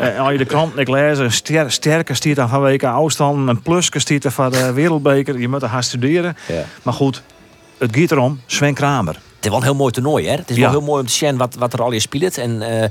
uh, 0.00 0.18
als 0.20 0.32
je 0.32 0.38
de 0.38 0.44
krant 0.44 0.78
ik 0.78 0.88
lezen, 0.88 1.32
ster, 1.32 1.72
sterker 1.72 2.16
stiert 2.16 2.36
dan 2.36 2.48
van 2.48 2.62
WK 2.62 2.84
afstand. 2.84 3.48
Een 3.48 3.62
pluske 3.62 3.98
stiert 3.98 4.24
er 4.24 4.30
van 4.30 4.50
de 4.50 4.72
wereldbeker. 4.72 5.38
Je 5.38 5.48
moet 5.48 5.62
er 5.62 5.68
gaan 5.68 5.82
studeren. 5.82 6.36
Ja. 6.46 6.64
Maar 6.82 6.94
goed, 6.94 7.22
het 7.78 7.96
gaat 7.96 8.10
erom. 8.10 8.40
Sven 8.46 8.74
Kramer. 8.74 9.16
Het 9.40 9.48
is 9.48 9.54
wel 9.54 9.58
een 9.64 9.70
heel 9.74 9.80
mooi 9.80 9.92
toernooi, 9.92 10.26
hè? 10.28 10.34
Het 10.36 10.50
is 10.50 10.56
Ja. 10.56 10.62
wel 10.62 10.70
heel 10.70 10.80
mooi 10.80 11.00
om 11.00 11.06
te 11.06 11.12
zien 11.12 11.36
wat, 11.36 11.54
wat 11.58 11.72
er 11.72 11.82
al 11.82 11.90
in 11.90 12.00
speelt. 12.00 12.38
En 12.38 12.62
eh, 12.62 12.84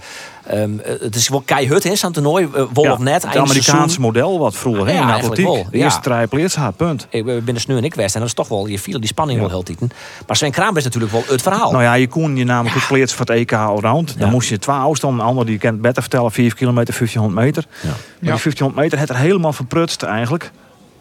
ehm, 0.62 0.72
het 1.02 1.16
is 1.16 1.30
wel 1.30 1.42
keihard, 1.46 1.84
hè, 1.84 1.96
zo'n 1.96 2.12
toernooi. 2.12 2.48
Uh, 2.56 2.64
wol 2.74 2.84
Ja, 2.84 2.92
of 2.92 2.98
net, 3.00 3.14
het 3.14 3.36
Amerikaanse 3.36 3.72
seizoen. 3.72 4.02
model 4.02 4.40
wat 4.40 4.56
vroeger 4.56 4.86
hè, 4.88 4.94
Ja, 4.94 5.16
in 5.22 5.30
de 5.30 5.66
De 5.72 6.38
eerste 6.38 6.60
had, 6.60 6.76
punt. 6.78 7.08
Ik 7.10 7.26
ben 7.26 7.44
binnen 7.44 7.62
Sneu 7.64 7.78
en 7.78 7.84
ik 7.84 7.96
west. 7.96 8.14
En 8.14 8.20
dat 8.20 8.30
is 8.30 8.36
toch 8.36 8.48
wel, 8.48 8.68
je 8.68 8.80
viel 8.80 9.00
die 9.00 9.08
spanning 9.08 9.38
Ja. 9.40 9.46
wel 9.46 9.54
heel 9.56 9.64
tieten. 9.64 9.90
Maar 10.28 10.36
Sven 10.36 10.52
Kramer 10.52 10.78
is 10.78 10.84
natuurlijk 10.84 11.12
wel 11.12 11.24
het 11.28 11.42
verhaal. 11.42 11.72
Nou 11.72 11.84
ja, 11.84 11.94
je 11.94 12.08
kon 12.08 12.36
je 12.36 12.44
namelijk 12.44 12.76
ja. 12.76 12.82
gekleed 12.82 13.12
voor 13.12 13.26
het 13.26 13.36
EK 13.36 13.54
allround. 13.54 14.18
Dan 14.18 14.28
Ja. 14.28 14.34
moest 14.34 14.50
je 14.50 14.60
twee 14.60 14.76
afstanden. 14.76 15.20
Een 15.20 15.26
ander 15.30 15.46
die 15.46 15.58
kent 15.58 15.82
beter 15.82 16.02
vertellen, 16.02 16.32
4 16.32 16.54
kilometer, 16.56 16.94
1500 16.94 17.46
meter. 17.46 17.64
Ja. 17.82 17.88
Maar 17.88 17.98
Ja. 17.98 18.04
die 18.20 18.30
1500 18.30 18.76
meter 18.84 18.98
heeft 18.98 19.10
er 19.10 19.18
helemaal 19.18 19.54
verprutst 19.54 20.04
eigenlijk. 20.04 20.52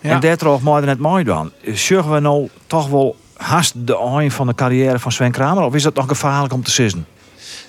Ja. 0.00 0.10
En 0.10 0.20
daar 0.20 0.36
trof 0.36 0.60
maar 0.62 0.84
net 0.84 0.98
mooi 0.98 1.24
dan. 1.24 1.50
Zorgen 1.72 2.12
we 2.12 2.20
nou 2.20 2.48
toch 2.66 2.88
wel 2.88 3.16
haast 3.38 3.86
de 3.86 3.98
eind 3.98 4.34
van 4.34 4.46
de 4.46 4.54
carrière 4.54 4.98
van 4.98 5.12
Sven 5.12 5.30
Kramer? 5.30 5.62
Of 5.62 5.74
is 5.74 5.82
dat 5.82 5.94
nog 5.94 6.08
gevaarlijk 6.08 6.52
om 6.52 6.62
te 6.62 6.70
sissen? 6.70 7.06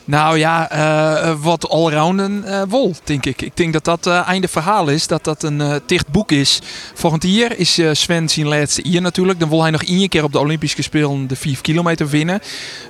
Nou 0.06 0.38
ja, 0.38 0.70
eh, 0.70 1.36
wat 1.42 1.70
allrounden 1.70 2.44
eh 2.44 2.62
wol, 2.68 2.96
denk 3.04 3.26
ik. 3.26 3.42
Ik 3.42 3.58
denk 3.58 3.74
dat 3.74 3.84
dat 3.84 4.08
eh 4.08 4.28
einde 4.28 4.48
verhaal 4.48 4.88
is. 4.88 5.08
Dat 5.08 5.24
dat 5.24 5.44
een 5.44 5.62
eh 5.62 5.76
dicht 5.86 6.08
boek 6.08 6.32
is. 6.32 6.62
Volgend 6.94 7.24
jaar 7.24 7.56
is 7.56 7.78
eh, 7.78 7.90
Sven 7.94 8.30
zijn 8.30 8.48
laatste 8.48 8.90
jaar 8.90 9.02
natuurlijk. 9.02 9.40
Dan 9.40 9.50
wil 9.50 9.62
hij 9.62 9.72
nog 9.72 9.84
één 9.84 10.10
keer 10.10 10.24
op 10.24 10.32
de 10.32 10.40
Olympische 10.40 10.82
Spelen 10.82 11.28
de 11.28 11.36
5 11.36 11.62
kilometer 11.62 12.10
winnen. 12.10 12.42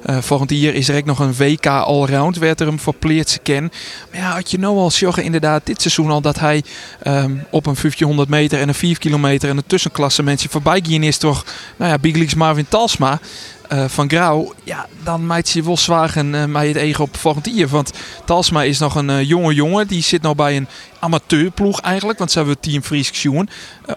Eh 0.03 0.17
volgend 0.21 0.49
jaar 0.49 0.73
is 0.73 0.89
er 0.89 1.01
nog 1.05 1.19
een 1.19 1.35
WK 1.35 1.65
allround. 1.65 2.37
Werd 2.37 2.59
er 2.59 2.67
hem 2.67 2.79
voor 2.79 2.95
plaatsen 2.95 3.41
ken. 3.41 3.71
Maar 4.11 4.21
ja, 4.21 4.33
had 4.33 4.51
je 4.51 4.59
nou 4.59 4.77
al 4.77 4.91
zeggen 4.91 5.23
inderdaad 5.23 5.65
dit 5.65 5.81
seizoen 5.81 6.11
al 6.11 6.21
dat 6.21 6.39
hij 6.39 6.63
ehm, 7.03 7.31
op 7.49 7.65
een 7.65 7.75
1500 7.81 8.29
meter 8.29 8.59
en 8.59 8.67
een 8.67 8.73
4 8.73 8.97
kilometer 8.97 9.49
en 9.49 9.57
een 9.57 9.63
tussenklasse 9.67 10.23
mensen 10.23 10.49
voorbij 10.49 10.83
gaan 10.83 11.03
is 11.03 11.17
toch, 11.17 11.45
nou 11.77 11.91
ja, 11.91 11.97
Big 11.97 12.13
Leagues 12.13 12.33
Marvin 12.33 12.67
Talsma. 12.69 13.19
Eh, 13.69 13.85
van 13.87 14.09
Grauw, 14.09 14.53
ja, 14.63 14.87
dan 15.03 15.25
maakt 15.25 15.49
je 15.49 15.63
wel 15.63 15.77
zwagen 15.77 16.33
uh, 16.33 16.45
mij 16.45 16.67
het 16.67 16.77
eigen 16.77 17.03
op 17.03 17.17
volgend 17.17 17.49
jaar. 17.55 17.67
Want 17.67 17.91
Talsma 18.25 18.63
is 18.63 18.79
nog 18.79 18.95
een 18.95 19.09
uh, 19.09 19.23
jonge 19.23 19.53
jongen. 19.53 19.87
Die 19.87 20.01
zit 20.01 20.21
nog 20.21 20.35
bij 20.35 20.55
een 20.55 20.67
amateurploeg 20.99 21.81
eigenlijk. 21.81 22.17
Want 22.17 22.31
ze 22.31 22.37
hebben 22.37 22.59
Team 22.59 22.81
Fries. 22.81 23.23
Uh, 23.23 23.41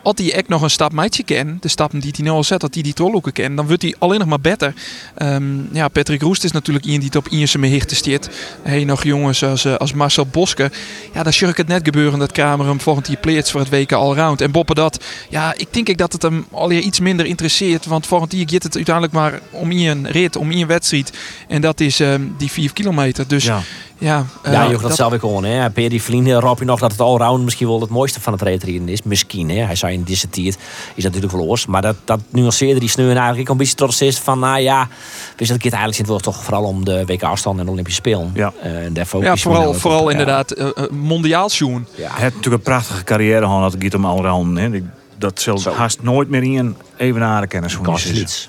als 0.03 0.15
hij 0.17 0.33
echt 0.33 0.49
nog 0.49 0.63
een 0.63 0.71
stap 0.71 0.93
meidje 0.93 1.23
ken, 1.23 1.57
de 1.61 1.69
stappen 1.69 2.01
die 2.01 2.13
hij 2.17 2.25
nu 2.25 2.31
al 2.31 2.45
zet, 2.45 2.61
dat 2.61 2.75
hij 2.75 2.83
die 2.83 2.93
tolloeken 2.93 3.33
ken, 3.33 3.55
dan 3.55 3.67
wordt 3.67 3.83
hij 3.83 3.95
alleen 3.99 4.19
nog 4.19 4.29
maar 4.29 4.41
beter. 4.41 4.75
Um, 5.19 5.69
ja, 5.73 5.89
Patrick 5.89 6.23
Roest 6.23 6.45
is 6.45 6.53
natuurlijk 6.53 6.85
iemand 6.85 7.03
die 7.03 7.11
het 7.13 7.27
op 7.27 7.33
Ierse 7.33 7.59
mehichten 7.59 7.97
stiert. 7.97 8.29
Hey, 8.63 8.85
nog 8.85 9.03
jongens 9.03 9.45
als, 9.45 9.67
als 9.67 9.93
Marcel 9.93 10.27
Boske. 10.27 10.71
Ja, 11.15 11.23
dan 11.23 11.33
zie 11.33 11.49
ik 11.49 11.57
het 11.57 11.69
net 11.69 11.85
gebeuren 11.85 12.19
dat 12.19 12.33
Kramer 12.33 12.67
hem 12.67 12.81
volgend 12.81 13.07
jaar 13.09 13.17
pleert 13.17 13.51
voor 13.51 13.61
het 13.61 13.71
WK 13.71 13.93
Allround. 13.93 14.41
En 14.41 14.51
Boppen 14.51 14.75
dat, 14.75 15.05
ja, 15.29 15.55
ik 15.57 15.67
denk 15.71 15.89
ik 15.89 15.99
dat 15.99 16.13
het 16.13 16.23
hem 16.23 16.47
alweer 16.51 16.81
iets 16.81 17.01
minder 17.01 17.27
interesseert. 17.27 17.87
Want 17.87 18.07
volgend 18.07 18.33
jaar 18.33 18.49
gaat 18.49 18.63
het 18.63 18.77
uiteindelijk 18.77 19.15
maar 19.15 19.41
om 19.62 19.70
één 19.70 20.11
rit, 20.11 20.37
om 20.37 20.51
één 20.51 20.66
wedstrijd. 20.66 21.12
En 21.48 21.61
dat 21.61 21.81
is 21.81 22.01
ehm, 22.01 22.22
die 22.37 22.51
4 22.51 22.72
kilometer. 22.72 23.29
Dus 23.29 23.44
ja, 23.44 23.62
ja, 23.98 24.27
je 24.42 24.72
dat, 24.72 24.81
dat 24.81 24.94
zelf 24.94 25.12
ik 25.12 25.20
gewoon. 25.20 25.44
Hè. 25.44 25.70
Per 25.70 25.88
die 25.88 26.03
vrienden 26.03 26.40
roep 26.40 26.59
je 26.59 26.64
nog 26.64 26.81
dat 26.81 26.90
het 26.90 27.01
allround 27.01 27.44
misschien 27.44 27.66
wel 27.66 27.81
het 27.81 27.90
mooiste 27.90 28.20
van 28.20 28.33
het 28.33 28.42
reetreden 28.42 28.88
is. 28.88 29.03
Misschien, 29.03 29.51
hè. 29.51 29.64
Hij 29.64 29.75
zei 29.75 29.94
in 29.94 30.05
tijd 30.05 30.37
is 30.37 30.57
dat 30.94 31.05
natuurlijk 31.05 31.33
wel 31.33 31.46
oors. 31.46 31.66
Maar 31.66 31.83
dat, 31.83 31.96
dat 32.05 32.20
nuanceerde 32.29 32.81
die 32.81 32.88
sneu 32.88 33.14
eigenlijk 33.14 33.48
een 33.48 33.57
beetje 33.57 33.75
trots 33.75 34.01
is 34.01 34.18
van, 34.18 34.38
nou 34.38 34.61
ja, 34.61 34.88
wist 35.37 35.51
dat 35.51 35.62
het 35.62 35.62
eigenlijk 35.62 35.94
zit 35.94 36.07
wel 36.07 36.18
toch 36.18 36.44
vooral 36.44 36.64
om 36.64 36.85
de 36.85 37.05
WK 37.05 37.22
afstand 37.22 37.59
en 37.59 37.64
de 37.64 37.70
Olympische 37.70 38.01
Spelen. 38.01 38.31
Ja, 38.35 38.53
uh, 38.64 38.85
en 38.85 38.94
ja 39.20 39.37
vooral, 39.37 39.75
vooral 39.75 40.09
inderdaad 40.09 40.59
uh, 40.59 40.68
mondiaal 40.90 41.48
schoen. 41.48 41.87
Ja. 41.94 42.11
Hij 42.11 42.22
heeft 42.22 42.35
natuurlijk 42.35 42.64
een 42.64 42.72
prachtige 42.72 43.05
carrière 43.05 43.44
gehad 43.44 43.72
dat 43.72 43.83
het 43.83 43.94
om 43.94 44.05
allround. 44.05 44.59
Hè. 44.59 44.83
Dat 45.18 45.40
zal 45.40 45.62
haast 45.75 46.03
nooit 46.03 46.29
meer 46.29 46.42
in 46.42 46.77
evenaren 46.96 47.48
kennis 47.48 47.75
van 47.75 47.94
is. 47.94 48.48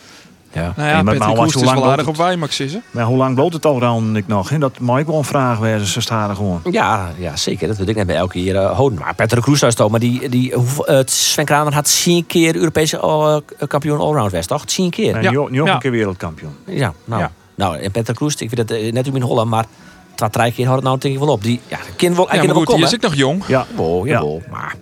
Ja. 0.54 0.74
Nou 0.76 0.90
ja, 0.90 0.94
nee, 0.96 1.04
maar, 1.04 1.18
maar 1.18 1.52
hoe 1.52 1.64
lang 1.64 1.80
wel 1.80 1.90
aardig 1.90 2.08
op 2.08 2.16
Weimax 2.16 2.60
is, 2.60 2.78
Maar 2.92 3.04
hoe 3.04 3.18
lang 3.18 3.36
bloot 3.36 3.54
het 3.54 3.66
al 3.66 3.80
dan 3.80 4.16
ik 4.16 4.28
nog? 4.28 4.50
Hè? 4.50 4.58
Dat 4.58 4.80
mag 4.80 5.00
ik 5.00 5.06
wel 5.06 5.18
een 5.18 5.24
vraag 5.24 5.60
wezen, 5.60 5.88
ze 5.88 6.02
staan 6.02 6.36
gewoon. 6.36 6.62
Ja, 6.72 7.12
ja, 7.18 7.36
zeker. 7.36 7.68
Dat 7.68 7.78
weet 7.78 7.90
ik 7.90 7.96
net 7.96 8.08
bij 8.08 8.16
elke 8.16 8.32
keer 8.32 8.56
uh, 8.56 8.72
houden. 8.72 9.00
Maar 9.00 9.16
Peter 9.16 9.42
Kroes 9.42 9.76
toch. 9.76 9.90
Maar 9.90 10.00
die, 10.00 10.30
die, 10.30 10.54
uh, 10.54 11.00
Sven 11.06 11.46
Kramer 11.46 11.74
had 11.74 12.02
tien 12.04 12.26
keer 12.26 12.56
Europese 12.56 12.98
uh, 12.98 13.68
kampioen 13.68 14.00
allround 14.00 14.32
west, 14.32 14.48
toch? 14.48 14.66
Tien 14.66 14.90
keer. 14.90 15.16
En 15.16 15.22
ja. 15.22 15.32
nu, 15.32 15.38
nu 15.50 15.62
ook 15.62 15.68
ja. 15.68 15.74
een 15.74 15.80
keer 15.80 15.92
wereldkampioen. 15.92 16.56
Ja, 16.66 16.94
nou. 17.06 17.22
Ja. 17.22 17.32
Nou, 17.56 17.78
en 17.78 17.92
Peter 17.92 18.14
Kroes, 18.14 18.36
ik 18.36 18.50
vind 18.50 18.70
het 18.70 18.94
net 18.94 19.08
in 19.08 19.22
Holland, 19.22 19.50
maar 19.50 19.66
twee, 20.16 20.30
drie 20.30 20.52
keer 20.52 20.66
had 20.66 20.76
het 20.76 20.84
nou 20.84 21.00
tegen 21.00 21.20
wel 21.20 21.30
op. 21.30 21.44
Die, 21.44 21.60
ja, 21.68 21.78
kind 21.96 22.16
wel, 22.16 22.36
ja, 22.36 22.44
maar 22.44 22.56
goed, 22.56 22.68
die 22.68 22.84
is 22.84 22.94
ik 22.94 23.02
nog 23.02 23.16
jong. 23.16 23.44
Ja, 23.48 23.66
jawel, 23.76 24.06
jawel. 24.06 24.42
Maar 24.52 24.76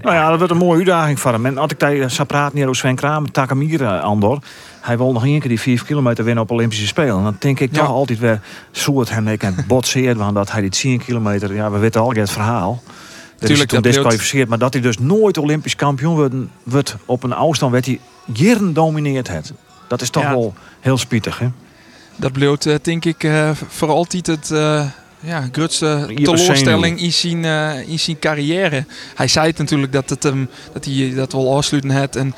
nou 0.00 0.14
ja, 0.14 0.28
dat 0.28 0.38
wordt 0.38 0.52
een 0.52 0.58
mooie 0.58 0.78
uitdaging 0.78 1.20
voor 1.20 1.32
hem. 1.32 1.46
En 1.46 1.58
als 1.58 1.70
ik 1.70 1.78
daar 1.78 2.10
zou 2.10 2.28
praten 2.28 2.56
hier 2.56 2.64
over 2.64 2.76
Sven 2.76 2.94
Kramer, 2.94 3.30
Takamira, 3.30 3.98
Andor. 3.98 4.38
Hij 4.80 4.96
wil 4.96 5.12
nog 5.12 5.24
één 5.24 5.40
keer 5.40 5.48
die 5.48 5.60
5 5.60 5.84
kilometer 5.84 6.24
winnen 6.24 6.42
op 6.42 6.50
Olympische 6.50 6.86
Spelen. 6.86 7.16
En 7.16 7.22
dan 7.22 7.36
denk 7.38 7.60
ik 7.60 7.72
toch 7.72 7.88
altijd 7.88 8.18
weer, 8.18 8.40
zo 8.70 8.98
het 8.98 9.10
hem 9.10 9.28
ik 9.28 9.66
botseerd, 9.66 10.16
want 10.16 10.34
dat 10.34 10.52
hij 10.52 10.60
die 10.60 10.70
10 10.70 10.98
kilometer, 10.98 11.54
ja, 11.54 11.70
we 11.70 11.78
weten 11.78 12.00
al 12.00 12.10
het 12.10 12.30
verhaal. 12.30 12.82
Dat 13.38 13.50
is 13.50 13.66
toen 13.66 13.82
disqualificeerd, 13.82 14.48
maar 14.48 14.58
dat 14.58 14.72
hij 14.72 14.82
dus 14.82 14.98
nooit 14.98 15.38
Olympisch 15.38 15.76
kampioen 15.76 16.14
wordt, 16.14 16.34
wordt 16.62 16.96
op 17.06 17.22
een 17.22 17.32
afstand, 17.32 17.72
werd 17.72 17.86
hij 17.86 18.00
jaren 18.32 18.72
domineerd 18.72 19.28
het. 19.28 19.52
Dat 19.88 20.00
is 20.00 20.10
toch 20.10 20.28
wel 20.28 20.54
heel 20.80 20.98
spietig, 20.98 21.38
hè? 21.38 21.48
Dat 22.16 22.32
bleef, 22.32 22.66
uh, 22.66 22.74
denk 22.82 23.04
ik, 23.04 23.30
voor 23.68 23.88
altijd 23.88 24.26
het... 24.26 24.50
Uh 24.50 24.84
ja, 25.24 25.48
grootste 25.52 26.10
teleurstelling 26.14 27.00
in 27.00 27.12
zijn, 27.12 27.44
uh, 27.44 27.88
in 27.88 27.98
zijn 27.98 28.18
carrière. 28.18 28.84
Hij 29.14 29.28
zei 29.28 29.46
het 29.46 29.58
natuurlijk 29.58 29.92
dat, 29.92 30.10
het, 30.10 30.24
um, 30.24 30.48
dat 30.72 30.84
hij 30.84 31.12
dat 31.14 31.32
wel 31.32 31.56
afsluiten 31.56 31.90
had. 31.90 32.16
En 32.16 32.34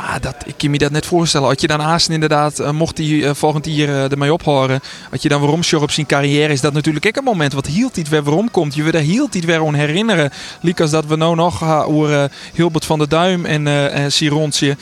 maar 0.00 0.20
dat, 0.20 0.36
ik 0.46 0.54
kan 0.56 0.70
me 0.70 0.78
dat 0.78 0.90
net 0.90 1.06
voorstellen. 1.06 1.48
Als 1.48 1.60
je 1.60 1.66
dan 1.66 1.98
inderdaad, 2.08 2.60
uh, 2.60 2.70
mocht 2.70 2.98
hij 2.98 3.06
uh, 3.06 3.30
volgend 3.34 3.66
jaar 3.66 3.88
uh, 3.88 4.10
ermee 4.10 4.32
ophoren. 4.32 4.80
Als 5.10 5.22
je 5.22 5.28
dan 5.28 5.40
waarom 5.40 5.60
op 5.80 5.90
zijn 5.90 6.06
carrière 6.06 6.52
is 6.52 6.60
dat 6.60 6.72
natuurlijk 6.72 7.06
ook 7.06 7.16
een 7.16 7.24
moment 7.24 7.52
wat 7.52 7.66
hield 7.66 7.94
hij 7.96 8.04
weer 8.10 8.22
waarom 8.22 8.50
komt. 8.50 8.74
Je 8.74 8.82
wil 8.82 8.92
daar 8.92 9.00
hield 9.00 9.32
hij 9.32 9.42
weer 9.42 9.66
aan 9.66 9.74
herinneren. 9.74 10.30
Liek 10.60 10.76
dat 10.76 11.06
we 11.06 11.16
nou 11.16 11.34
nog 11.34 11.84
over 11.86 12.30
Hilbert 12.54 12.84
van 12.84 12.98
der 12.98 13.08
Duim 13.08 13.44
en 13.44 13.66
uh, 13.66 14.04
Sirontje. 14.08 14.76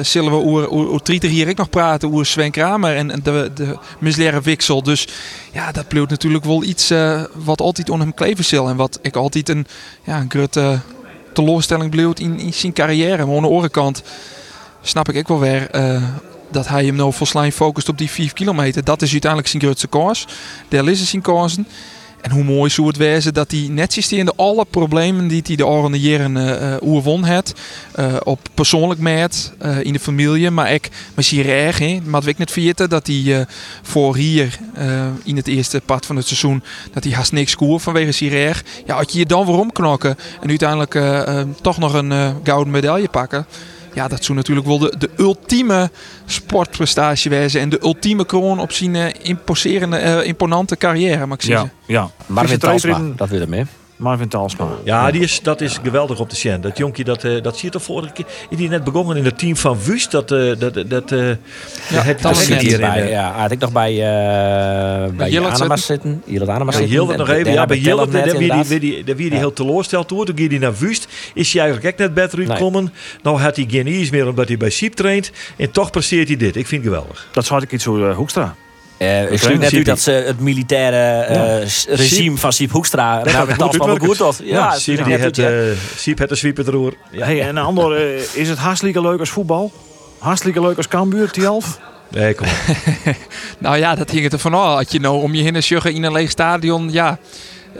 zullen 0.00 0.30
we 0.30 0.68
over, 0.70 1.02
Trieter 1.02 1.28
hier 1.28 1.48
ik 1.48 1.56
nog 1.56 1.70
praten. 1.70 2.08
Over 2.08 2.26
Sven 2.26 2.50
Kramer 2.50 2.96
en 2.96 3.20
de, 3.22 3.50
de 3.54 3.78
misleren 3.98 4.42
Wixel. 4.42 4.82
Dus 4.82 5.08
ja, 5.52 5.72
dat 5.72 5.88
bleef 5.88 6.08
natuurlijk 6.08 6.44
wel 6.44 6.64
iets 6.64 6.92
wat 7.32 7.60
altijd 7.60 7.90
on 7.90 8.00
hem 8.00 8.14
kleven 8.14 8.44
zal. 8.44 8.68
En 8.68 8.76
wat 8.76 8.98
ik 9.02 9.16
altijd 9.16 9.48
een, 9.48 9.66
ja, 10.04 10.20
een 10.20 10.30
grote 10.30 10.80
teleurstelling 11.32 11.90
bleef 11.90 12.12
in, 12.18 12.52
zijn 12.52 12.72
carrière. 12.72 13.26
Maar 13.26 13.36
aan 13.36 13.42
de 13.42 13.48
andere 13.48 13.70
snap 14.84 15.08
ik 15.08 15.16
ook 15.16 15.28
wel 15.28 15.40
weer 15.40 15.76
uh, 15.76 16.02
dat 16.50 16.68
hij 16.68 16.84
hem 16.84 16.96
nou 16.96 17.12
volgens 17.12 17.54
focust 17.54 17.88
op 17.88 17.98
die 17.98 18.10
5 18.10 18.32
kilometer. 18.32 18.84
Dat 18.84 19.02
is 19.02 19.10
uiteindelijk 19.12 19.50
zijn 19.50 19.62
grootste 19.62 19.86
koers. 19.86 20.26
Daar. 20.68 20.84
En 22.20 22.30
hoe 22.30 22.44
mooi 22.44 22.70
zou 22.70 22.86
het 22.86 22.96
wezen 22.96 23.34
dat 23.34 23.50
hij 23.50 23.66
netjes 23.70 24.12
in 24.12 24.36
alle 24.36 24.64
problemen 24.64 25.28
die 25.28 25.42
hij 25.46 25.56
de 25.56 25.66
oranje 25.66 26.00
jaren 26.00 26.36
uh, 26.36 26.76
oerwon 26.80 27.24
heeft. 27.24 27.60
Op 28.22 28.40
persoonlijk 28.54 29.00
met, 29.00 29.52
in 29.82 29.92
de 29.92 29.98
familie, 29.98 30.50
maar 30.50 30.72
ik 30.72 30.90
zijn 31.16 31.46
erg. 31.46 32.02
Maar 32.04 32.26
ik 32.26 32.38
net 32.38 32.50
vergeten 32.50 32.88
dat 32.88 33.06
hij 33.06 33.46
voor 33.82 34.16
hier 34.16 34.58
in 35.24 35.36
het 35.36 35.46
eerste 35.46 35.80
part 35.84 36.06
van 36.06 36.16
het 36.16 36.26
seizoen 36.26 36.62
dat 36.92 37.04
hij 37.04 37.12
haast 37.12 37.32
niks 37.32 37.50
scoort 37.50 37.82
vanwege 37.82 38.12
zijn. 38.12 38.56
Ja, 38.86 38.94
als 38.96 39.12
je 39.12 39.18
je 39.18 39.26
dan 39.26 39.46
weer 39.46 39.58
omknokken 39.58 40.16
en 40.40 40.48
uiteindelijk 40.48 40.98
toch 41.60 41.78
nog 41.78 41.94
een 41.94 42.12
gouden 42.42 42.72
medaille 42.72 43.08
pakken 43.08 43.46
ja, 43.94 44.08
dat 44.08 44.24
zou 44.24 44.38
natuurlijk 44.38 44.66
wel 44.66 44.78
de, 44.78 44.94
de 44.98 45.10
ultieme 45.16 45.90
sportprestatie 46.26 47.30
wezen. 47.30 47.60
En 47.60 47.68
de 47.68 47.78
ultieme 47.82 48.26
kroon 48.26 48.60
op 48.60 48.72
zijn 48.72 48.94
uh, 48.94 49.06
imposerende, 49.22 50.02
uh, 50.02 50.26
imponante 50.26 50.76
carrière, 50.76 51.26
mag 51.26 51.36
ik 51.36 51.42
zeggen. 51.44 51.72
Ja, 51.86 51.94
ja. 52.00 52.10
maar 52.26 52.58
dat 53.16 53.28
wil 53.28 53.40
er 53.40 53.48
mee. 53.48 53.64
Marvin 53.96 54.28
Talsma. 54.28 54.68
Ja, 54.84 55.10
die 55.10 55.22
is, 55.22 55.40
dat 55.42 55.60
is 55.60 55.78
geweldig 55.82 56.20
op 56.20 56.30
de 56.30 56.36
scène. 56.36 56.60
Dat 56.60 56.78
jonkje, 56.78 57.04
dat, 57.04 57.24
uh, 57.24 57.42
dat 57.42 57.54
zie 57.54 57.64
je 57.64 57.70
toch 57.70 57.82
vorige 57.82 58.12
keer. 58.12 58.26
Is 58.48 58.56
die 58.56 58.68
net 58.68 58.84
begonnen 58.84 59.16
in 59.16 59.24
het 59.24 59.38
team 59.38 59.56
van 59.56 59.78
Wust? 59.84 60.10
Dat, 60.10 60.32
uh, 60.32 60.52
dat, 60.58 60.84
dat, 60.86 61.12
uh, 61.12 61.28
ja, 61.90 62.02
het 62.02 62.22
dat 62.22 62.36
zit 62.36 62.60
hier 62.60 62.78
bij, 62.78 63.10
Ja, 63.10 63.32
had 63.32 63.50
ik 63.50 63.58
nog 63.58 63.72
bij, 63.72 63.92
uh, 63.92 65.16
bij 65.16 65.30
Jillet 65.30 65.80
zitten. 65.80 66.22
Jillet 66.24 66.48
Anema 66.48 66.72
zitten. 66.72 66.90
Jillet 66.90 67.16
nog 67.16 67.28
even. 67.28 67.52
Ja, 67.52 67.66
bij 67.66 67.78
Jillet, 67.78 68.12
daar 68.12 68.36
wie 68.36 68.78
die, 68.78 69.04
die, 69.04 69.14
die 69.14 69.34
heel 69.34 69.52
teleursteld 69.52 70.10
wordt. 70.10 70.26
Toen 70.26 70.38
ging 70.38 70.50
hij 70.50 70.58
naar 70.58 70.74
Wust. 70.78 71.08
Is 71.34 71.52
hij 71.52 71.62
eigenlijk 71.62 71.90
echt 71.90 71.98
net 71.98 72.14
beter 72.14 72.52
gekomen. 72.52 72.92
Nou 73.22 73.40
had 73.40 73.56
hij 73.56 73.66
geen 73.68 73.86
ease 73.86 74.10
meer 74.10 74.28
omdat 74.28 74.48
hij 74.48 74.56
bij 74.56 74.70
Siep 74.70 74.94
traint. 74.94 75.30
En 75.56 75.70
toch 75.70 75.90
presteert 75.90 76.28
hij 76.28 76.36
dit. 76.36 76.56
Ik 76.56 76.66
vind 76.66 76.84
het 76.84 76.92
geweldig. 76.92 77.28
Dat 77.32 77.44
zou 77.44 77.62
ik 77.62 77.72
iets 77.72 77.84
zo 77.84 78.12
Hoekstra. 78.12 78.54
Uh, 78.98 79.32
ik 79.32 79.38
zie 79.38 79.56
net 79.56 79.72
u 79.72 79.82
dat 79.82 80.00
ze 80.00 80.10
het 80.10 80.40
militaire 80.40 81.26
uh, 81.30 81.96
regime 81.96 82.36
van 82.36 82.52
Siep 82.52 82.70
Hoekstra 82.70 83.22
naar 83.24 83.46
de 83.46 83.78
wel 83.78 83.96
goed 83.96 84.18
had. 84.18 84.40
Ja, 84.42 84.74
Siep 84.74 85.04
die 85.04 85.14
het, 85.14 85.38
uh, 85.38 85.48
Siep 85.96 86.18
het 86.18 86.28
de 86.28 86.34
sweeper 86.34 86.64
roer. 86.64 86.94
Ja. 87.10 87.24
Hey, 87.24 87.42
en 87.42 87.56
ander, 87.56 88.16
is 88.36 88.48
het 88.48 88.58
hartstikke 88.58 89.00
leuk 89.00 89.20
als 89.20 89.30
voetbal? 89.30 89.72
Hartstikke 90.18 90.60
leuk 90.60 90.76
als 90.76 90.88
Cambuur, 90.88 91.30
Tialf? 91.30 91.78
Nee, 92.10 92.34
kom 92.34 92.46
nou 93.58 93.76
ja, 93.76 93.94
dat 93.94 94.10
hing 94.10 94.22
het 94.22 94.32
er 94.32 94.38
van 94.38 94.54
af. 94.54 94.74
Had 94.74 94.92
je 94.92 95.00
nou 95.00 95.22
om 95.22 95.34
je 95.34 95.42
heen 95.42 95.56
en 95.56 95.94
in 95.94 96.02
een 96.02 96.12
leeg 96.12 96.30
stadion, 96.30 96.92
ja... 96.92 97.18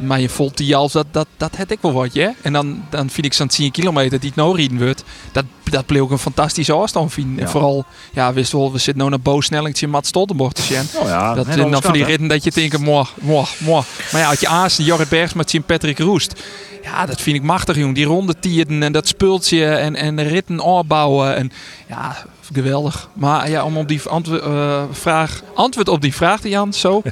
Maar 0.01 0.21
je 0.21 0.29
voelt 0.29 0.57
die 0.57 0.77
als 0.77 0.93
dat, 0.93 1.07
dat, 1.11 1.27
dat 1.37 1.57
heb 1.57 1.71
ik 1.71 1.79
wel 1.81 1.93
wat, 1.93 2.13
je. 2.13 2.33
En 2.43 2.53
dan, 2.53 2.85
dan 2.91 3.11
vind 3.11 3.27
ik 3.27 3.33
zo'n 3.33 3.49
10 3.49 3.71
kilometer 3.71 4.21
die 4.21 4.29
het 4.29 4.39
nou 4.39 4.57
rijden 4.57 4.79
wordt. 4.79 5.05
Dat, 5.33 5.45
dat 5.71 5.87
bleef 5.87 6.01
ook 6.01 6.11
een 6.11 6.19
fantastische 6.19 6.73
afstand 6.73 7.13
vinden. 7.13 7.45
En 7.45 7.51
vooral, 7.51 7.85
ja, 8.13 8.33
wist 8.33 8.53
wel, 8.53 8.73
we 8.73 8.79
zitten 8.79 9.05
nu 9.05 9.11
naar 9.11 9.21
Bo 9.21 9.41
Snellingtje 9.41 9.89
Mats 9.89 10.09
Stoltenborg 10.09 10.53
te 10.53 10.63
zien. 10.63 10.83
Oh 10.95 11.09
ja, 11.09 11.35
dat 11.35 11.49
is 11.49 11.57
dan 11.57 11.83
voor 11.83 11.93
die 11.93 12.05
ritten 12.05 12.29
dat 12.29 12.45
je 12.45 12.51
denkt, 12.51 12.79
mooi, 12.79 13.07
mooi, 13.21 13.47
mooi. 13.59 13.85
Maar 14.13 14.21
ja, 14.21 14.29
als 14.29 14.41
je 14.41 14.49
aas 14.49 14.77
Jorrit 14.77 15.09
Bergs 15.09 15.33
met 15.33 15.51
zien 15.51 15.63
Patrick 15.63 15.99
Roest. 15.99 16.43
Ja, 16.83 17.07
dat 17.07 17.21
vind 17.21 17.37
ik 17.37 17.43
machtig, 17.43 17.77
jong. 17.77 17.95
Die 17.95 18.05
ronde 18.05 18.35
tierden 18.41 18.83
en 18.83 18.93
dat 18.93 19.09
spultje 19.09 19.67
en, 19.67 19.97
en 19.97 20.17
de 20.17 20.23
ritten 20.23 20.61
opbouwen. 20.61 21.37
En 21.37 21.53
ja, 21.89 22.17
geweldig. 22.53 23.09
Maar 23.13 23.51
ja, 23.51 23.65
om 23.65 23.77
op 23.77 23.89
die 23.89 24.01
uh, 24.29 24.83
vraag, 24.91 25.43
antwoord 25.55 25.89
op 25.89 26.01
die 26.01 26.15
vraag, 26.15 26.49
Jan, 26.49 26.73
zo. 26.73 27.03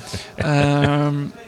um, 0.44 1.32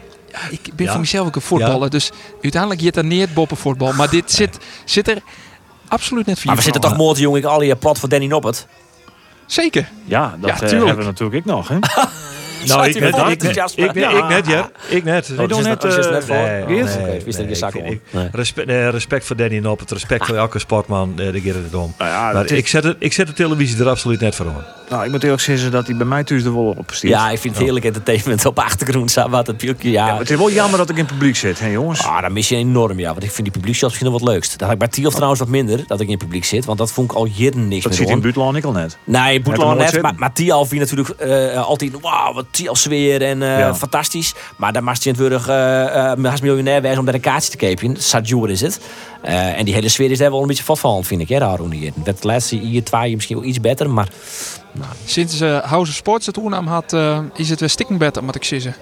ik 0.50 0.74
ben 0.74 0.88
voor 0.88 1.00
mezelf 1.00 1.26
ook 1.26 1.36
een 1.36 1.42
voetballer. 1.42 1.90
Dus 1.90 2.10
uiteindelijk 2.42 2.80
je 2.80 2.90
er 2.90 3.04
neer 3.04 3.28
boppen 3.34 3.56
voetbal. 3.56 3.92
Maar 3.92 4.10
dit 4.10 4.32
zit, 4.32 4.58
zit 4.84 5.08
er 5.08 5.18
absoluut 5.88 6.26
net 6.26 6.36
voor. 6.36 6.46
Maar 6.46 6.56
we 6.56 6.62
zitten 6.62 6.80
toch 6.80 6.96
mooi, 6.96 7.20
jongen, 7.20 7.44
al 7.44 7.62
je 7.62 7.76
plat 7.76 7.98
voor 7.98 8.08
Danny 8.08 8.26
Noppert. 8.26 8.66
Zeker. 9.46 9.88
Ja, 10.04 10.36
dat 10.40 10.60
ja, 10.60 10.66
uh, 10.66 10.70
hebben 10.70 10.96
we 10.96 11.04
natuurlijk 11.04 11.38
ik 11.38 11.44
nog. 11.44 11.68
Hè? 11.68 11.78
Nou, 12.66 12.86
ik 12.88 13.00
net, 13.00 13.08
ik, 13.08 13.16
net, 13.16 13.32
ik, 13.32 13.42
net, 13.42 13.76
ik 13.76 14.28
net, 14.28 14.46
ja. 14.46 14.70
Ik 14.88 15.04
net. 15.04 15.28
Nee, 15.36 15.46
doe 15.46 15.62
net, 15.62 15.84
uh, 15.84 16.10
net 16.10 16.24
voor. 16.24 16.36
Nee, 16.36 16.64
nee, 18.04 18.30
respect, 18.32 18.70
respect 18.70 19.24
voor 19.24 19.36
Danny 19.36 19.58
Noppert, 19.58 19.90
respect 19.90 20.26
voor 20.26 20.36
elke 20.36 20.58
sportman, 20.58 21.14
uh, 21.16 21.32
de 21.32 21.40
Gerrit 21.40 21.64
het 21.64 21.74
om. 21.74 21.94
Nou 21.98 22.10
ja, 22.10 22.32
maar 22.32 22.50
ik 22.50 22.68
zet, 22.68 22.84
het, 22.84 22.96
ik 22.98 23.12
zet 23.12 23.26
de 23.26 23.32
televisie 23.32 23.80
er 23.80 23.88
absoluut 23.88 24.20
net 24.20 24.34
voor 24.34 24.46
om. 24.46 24.64
Nou, 24.94 25.06
ik 25.06 25.12
moet 25.12 25.22
eerlijk 25.22 25.42
zeggen 25.42 25.70
dat 25.70 25.86
hij 25.86 25.96
bij 25.96 26.06
mij 26.06 26.24
thuis 26.24 26.42
de 26.42 26.50
wol 26.50 26.74
op 26.78 26.90
stiert. 26.92 27.12
Ja, 27.12 27.30
ik 27.30 27.38
vind 27.38 27.54
het 27.54 27.62
heerlijk 27.62 27.84
entertainment 27.84 28.46
op 28.46 28.58
achtergrond. 28.58 29.14
Wat 29.14 29.56
pukje, 29.56 29.90
ja. 29.90 30.06
ja 30.06 30.18
het 30.18 30.30
is 30.30 30.36
wel 30.36 30.50
jammer 30.50 30.78
dat 30.78 30.90
ik 30.90 30.96
in 30.96 31.04
het 31.04 31.12
publiek 31.12 31.36
zit, 31.36 31.60
hè 31.60 31.68
jongens? 31.68 32.02
Ah, 32.02 32.22
dan 32.22 32.32
mis 32.32 32.48
je 32.48 32.56
enorm, 32.56 32.98
ja. 32.98 33.10
Want 33.10 33.22
ik 33.22 33.30
vind 33.30 33.42
die 33.42 33.52
publiekshots 33.52 33.92
misschien 33.92 34.12
nog 34.12 34.20
wat 34.22 34.30
leukst. 34.30 34.50
Dat 34.50 34.60
had 34.60 34.72
ik 34.72 34.78
bij 34.78 34.88
Tiel 34.88 35.10
trouwens 35.10 35.40
wat 35.40 35.48
minder, 35.48 35.84
dat 35.86 36.00
ik 36.00 36.06
in 36.06 36.12
het 36.12 36.22
publiek 36.22 36.44
zit. 36.44 36.64
Want 36.64 36.78
dat 36.78 36.92
vond 36.92 37.10
ik 37.10 37.16
al 37.16 37.26
jaren 37.26 37.68
niks 37.68 37.82
dat 37.82 37.92
meer 37.92 38.00
zit 38.00 38.10
in 38.10 38.20
Buutland 38.20 38.56
ik 38.56 38.64
al 38.64 38.72
net. 38.72 38.98
Nee, 39.04 39.40
Buutland 39.40 39.78
net. 39.78 40.02
Maar, 40.02 40.14
maar 40.16 40.32
Tiel 40.32 40.64
vind 40.64 40.80
natuurlijk 40.80 41.14
uh, 41.22 41.66
altijd, 41.66 42.00
wauw, 42.00 42.32
wat 42.32 42.46
Tiel 42.50 42.74
sfeer 42.74 43.22
en 43.22 43.40
uh, 43.40 43.58
ja. 43.58 43.74
fantastisch. 43.74 44.34
Maar 44.56 44.72
dan 44.72 44.84
mag 44.84 45.02
je 45.02 45.10
natuurlijk 45.10 45.46
uh, 45.46 45.56
uh, 46.16 46.40
miljonair 46.42 46.82
wezen 46.82 46.98
om 46.98 47.04
daar 47.04 47.14
een 47.14 47.20
kaartje 47.20 47.50
te 47.50 47.56
kopen. 47.56 47.96
Sajur 48.02 48.50
is 48.50 48.60
het. 48.60 48.80
Uh, 49.24 49.58
en 49.58 49.64
die 49.64 49.74
hele 49.74 49.88
sfeer 49.88 50.10
is 50.10 50.18
daar 50.18 50.30
wel 50.30 50.40
een 50.40 50.46
beetje 50.46 50.76
van, 50.76 51.04
vind 51.04 51.20
ik, 51.20 51.28
hè, 51.28 51.38
daar 51.38 51.58
hier. 51.70 51.92
Dat 51.94 52.24
laatste 52.24 52.56
hier 52.56 52.84
twee 52.84 53.14
misschien 53.14 53.36
wel 53.36 53.44
iets 53.44 53.60
beter, 53.60 53.90
maar... 53.90 54.08
Nou. 54.74 54.90
Sinds 55.04 55.40
uh, 55.40 55.58
House 55.58 55.90
of 55.90 55.96
Sports 55.96 56.26
het 56.26 56.34
toenam 56.34 56.66
had, 56.66 56.92
uh, 56.92 57.18
is 57.34 57.50
het 57.50 57.60
weer 57.60 57.68
stikken 57.68 57.98
beter, 57.98 58.24
moet 58.24 58.34
ik 58.34 58.44
zeggen. 58.44 58.74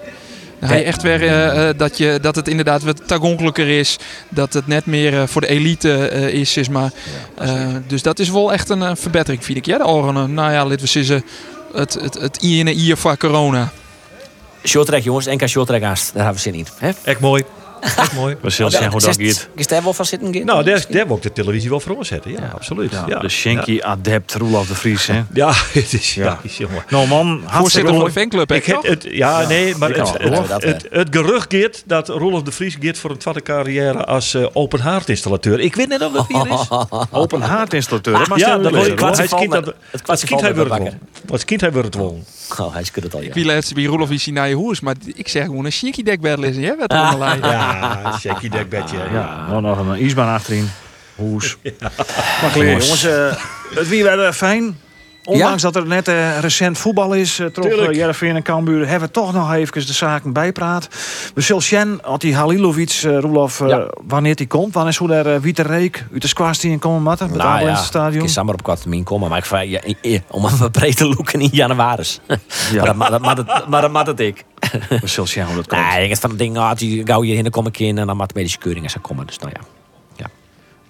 Hij 0.59 0.85
echt 0.85 1.01
weer 1.01 1.23
uh, 1.23 1.69
dat, 1.77 1.97
je, 1.97 2.19
dat 2.21 2.35
het 2.35 2.47
inderdaad 2.47 2.83
wat 2.83 3.07
tagonkelijker 3.07 3.69
is. 3.79 3.97
Dat 4.29 4.53
het 4.53 4.67
net 4.67 4.85
meer 4.85 5.13
uh, 5.13 5.23
voor 5.25 5.41
de 5.41 5.47
elite 5.47 6.09
is. 6.31 6.57
is 6.57 6.69
maar, 6.69 6.91
ja, 7.41 7.81
dus 7.87 8.01
dat 8.01 8.19
is 8.19 8.29
wel 8.29 8.53
echt 8.53 8.69
een 8.69 8.97
verbetering, 8.97 9.45
vind 9.45 9.57
ik. 9.57 9.65
Ja, 9.65 9.77
de 9.77 9.85
oren, 9.85 10.33
nou 10.33 10.51
ja, 10.51 10.65
laten 10.65 10.79
we 10.79 10.87
zeggen 10.87 11.23
het, 11.73 11.93
het, 11.93 12.13
het 12.13 12.41
ene 12.41 12.71
hier 12.71 12.97
van 12.97 13.17
corona. 13.17 13.71
Shorttrack 14.63 15.01
jongens, 15.01 15.25
NK 15.25 15.47
Shorttrack 15.47 15.81
haast. 15.81 16.13
Daar 16.13 16.23
hebben 16.23 16.43
we 16.43 16.49
zin 16.49 16.59
in. 16.59 16.67
Hè? 16.77 16.91
Echt 17.03 17.19
mooi. 17.19 17.43
Echt 17.83 18.13
mooi. 18.13 18.37
We 18.41 18.49
zullen 18.49 18.71
zien 18.71 18.91
hoe 18.91 18.99
dat 19.01 19.17
gaat. 19.21 19.49
Is 19.55 19.67
daar 19.67 19.83
wel 19.83 19.93
van 19.93 20.05
zitten? 20.05 20.33
Geert? 20.33 20.45
Nou, 20.45 20.63
daar, 20.63 20.85
daar 20.89 21.07
wil 21.07 21.15
ik 21.15 21.21
de 21.21 21.31
televisie 21.31 21.69
wel 21.69 21.79
voor 21.79 22.05
zetten. 22.05 22.31
Ja, 22.31 22.51
absoluut. 22.53 22.91
Ja, 22.91 23.05
Ja, 23.07 23.19
de 23.19 23.29
Shanky 23.29 23.81
adept 23.81 24.33
Roelof 24.33 24.67
de 24.67 24.75
Vries, 24.75 25.07
hè? 25.07 25.21
Ja, 25.33 25.51
het 25.71 25.93
is, 25.93 26.13
ja. 26.13 26.23
Ja. 26.23 26.39
is 26.41 26.57
jongen. 26.57 26.83
Nou 26.89 27.07
man, 27.07 27.27
hartstikke 27.27 27.57
Voorzitter 27.57 27.89
van 27.89 27.99
de 27.99 28.05
goed. 28.05 28.13
fanclub, 28.13 28.49
hè, 28.49 28.55
Ik 28.55 28.65
het, 28.89 29.07
ja, 29.11 29.47
nee, 29.47 29.75
maar 29.75 29.89
het, 29.89 30.13
het. 30.17 30.47
Ja, 30.47 30.57
het, 30.59 30.87
het, 30.89 31.07
gerucht 31.11 31.53
gaat 31.53 31.83
dat 31.85 32.07
Rolf 32.09 32.41
de 32.43 32.51
Vries 32.51 32.77
gaat 32.79 32.97
voor 32.97 33.09
een 33.09 33.17
tweede 33.17 33.41
carrière 33.41 34.05
als 34.05 34.33
eh, 34.33 34.45
open 34.53 34.79
haardinstallateur. 34.79 35.59
Ik 35.59 35.75
weet 35.75 35.87
net 35.87 36.01
of 36.01 36.11
dat 36.11 36.27
hier 36.27 36.47
is. 36.53 36.67
Open 37.21 37.41
haardinstallateur. 37.41 38.17
Dat 38.17 38.27
mag 38.27 38.39
ja, 38.39 38.57
dat 38.57 38.71
wil 38.71 38.85
ik. 38.85 39.01
Als 39.01 39.17
kind 39.17 39.53
het 39.53 40.41
hebben 40.41 40.69
we 40.69 40.73
het. 40.83 41.31
Als 41.31 41.45
kind 41.45 41.61
hebben 41.61 41.79
we 41.81 41.87
het 41.87 41.95
won. 41.95 42.23
Oh, 42.59 42.73
hij 42.73 42.83
schudt 42.83 43.05
het 43.05 43.15
al, 43.15 43.21
ja. 43.21 43.27
Ik 43.27 43.33
wil 43.33 43.45
laatst 43.45 43.73
bij 43.73 43.83
Roelof 43.83 44.09
is 44.11 44.25
naar 44.25 44.49
je 44.49 44.55
hoes, 44.55 44.79
maar 44.79 44.95
ik 45.15 45.27
zeg 45.27 45.45
gewoon 45.45 45.65
een 45.65 45.71
shinky 45.71 46.03
dekbed 46.03 46.37
lezen. 46.37 46.61
Jij 46.61 46.77
werd 46.77 46.91
er 46.91 46.97
allemaal 46.97 47.39
Ja, 47.81 48.17
shaky 48.19 48.49
dekbedje. 48.49 48.97
Ja. 48.97 49.03
Ja, 49.11 49.45
nou 49.47 49.61
nog 49.61 49.77
een 49.79 50.01
ijsbaan 50.01 50.33
achterin. 50.33 50.69
Hoes. 51.15 51.57
Maar 52.41 52.51
kleer, 52.51 52.69
jongens, 52.69 53.03
eh, 53.03 53.35
het 53.75 53.87
wie 53.87 54.03
werd 54.03 54.35
fijn. 54.35 54.77
Ondanks 55.25 55.61
dat 55.61 55.75
er 55.75 55.87
net 55.87 56.07
eh, 56.07 56.39
recent 56.39 56.77
voetbal 56.77 57.13
is, 57.13 57.39
uh, 57.39 57.47
uh, 57.63 57.91
Jereveen 57.91 58.35
en 58.35 58.41
Cambuur, 58.43 58.87
hebben 58.87 59.07
we 59.07 59.13
toch 59.13 59.33
nog 59.33 59.53
even 59.53 59.85
de 59.85 59.93
zaken 59.93 60.33
bijpraat. 60.33 60.87
We 61.33 61.41
zullen 61.41 61.61
zien, 61.61 61.99
had 62.01 62.21
die 62.21 62.35
Halilovic, 62.35 63.01
uh, 63.05 63.19
Roelof, 63.19 63.61
eh, 63.61 63.67
Ja. 63.67 63.87
wanneer 64.07 64.35
die 64.35 64.47
komt. 64.47 64.73
Wanneer 64.73 64.91
is 64.91 64.97
hoe 64.97 65.07
daar 65.07 65.27
uh, 65.27 65.35
Wieter 65.39 65.65
Reek 65.65 66.05
uit 66.13 66.21
de 66.21 66.27
squash 66.27 66.63
in 66.63 66.79
komen 66.79 67.01
matten? 67.01 67.27
Met 67.29 67.37
Nou 67.37 67.61
ja, 67.65 67.75
stadion. 67.75 68.23
ik 68.23 68.29
samen 68.29 68.53
op 68.65 68.75
termijn 68.75 69.03
komen, 69.03 69.29
maar 69.29 69.37
ik 69.37 69.45
vraag 69.45 69.65
ja, 69.65 69.81
om 70.29 70.45
een 70.45 70.71
breed 70.71 70.97
te 70.97 71.07
loeken 71.07 71.41
in 71.41 71.49
januari. 71.51 72.03
Maar 72.75 72.85
dat- 72.85 72.95
maar 72.95 73.11
dat- 73.35 73.67
maar 73.67 73.81
dat- 73.81 73.91
maar 73.91 74.05
dat 74.05 74.19
ik. 74.19 74.43
We 74.89 75.07
zullen 75.07 75.29
zien 75.29 75.43
hoe 75.45 75.55
dat 75.55 75.67
komt. 75.73 75.81
Nee, 75.81 76.03
ik 76.03 76.09
heb 76.09 76.19
van 76.19 76.29
het 76.29 76.39
ding, 76.39 76.57
ah, 76.57 76.75
die 76.75 77.05
gauw 77.05 77.21
hierheen, 77.21 77.43
dan 77.43 77.51
kom 77.51 77.67
ik 77.67 77.79
in 77.79 77.97
en 77.97 78.07
dan 78.07 78.17
maakt 78.17 78.33
medische 78.35 78.57
keuring 78.57 78.83
als 78.83 78.93
ze 78.93 78.99
komen. 78.99 79.25
Dus 79.27 79.37
nou 79.39 79.51
ja. 79.53 79.59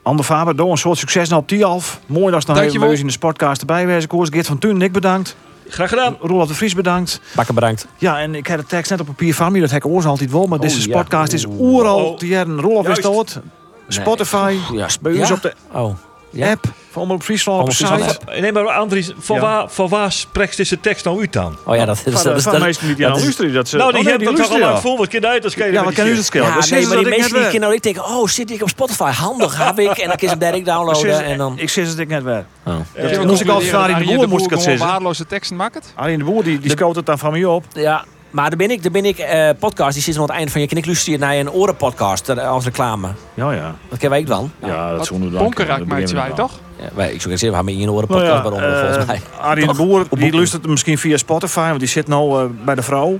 Ander 0.03 0.25
Faber, 0.25 0.55
door 0.55 0.71
een 0.71 0.77
soort 0.77 0.97
succes 0.97 1.29
nou 1.29 1.41
op 1.41 1.47
Tialf. 1.47 1.99
Mooi 2.05 2.31
dat 2.31 2.41
ze 2.41 2.47
nog 2.51 2.59
even 2.59 2.97
in 2.97 3.05
de 3.05 3.11
sportcast 3.11 3.59
erbij 3.61 3.85
wezen. 3.85 4.09
Koers 4.09 4.29
Geert 4.29 4.47
van 4.47 4.57
Tuin, 4.57 4.81
ik 4.81 4.91
bedankt. 4.91 5.35
Graag 5.67 5.89
gedaan. 5.89 6.17
Roelof 6.21 6.47
de 6.47 6.53
Vries 6.53 6.75
bedankt. 6.75 7.21
Bakken 7.35 7.55
bedankt. 7.55 7.87
Ja, 7.97 8.19
en 8.19 8.35
ik 8.35 8.47
heb 8.47 8.59
de 8.59 8.65
tekst 8.65 8.91
net 8.91 8.99
op 8.99 9.05
papier 9.05 9.33
van 9.35 9.51
me. 9.51 9.59
Dat 9.59 9.71
heb 9.71 9.85
ik 9.85 9.91
oors 9.91 10.05
altijd 10.05 10.31
wel. 10.31 10.47
Maar 10.47 10.59
Oh, 10.59 10.63
deze 10.65 10.89
ja. 10.89 10.97
podcast 11.01 11.33
is 11.33 11.45
oeral 11.59 12.05
Oh. 12.05 12.17
te 12.17 12.27
jaren. 12.27 12.59
Rolf 12.61 12.87
is 12.87 12.99
dood. 13.01 13.39
Spotify. 13.87 14.57
Ja, 14.73 14.87
Bij 15.01 15.19
ons 15.19 15.27
ja? 15.27 15.33
op 15.33 15.41
de 15.41 15.53
Oh, 15.71 15.95
ja. 16.29 16.51
app 16.51 16.63
van 16.93 17.01
Omroep 17.01 17.23
Friesland 17.23 17.61
op 17.61 17.71
site. 17.71 18.19
Nee, 18.39 18.51
maar 18.51 18.67
Andries, 18.69 19.11
voor, 19.19 19.35
Ja. 19.35 19.41
waar, 19.41 19.69
voor 19.69 19.89
waar 19.89 20.11
spreekt 20.11 20.57
deze 20.57 20.79
tekst 20.79 21.05
nou 21.05 21.19
uit 21.19 21.33
dan? 21.33 21.57
Oh 21.65 21.75
ja, 21.75 21.85
dat 21.85 21.95
is... 21.95 22.01
Van, 22.03 22.13
dat 22.13 22.23
de- 22.23 22.29
is- 22.33 22.43
van 22.43 22.51
dat- 22.51 22.61
mensen 22.61 22.87
die 22.87 22.95
dat 22.95 23.09
aan 23.09 23.15
is- 23.15 23.21
luisteren. 23.23 23.53
Dat 23.53 23.67
ze, 23.67 23.77
Nou, 23.77 23.91
die 23.91 23.99
oh, 24.01 24.05
hebben 24.07 24.27
het 24.27 24.37
toch 24.37 24.49
al 24.51 24.59
lang 24.59 24.79
vol. 24.79 24.97
Wat 24.97 25.07
kan 25.07 25.25
uit? 25.25 25.43
Dat 25.43 25.53
kan 25.53 25.65
je 25.67 25.71
Ja, 25.73 25.83
wat 25.83 25.93
kan 25.93 26.07
u 26.07 26.15
het 26.15 26.25
schelen? 26.25 26.47
Ja, 26.47 26.53
nee, 26.69 26.85
maar 26.85 26.95
dat 26.95 27.05
die 27.05 27.13
ik 27.13 27.19
mensen 27.19 27.49
die 27.51 27.59
nou, 27.59 27.73
ik 27.73 27.83
denk, 27.83 27.97
oh, 27.97 28.27
zit 28.27 28.51
ik 28.51 28.61
op 28.61 28.69
Spotify? 28.69 29.11
Handig, 29.11 29.57
heb 29.65 29.79
ik. 29.79 29.87
En 29.97 30.07
dan 30.07 30.17
kun 30.17 30.27
je 30.27 30.27
hem 30.27 30.39
direct 30.39 30.65
downloaden 30.65 31.23
en 31.25 31.37
dan... 31.37 31.53
Ik 31.59 31.69
zeg 31.69 31.87
het 31.87 31.99
ik 31.99 32.07
net 32.07 32.23
weer. 32.23 32.45
Oh. 32.65 32.75
Dat 33.13 33.25
moest 33.25 33.41
ik 33.41 33.49
altijd 33.49 33.69
van 33.69 33.79
Arie 33.81 34.07
de 34.07 34.15
Boer 34.15 34.27
moest 34.29 34.45
ik 34.45 34.51
het 34.51 34.61
zeggen. 34.61 34.85
waardeloze 34.87 35.25
teksten 35.25 35.55
maakt 35.55 35.73
het. 35.75 35.93
Arie 35.95 36.17
de 36.17 36.23
Boer 36.23 36.43
die, 36.43 36.59
die 36.59 36.71
scoot 36.71 36.95
het 36.95 37.05
dan 37.05 37.19
van 37.19 37.31
mij 37.31 37.45
op. 37.45 37.63
Ja, 37.73 38.05
maar 38.31 38.49
daar 38.49 38.57
ben 38.57 38.71
ik, 38.71 38.83
daar 38.83 38.91
ben 38.91 39.05
ik 39.05 39.17
eh, 39.19 39.49
podcast, 39.59 39.93
die 39.93 40.03
zit 40.03 40.15
aan 40.15 40.21
het 40.21 40.31
eind 40.31 40.51
van 40.51 40.61
je 40.61 40.67
kan 40.67 40.77
ik 40.77 40.85
luisteren 40.85 41.19
naar 41.19 41.35
een 41.35 41.51
orenpodcast 41.51 42.29
eh, 42.29 42.49
als 42.49 42.63
reclame. 42.63 43.07
Ja, 43.33 43.51
ja. 43.51 43.75
Dat 43.89 43.99
kennen 43.99 44.09
wij 44.09 44.19
ook 44.19 44.27
dan. 44.27 44.69
Ja, 44.69 44.95
dat 44.95 45.09
we 45.09 45.19
dan. 45.19 45.31
Bonkerak 45.43 45.77
dat 45.77 45.87
maakt 45.87 46.11
wij 46.11 46.31
toch? 46.35 46.51
Wij, 46.93 47.13
ik 47.13 47.21
zou 47.21 47.37
zeggen, 47.37 47.49
we 47.49 47.55
hebben 47.55 47.73
in 47.73 47.81
een 47.81 47.89
oren 47.89 48.07
Nou 48.09 48.21
podcast 48.21 48.43
ja, 48.43 48.49
waarom 48.49 48.71
eh, 48.71 48.79
volgens 48.79 49.05
mij. 49.05 49.21
Arie 49.39 49.67
de? 49.67 49.73
Boer, 49.73 50.05
die 50.09 50.33
luistert 50.33 50.67
misschien 50.67 50.97
via 50.97 51.17
Spotify, 51.17 51.67
want 51.67 51.79
die 51.79 51.87
zit 51.87 52.07
nou 52.07 52.43
eh, 52.43 52.49
bij 52.65 52.75
de 52.75 52.81
vrouw. 52.81 53.19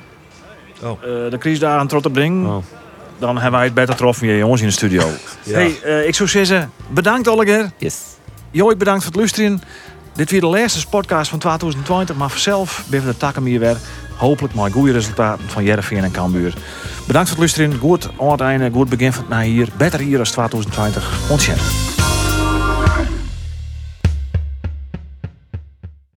Oh. 0.83 0.89
Eh, 0.91 1.31
de 1.31 1.37
crisis 1.37 1.59
daar 1.59 1.79
aan 1.79 1.87
trot 1.87 2.13
ding. 2.13 2.47
Oh. 2.47 2.57
Dan 3.19 3.35
hebben 3.35 3.51
wij 3.51 3.63
het 3.63 3.73
beter 3.73 3.93
getroffen 3.93 4.27
hier 4.27 4.37
jongens 4.37 4.61
in 4.61 4.67
de 4.67 4.73
studio. 4.73 5.09
Ja. 5.43 5.53
Hey, 5.53 5.81
eh, 5.83 6.07
ik 6.07 6.15
zou 6.15 6.29
zeggen, 6.29 6.71
bedankt 6.89 7.27
Oliger. 7.27 7.71
Yes. 7.77 8.01
Jooi, 8.51 8.75
bedankt 8.75 9.03
voor 9.03 9.11
het 9.11 9.19
luisteren. 9.19 9.61
Dit 10.13 10.31
weer 10.31 10.41
de 10.41 10.47
laatste 10.47 10.87
podcast 10.87 11.29
van 11.29 11.39
2020, 11.39 12.15
maar 12.15 12.29
vanzelf 12.29 12.83
ben 12.87 12.99
we 12.99 13.05
de 13.07 13.17
takken 13.17 13.43
hier 13.43 13.59
weer. 13.59 13.77
Hopelijk 14.15 14.53
maar 14.53 14.71
goede 14.71 14.91
resultaten 14.91 15.49
van 15.49 15.63
Jereveen 15.63 16.03
en 16.03 16.11
Cambuur. 16.11 16.53
Bedankt 17.07 17.29
voor 17.29 17.43
het 17.43 17.55
luisteren. 17.55 17.79
Goed 17.79 18.09
aan 18.19 18.31
het 18.31 18.41
einde, 18.41 18.69
goed 18.71 18.89
begin 18.89 19.13
van 19.13 19.23
het 19.23 19.31
na 19.31 19.41
hier. 19.41 19.69
Beter 19.77 19.99
hier 19.99 20.19
als 20.19 20.31
2020. 20.31 21.29
Ontzettend. 21.29 21.92